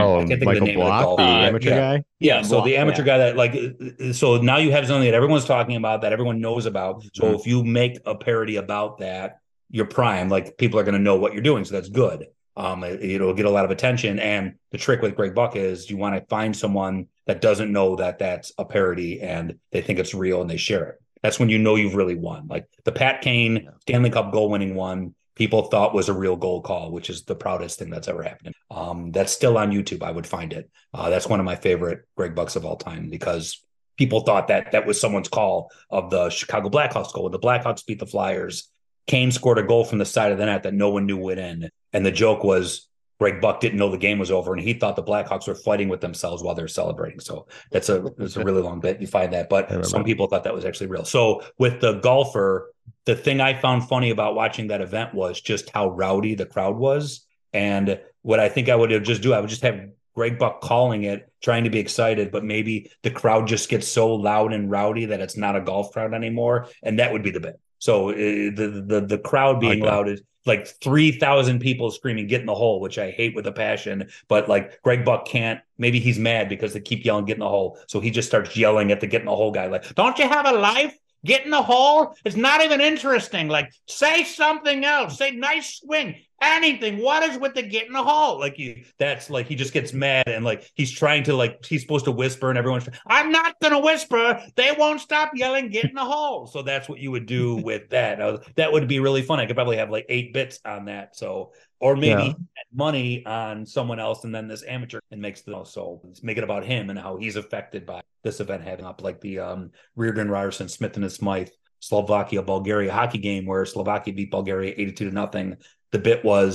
[0.00, 1.22] Oh, I can't think of the Michael name of the Block, the golfer.
[1.22, 1.76] Yeah, amateur yeah.
[1.76, 2.04] guy.
[2.20, 3.06] Yeah, Yeah, so Block, the amateur yeah.
[3.06, 3.54] guy that like
[4.00, 7.02] uh, so now you have something that everyone's talking about that everyone knows about.
[7.14, 7.40] So Mhm.
[7.40, 9.38] if you make a parody about that,
[9.70, 10.28] you're prime.
[10.28, 12.28] Like people are going to know what you're doing, so that's good.
[12.56, 14.20] Um, it, it'll get a lot of attention.
[14.20, 17.96] And the trick with Greg Bauch is you want to find someone that doesn't know
[17.96, 21.02] that that's a parody and they think it's real and they share it.
[21.22, 22.46] That's when you know you've really won.
[22.46, 26.62] Like the Pat Kane Stanley Cup goal winning one, people thought was a real goal
[26.62, 28.54] call, which is the proudest thing that's ever happened.
[28.70, 30.02] Um, that's still on YouTube.
[30.02, 30.70] I would find it.
[30.92, 33.64] Uh, that's one of my favorite Greg Bauchs of all time because
[33.96, 37.28] people thought that that was someone's call of the Chicago Blackhawks goal.
[37.30, 38.70] The Blackhawks beat the Flyers.
[39.06, 41.38] Kane scored a goal from the side of the net that no one knew would
[41.38, 41.68] in.
[41.92, 42.88] And the joke was
[43.20, 45.88] Greg Bauch didn't know the game was over and he thought the Blackhawks were fighting
[45.88, 47.20] with themselves while they're celebrating.
[47.20, 49.00] So that's a that's a really long bit.
[49.00, 51.04] You find that, but some people thought that was actually real.
[51.04, 52.73] So with the golfer,
[53.04, 56.76] the thing I found funny about watching that event was just how rowdy the crowd
[56.76, 57.26] was.
[57.52, 61.04] And what I think I would just do, I would just have Greg Bauch calling
[61.04, 65.06] it, trying to be excited, but maybe the crowd just gets so loud and rowdy
[65.06, 67.60] that it's not a golf crowd anymore, and that would be the bit.
[67.78, 72.28] So uh, the the the crowd being like loud is like three thousand people screaming
[72.28, 74.08] "Get in the hole," which I hate with a passion.
[74.28, 75.60] But like Greg Bauch can't.
[75.76, 78.56] Maybe he's mad because they keep yelling "Get in the hole," so he just starts
[78.56, 81.44] yelling at the "Get in the hole" guy, like, "Don't you have a life?" Get
[81.44, 82.14] in the hole.
[82.24, 83.48] It's not even interesting.
[83.48, 85.16] Like, say something else.
[85.18, 86.16] Say nice swing.
[86.42, 86.98] anything.
[86.98, 88.38] What is with the get in the hole?
[88.38, 91.82] Like you, that's like he just gets mad and like he's trying to like he's
[91.82, 92.88] supposed to whisper and everyone's.
[93.06, 94.42] I'm not gonna whisper.
[94.56, 95.70] They won't stop yelling.
[95.70, 96.46] Get in the hole.
[96.46, 98.18] So that's what you would do with that.
[98.56, 99.40] That would be really fun.
[99.40, 101.16] I could probably have like eight bits on that.
[101.16, 101.52] So
[101.84, 102.32] or maybe Yeah.
[102.72, 106.44] money on someone else and then this amateur and makes the so let's make it
[106.44, 110.30] about him and how he's affected by this event having up like the um Reardon
[110.30, 111.50] Ryerson Smith and Smythe
[111.80, 115.56] Slovakia Bulgaria hockey game where Slovakia beat Bulgaria 82 to nothing.
[115.92, 116.54] The bit was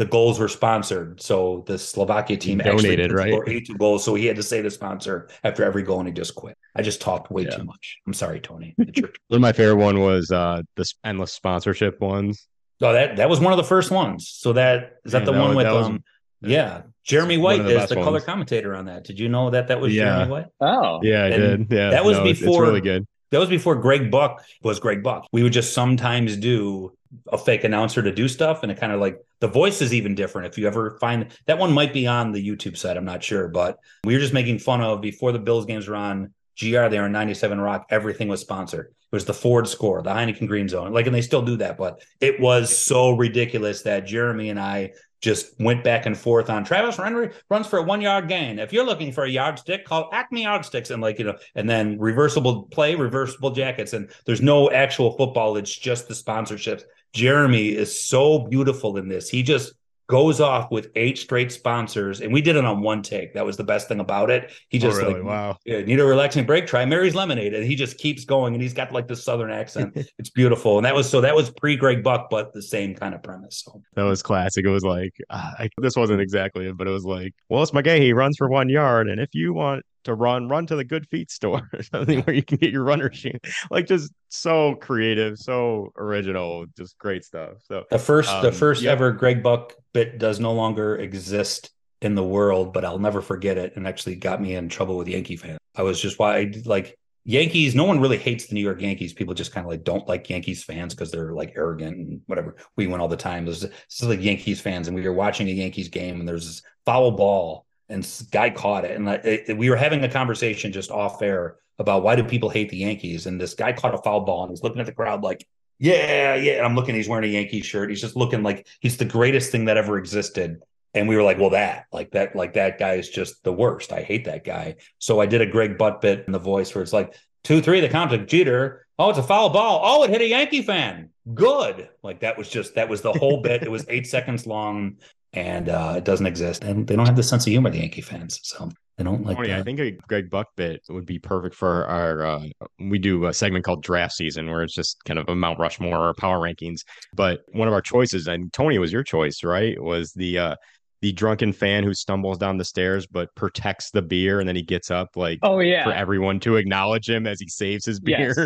[0.00, 1.20] the goals were sponsored.
[1.20, 3.32] So the Slovakia team Donated, actually right?
[3.32, 4.00] scored 82 goals.
[4.06, 6.56] So he had to say the sponsor after every goal and he just quit.
[6.74, 7.56] I just talked way Yeah.
[7.58, 7.98] too much.
[8.06, 8.74] I'm sorry, Tony.
[9.32, 12.48] One of my favorite one was uh the endless sponsorship ones.
[12.82, 14.28] Oh, that that was one of the first ones.
[14.28, 16.04] So that is that Yeah, the that one was- with that was- um
[16.44, 19.04] yeah, Jeremy White the is best the color commentator on that.
[19.04, 20.04] Did you know that that was Yeah.
[20.16, 20.46] Jeremy White?
[20.60, 21.76] Oh, Yeah, I And did.
[21.78, 23.06] Yeah, that was no, before- It's really good.
[23.30, 25.24] That was before Greg Bauch was Greg Bauch.
[25.32, 26.92] We would just sometimes do
[27.32, 30.14] a fake announcer to do stuff, and it kind of like the voice is even
[30.14, 30.48] different.
[30.48, 33.48] If you ever find that one might be on the YouTube site, I'm not sure,
[33.48, 37.06] but we were just making fun of before the Bills games were on GR there
[37.06, 38.92] in 97 Rock, everything was sponsored.
[39.12, 40.92] Was the Ford score, the Heineken Green Zone.
[40.92, 44.92] Like, and they still do that, but it was so ridiculous that Jeremy and I
[45.22, 48.58] just went back and forth on Travis Henry runs for a one yard gain.
[48.58, 51.98] If you're looking for a yardstick, call Acme Yardsticks and like, you know, and then
[51.98, 53.92] reversible play, reversible jackets.
[53.92, 55.56] And there's no actual football.
[55.56, 56.82] It's just the sponsorships.
[57.12, 59.28] Jeremy is so beautiful in this.
[59.28, 59.74] He just
[60.08, 63.34] goes off with eight straight sponsors and we did it on one take.
[63.34, 64.52] That was the best thing about it.
[64.68, 65.14] He just oh, really?
[65.14, 65.56] like, wow.
[65.64, 66.66] yeah, need a relaxing break?
[66.66, 67.54] Try Mary's Lemonade.
[67.54, 69.92] And he just keeps going and he's got like this Southern accent.
[70.18, 70.78] it's beautiful.
[70.78, 73.62] And that was, so that was pre Greg Bauch, but the same kind of premise.
[73.64, 74.64] So That was classic.
[74.64, 77.72] It was like uh, I, this wasn't exactly it, but it was like, well, it's
[77.72, 78.00] McGahee.
[78.00, 81.08] He runs for one yard, and if you want to run, run to the Good
[81.08, 83.32] Feet store, or something where you can get your runner shoe.
[83.70, 87.58] Like just so creative, so original, just great stuff.
[87.66, 88.90] So The first, the Um, first yeah.
[88.92, 91.70] ever Greg Bauch bit does no longer exist
[92.00, 93.74] in the world, but I'll never forget it.
[93.76, 95.58] And actually got me in trouble with Yankee fans.
[95.76, 97.74] I was just why like Yankees.
[97.76, 99.12] No one really hates the New York Yankees.
[99.12, 102.56] People just kind of like don't like Yankees fans because they're like arrogant and whatever.
[102.76, 103.46] We win all the time.
[103.46, 106.62] This is like Yankees fans, and we were watching a Yankees game, and there's this
[106.84, 111.22] foul ball, and guy caught it, and it, we were having a conversation just off
[111.22, 114.42] air about why do people hate the Yankees, and this guy caught a foul ball,
[114.42, 115.46] and he's looking at the crowd like
[115.82, 116.52] yeah, yeah.
[116.58, 117.90] And I'm looking, he's wearing a Yankee shirt.
[117.90, 120.62] He's just looking like he's the greatest thing that ever existed.
[120.94, 123.92] And we were like, well, that, like that, like that guy is just the worst.
[123.92, 124.76] I hate that guy.
[125.00, 127.80] So I did a Greg Bauch bit in the voice where it's like two, three,
[127.80, 128.86] the count Jeter.
[128.96, 129.80] Oh, it's a foul ball.
[129.82, 131.10] Oh, it hit a Yankee fan.
[131.34, 131.88] Good.
[132.04, 133.64] Like that was just that was the whole bit.
[133.64, 134.98] It was eight seconds long
[135.32, 136.64] and uh it doesn't exist.
[136.64, 138.40] And they don't have the sense of humor, the Yankee fans.
[138.42, 141.86] So they don't like Tony, I think a Greg Bauch bit would be perfect for
[141.86, 142.24] our.
[142.24, 142.44] Uh,
[142.78, 146.08] we do a segment called Draft Season, where it's just kind of a Mount Rushmore
[146.08, 146.80] or power rankings.
[147.14, 149.80] But one of our choices, and Tony was your choice, right?
[149.82, 150.56] Was the uh,
[151.00, 154.62] the drunken fan who stumbles down the stairs but protects the beer, and then he
[154.62, 158.38] gets up like Oh yeah, for everyone to acknowledge him as he saves his Yes.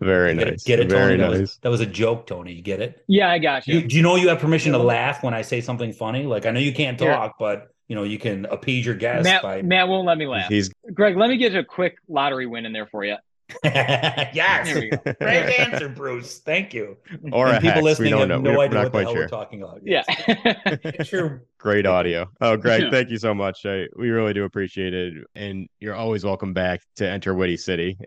[0.00, 0.62] Very Get nice.
[0.62, 1.22] it, get it Very Tony?
[1.22, 1.40] That nice.
[1.42, 2.54] was, that was a joke, Tony.
[2.54, 3.04] You get it?
[3.06, 3.74] Yeah, I got you.
[3.78, 6.24] You, do you know you have permission to laugh when I say something funny?
[6.24, 7.12] Like I know you can't Here.
[7.12, 10.28] talk, but you know you can appease your guests Matt, by Matt won't let me
[10.28, 10.48] laugh.
[10.48, 13.16] He's Greg, let me get a quick lottery win in there for you.
[13.64, 14.66] yes.
[14.66, 14.98] There we go.
[15.20, 16.38] Great answer, Bruce.
[16.38, 16.96] Thank you.
[17.32, 17.82] or and a people hex.
[17.84, 18.40] listening have know.
[18.40, 19.22] no We're idea not what the hell sure.
[19.22, 19.80] we're talking about.
[19.84, 20.02] Yeah.
[20.08, 22.26] It's your Great audio.
[22.40, 22.90] Oh, Greg, Yeah.
[22.90, 23.66] thank you so much.
[23.66, 25.12] I, we really do appreciate it.
[25.34, 27.98] And you're always welcome back to enter Witty City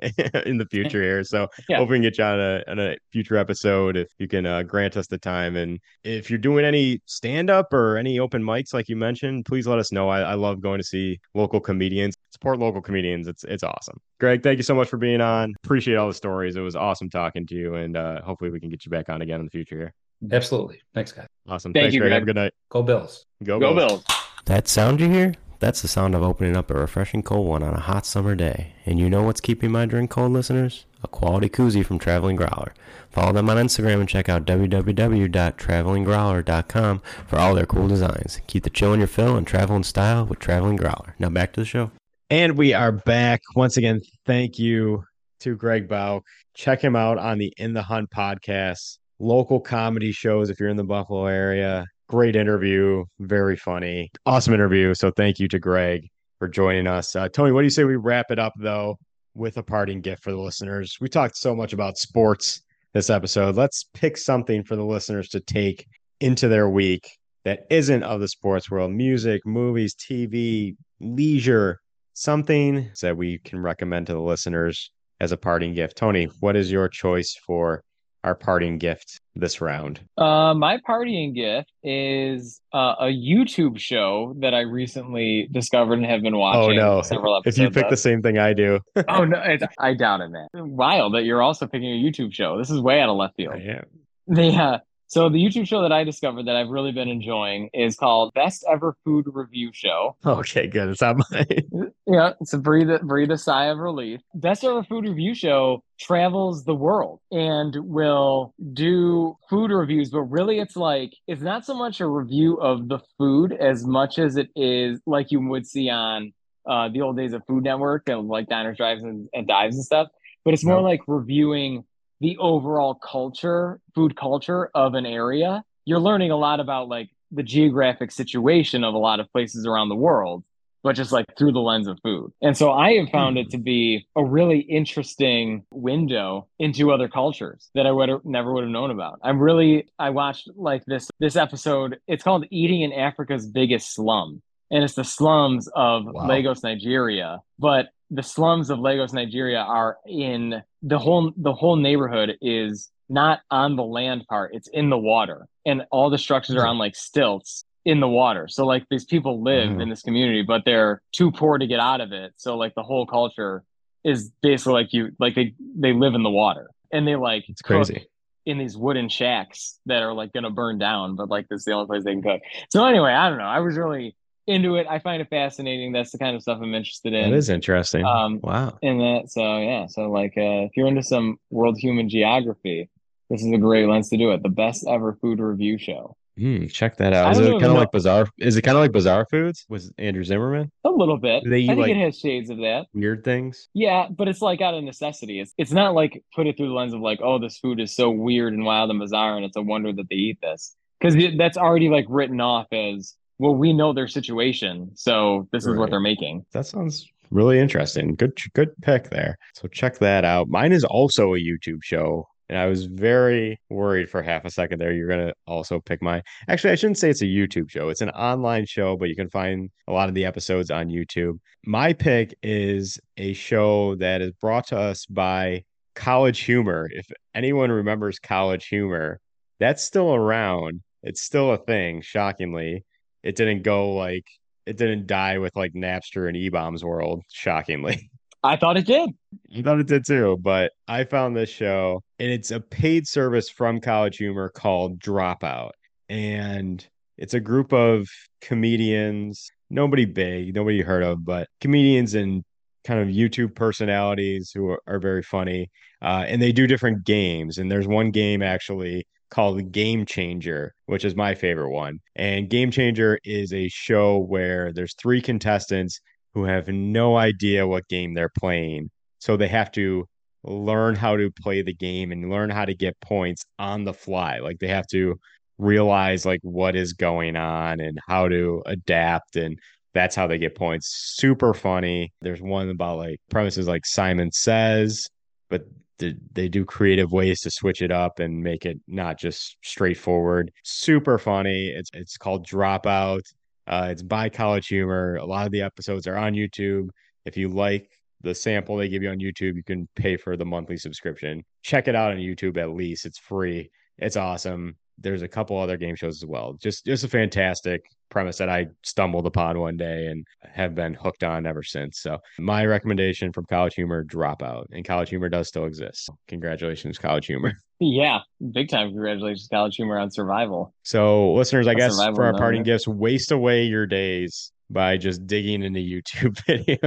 [0.48, 1.24] in the future here.
[1.24, 1.78] So Yeah.
[1.78, 4.64] hope we can get you on a, on a future episode if you can uh,
[4.64, 5.56] grant us the time.
[5.56, 9.68] And if you're doing any stand up or any open mics, like you mentioned, please
[9.68, 10.10] let us know.
[10.10, 13.28] I, I love going to see local comedians, support local comedians.
[13.28, 14.00] It's, it's awesome.
[14.20, 15.33] Greg, thank you so much for being on.
[15.64, 16.56] Appreciate all the stories.
[16.56, 17.76] It was awesome talking to you.
[17.76, 19.94] And uh, hopefully we can get you back on again in the future here.
[20.32, 20.80] absolutely.
[20.94, 21.28] Thanks, guys.
[21.48, 21.74] Awesome.
[21.74, 22.12] Thank Thanks, you, Greg.
[22.12, 22.20] Greg.
[22.20, 22.54] Have a good night.
[22.70, 23.26] Go Bills.
[23.44, 23.92] Go, Go Bills.
[23.92, 24.04] Bills.
[24.46, 25.34] That sound you hear?
[25.60, 28.74] That's the sound of opening up a refreshing cold one on a hot summer day.
[28.86, 30.86] And you know what's keeping my drink cold, listeners?
[31.04, 32.74] A quality koozie from Traveling Growler.
[33.10, 38.42] Follow them on Instagram and check out www.travelinggrowler.com for all their cool designs.
[38.48, 41.16] Keep the chill in your fill and travel in style with Traveling Growler.
[41.20, 41.92] Now back to the show.
[42.30, 43.42] And we are back.
[43.56, 45.06] Once again, thank you
[45.44, 46.22] to Greg Bauch.
[46.56, 50.78] Check him out on the In the Hunt podcast, local comedy shows if you're in
[50.78, 51.86] the Buffalo area.
[52.08, 54.10] Great interview, very funny.
[54.26, 54.94] Awesome interview.
[54.94, 56.08] So thank you to Greg
[56.40, 57.16] for joining us.
[57.16, 58.98] Uh, Tony, what do you say we wrap it up though
[59.36, 60.98] with a parting gift for the listeners?
[61.02, 62.62] We talked so much about sports
[62.94, 63.56] this episode.
[63.56, 65.86] Let's pick something for the listeners to take
[66.20, 67.10] into their week
[67.44, 71.80] that isn't of the sports world music, movies, TV, leisure,
[72.14, 74.92] something that we can recommend to the listeners
[75.24, 75.98] as a parting gift.
[75.98, 77.84] Tony, what is your choice for
[78.26, 80.02] our parting gift this round?
[80.18, 86.22] Uh, my partying gift is uh, a YouTube show that I recently discovered and have
[86.22, 86.62] been watching.
[86.62, 86.78] Oh watching.
[86.78, 87.02] no!
[87.02, 87.90] several If you pick of.
[87.90, 90.48] the same thing I do, oh no, it's, I doubt it, man.
[90.54, 92.58] Wild that you're also picking a YouTube show.
[92.58, 93.56] This is way out of left field.
[93.62, 93.82] yeah.
[94.28, 94.80] The uh,
[95.14, 98.66] so the YouTube show that I discovered that I've really been enjoying is called Best
[98.68, 100.16] Ever Food Review Show.
[100.26, 100.90] Okay, good.
[100.90, 101.92] It's not mine.
[102.06, 104.20] Yeah, it's a breathe breathe a sigh of relief.
[104.34, 110.60] Best Ever Food Review Show travels the world and will do food reviews, but really
[110.60, 114.50] it's like it's not so much a review of the food as much as it
[114.56, 116.34] is like you would see on
[116.68, 119.86] uh, the old days of Food Network and like diners, drives, and, and dives and
[119.86, 120.08] stuff.
[120.44, 121.86] But it's more like reviewing
[122.24, 125.64] the overall culture, food culture of an area.
[125.84, 129.90] You're learning a lot about like the geographic situation of a lot of places around
[129.90, 130.46] the world
[130.84, 132.34] but just like through the lens of food.
[132.42, 137.70] And so I have found it to be a really interesting window into other cultures
[137.74, 139.20] that I would never would have known about.
[139.24, 142.00] I'm really I watched like this this episode.
[142.06, 144.42] It's called Eating in Africa's Biggest Slum.
[144.74, 146.28] And it's the slums of Wow.
[146.28, 147.42] Lagos, Nigeria.
[147.60, 153.42] But the slums of Lagos, Nigeria are in the whole the whole neighborhood is not
[153.52, 155.48] on the land part, it's in the water.
[155.66, 158.48] And all the structures are on like stilts in the water.
[158.48, 159.82] So like these people live Mhm.
[159.84, 162.34] in this community, but they're too poor to get out of it.
[162.38, 163.64] So like the whole culture
[164.04, 167.62] is basically like you like they they live in the water and they like It's
[167.62, 168.08] crazy.
[168.46, 171.72] in these wooden shacks that are like gonna burn down, but like this is the
[171.74, 172.42] only place they can cook.
[172.70, 173.46] So anyway, I don't know.
[173.46, 174.16] I was really
[174.48, 174.88] into it.
[174.90, 175.92] I find it fascinating.
[175.92, 177.32] That's the kind of stuff I'm interested in.
[177.32, 178.06] That is interesting.
[178.06, 178.78] Um, wow.
[178.82, 179.30] in that.
[179.30, 182.90] So yeah, so like uh, if you're into some world human geography,
[183.30, 184.44] this is a great lens to do it.
[184.44, 186.16] The best ever food review show.
[186.38, 187.32] Hmm, check that out.
[187.34, 188.28] Is it kind of like bizarre?
[188.40, 190.72] Is it kind of like Bizarre Foods with Andrew Zimmerman?
[190.84, 191.44] A little bit.
[191.44, 192.88] Do they eat, I think like- it has shades of that.
[192.94, 193.70] Weird things.
[193.76, 195.40] Yeah, but it's like out of necessity.
[195.40, 197.96] It's it's not like put it through the lens of like, oh, this food is
[197.96, 200.76] so weird and wild and bizarre, and it's a wonder that they eat this.
[201.00, 203.56] Because that's already like written off as well.
[203.56, 206.46] We know their situation, so this is what they're making.
[206.54, 208.16] That sounds really interesting.
[208.16, 209.38] Good, good pick there.
[209.56, 210.48] So check that out.
[210.48, 214.80] Mine is also a YouTube show, and I was very worried for half a second
[214.80, 214.94] there.
[214.94, 216.22] You're gonna also pick my.
[216.48, 217.90] Actually, I shouldn't say it's a YouTube show.
[217.90, 221.40] It's an online show, but you can find a lot of the episodes on YouTube.
[221.66, 225.64] My pick is a show that is brought to us by
[225.96, 226.90] College Humor.
[226.92, 229.20] If anyone remembers College Humor,
[229.60, 230.82] that's still around.
[231.04, 232.86] It's still a thing, shockingly.
[233.24, 234.26] It didn't go like
[234.66, 238.10] it didn't die with like Napster and eBaum's World, shockingly.
[238.44, 239.10] I thought it did.
[239.56, 243.50] I thought it did too, but I found this show and it's a paid service
[243.50, 245.72] from College Humor called Dropout.
[246.10, 246.86] And
[247.18, 248.08] it's a group of
[248.42, 252.44] comedians, nobody big, nobody heard of, but comedians and
[252.84, 255.72] kind of YouTube personalities who are, are very funny.
[256.04, 257.58] Uh, and they do different games.
[257.58, 262.00] And there's one game actually called Game Changer, which is my favorite one.
[262.16, 266.00] And Game Changer is a show where there's three contestants
[266.34, 268.90] who have no idea what game they're playing.
[269.20, 270.06] So they have to
[270.44, 274.40] learn how to play the game and learn how to get points on the fly.
[274.40, 275.16] Like they have to
[275.58, 279.58] realize like what is going on and how to adapt and
[279.94, 281.14] that's how they get points.
[281.16, 282.12] Super funny.
[282.22, 285.08] There's one about like premises like Simon Says,
[285.50, 285.66] but
[286.00, 290.52] they do creative ways to switch it up and make it not just straightforward.
[290.64, 291.68] Super funny.
[291.68, 293.22] It's it's called Dropout.
[293.68, 295.16] Uh, it's by College Humor.
[295.16, 296.90] A lot of the episodes are on YouTube.
[297.26, 297.90] If you like
[298.22, 301.44] the sample they give you on YouTube, you can pay for the monthly subscription.
[301.62, 303.06] Check it out on YouTube at least.
[303.06, 303.70] It's free.
[303.98, 304.76] It's awesome.
[304.98, 306.54] There's a couple other game shows as well.
[306.62, 307.82] Just just a fantastic
[308.14, 312.00] premise that I stumbled upon one day and have been hooked on ever since.
[312.00, 314.66] So my recommendation from College Humor, Dropout.
[314.72, 316.10] And College Humor does still exist.
[316.28, 317.54] Congratulations, College Humor.
[317.80, 318.20] Yeah,
[318.54, 318.92] big time.
[318.92, 320.74] Congratulations, College Humor on Survival.
[320.84, 325.64] So, listeners, I guess for our parting gifts, waste away your days by just digging
[325.64, 326.78] into YouTube video.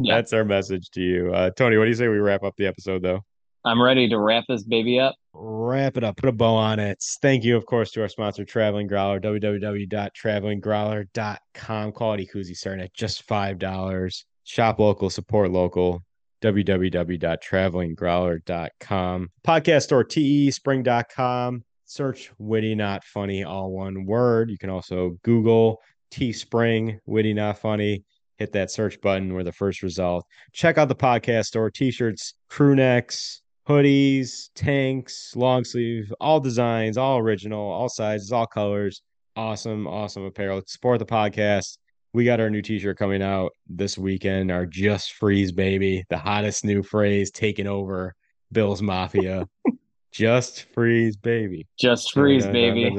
[0.00, 0.16] Yeah.
[0.16, 1.32] That's our message to you.
[1.32, 3.20] Uh, Tony, what do you say we wrap up the episode, though?
[3.64, 5.14] I'm ready to wrap this baby up.
[5.32, 7.02] Wrap it up, put a bow on it.
[7.22, 11.92] Thank you, of course, to our sponsor, Traveling Growler, www.travelinggrowler.com.
[11.92, 14.24] Quality koozie starting at just $5.
[14.44, 16.02] Shop local, support local.
[16.42, 19.28] www.travelinggrowler.com.
[19.46, 21.64] Podcast store, teespring.com.
[21.84, 24.50] Search Witty Not Funny, all one word.
[24.50, 25.80] You can also Google
[26.12, 28.04] Teespring, Witty Not Funny.
[28.38, 29.34] Hit that search button.
[29.34, 30.24] We're the first result.
[30.52, 36.96] Check out the podcast store, t shirts, crew necks, hoodies, tanks, long sleeve, all designs,
[36.96, 39.02] all original, all sizes, all colors.
[39.36, 40.62] Awesome, awesome apparel.
[40.66, 41.78] Support the podcast.
[42.12, 46.64] We got our new t-shirt coming out this weekend, our Just Freeze baby, the hottest
[46.64, 48.14] new phrase taking over
[48.50, 49.46] Bills Mafia.
[50.12, 51.68] Just freeze baby.
[51.78, 52.90] Just freeze, baby.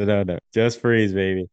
[0.53, 1.49] Just freeze, baby.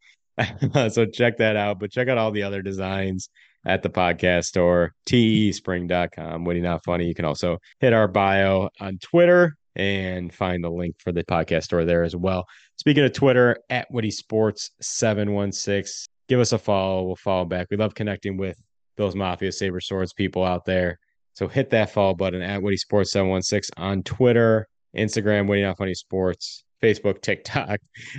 [0.89, 1.81] so check that out.
[1.81, 3.29] But check out all the other designs
[3.69, 6.45] at the podcast store, teespring.com.
[6.45, 7.07] Witty Not Funny.
[7.07, 11.65] You can also hit our bio on Twitter and find the link for the podcast
[11.65, 12.47] store there as well.
[12.77, 16.07] Speaking of Twitter, at Witty Sports 716.
[16.29, 17.05] Give us a follow.
[17.05, 17.69] We'll follow back.
[17.71, 18.61] We love connecting with
[18.97, 20.99] those Mafia Saber Swords people out there.
[21.35, 24.67] So hit that follow button at Witty Sports 716 on Twitter,
[24.97, 27.79] Instagram, Witty Not Funny Sports, Facebook, TikTok.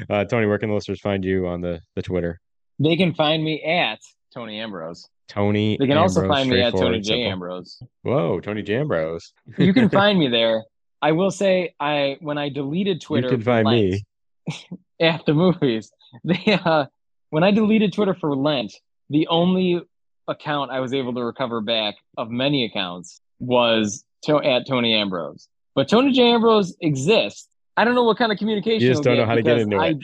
[0.09, 2.39] Uh, Tony, where can the listeners find you on the, the Twitter?
[2.79, 3.99] They can find me at
[4.33, 5.07] Tony Ambrose.
[5.29, 5.77] Tony.
[5.79, 7.09] They can also find me at Tony J.
[7.09, 7.31] simple.
[7.31, 7.83] Ambrose.
[8.01, 8.77] Whoa, Tony J.
[8.77, 9.31] Ambrose.
[9.57, 10.63] You can find me there.
[11.01, 14.03] I will say, I when I deleted Twitter, You can find Lent
[14.47, 14.79] me.
[14.99, 15.91] at the movies.
[16.23, 16.85] They uh,
[17.29, 18.73] when I deleted Twitter for Lent,
[19.11, 19.79] the only
[20.27, 25.47] account I was able to recover back of many accounts was to, at Tony Ambrose.
[25.75, 26.31] But Tony J.
[26.31, 27.47] Ambrose exists.
[27.77, 28.81] I don't know what kind of communication.
[28.81, 29.97] You just don't know how to get into I, it.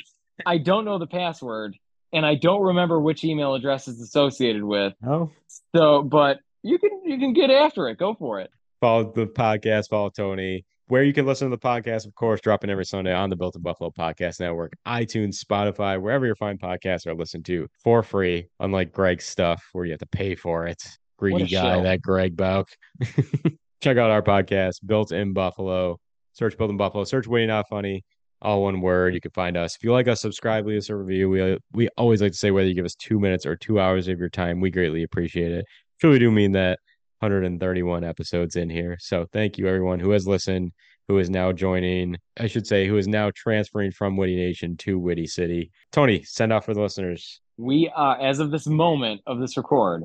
[0.46, 1.76] I don't know the password,
[2.16, 4.94] and I don't remember which email address it's associated with.
[5.06, 5.30] Oh.
[5.76, 7.98] So, but you can you can get after it.
[7.98, 8.50] Go for it.
[8.80, 10.66] Follow the podcast, follow Tony.
[10.88, 13.56] Where you can listen to the podcast, of course, dropping every Sunday on the Built
[13.56, 18.48] in Buffalo Podcast Network, iTunes, Spotify, wherever your fine podcasts are listened to for free,
[18.60, 20.82] unlike Greg's stuff where you have to pay for it.
[21.18, 21.84] Greedy guy, show.
[21.84, 22.68] that Greg Bauch.
[23.82, 26.00] Check out our podcast, Built in Buffalo.
[26.34, 27.04] Search Built in Buffalo.
[27.04, 28.04] Search Way Not Funny.
[28.46, 29.16] All one word.
[29.16, 29.76] You can find us.
[29.76, 31.30] If you like us, subscribe, leave us a review.
[31.30, 34.08] We we always like to say whether you give us two minutes or two hours
[34.08, 35.66] of your time, we greatly appreciate it.
[36.00, 36.80] Truly do mean that.
[37.20, 38.98] 131 episodes in here.
[39.00, 40.74] So thank you everyone who has listened,
[41.08, 45.00] who is now joining, I should say, who is now transferring from Witty Nation to
[45.00, 45.72] Witty City.
[45.92, 47.42] Tony, send out for the listeners.
[47.58, 50.04] We are, as of this moment of this record,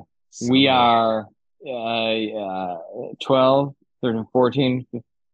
[0.49, 1.27] we are
[1.67, 2.77] uh, uh,
[3.21, 4.87] 12, 13, 14.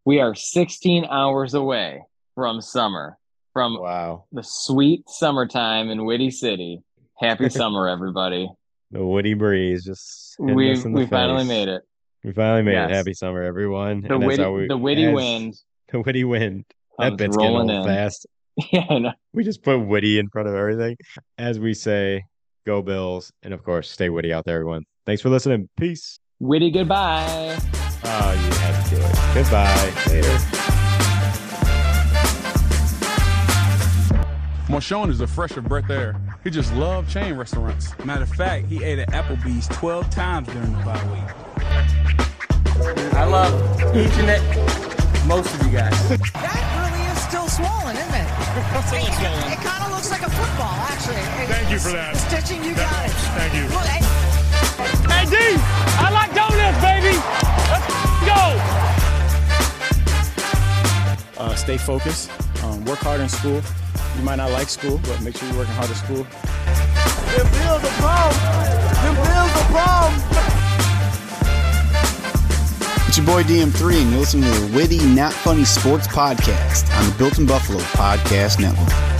[0.03, 2.01] We are 16 hours away
[2.37, 3.17] from summer,
[3.51, 4.25] from wow.
[4.31, 6.83] the sweet summertime in Witty City.
[7.17, 8.47] Happy summer, everybody.
[8.91, 11.81] The Witty breeze just We us in the we finally made it.
[12.23, 12.91] We finally made it.
[12.91, 14.01] Happy summer, everyone.
[14.01, 15.53] The And witty, we- the witty as- wind.
[15.91, 16.65] The witty wind.
[16.99, 17.95] That bit's getting rolling old in.
[17.95, 18.27] fast.
[18.71, 19.13] Yeah, I know.
[19.33, 20.95] We just put witty in front of everything.
[21.39, 22.23] As we say,
[22.67, 23.31] go Bills.
[23.41, 24.83] And of course, stay witty out there, everyone.
[25.07, 25.69] Thanks for listening.
[25.75, 26.19] Peace.
[26.39, 27.57] Witty goodbye.
[28.03, 29.15] Oh, you had to do it.
[29.33, 29.93] Goodbye.
[30.07, 30.56] Later.
[34.67, 36.19] Marshawn is a fresh of breath air.
[36.43, 37.97] He just loved chain restaurants.
[38.03, 41.23] Matter of fact, he ate at Applebee's 12 times during the bye week.
[43.13, 43.53] I love
[43.95, 44.61] each and every,
[45.25, 45.95] most of you guys.
[46.09, 48.27] That really is still swollen, isn't it?
[48.67, 49.53] Still swollen.
[49.53, 51.15] It, kind of looks like a football, actually.
[51.47, 52.17] Thank you for that.
[52.17, 53.11] Stitching, you got it.
[53.39, 53.71] Thank you.
[53.71, 54.03] Well, hey,
[55.07, 55.37] Hey, D,
[56.03, 57.15] I like donuts, baby.
[57.71, 57.87] Let's
[58.27, 58.43] go.
[61.41, 62.29] Uh, stay focused.
[62.63, 63.61] Um, work hard in school.
[64.17, 66.25] You might not like school, but make sure you're working hard at school.
[67.37, 68.33] The Bills are bomb.
[69.05, 70.13] The Bills are bomb.
[73.07, 77.09] It's your boy DM3, and you're listening to the Witty Not Funny Sports Podcast on
[77.09, 79.16] the Built in Buffalo Podcast Network.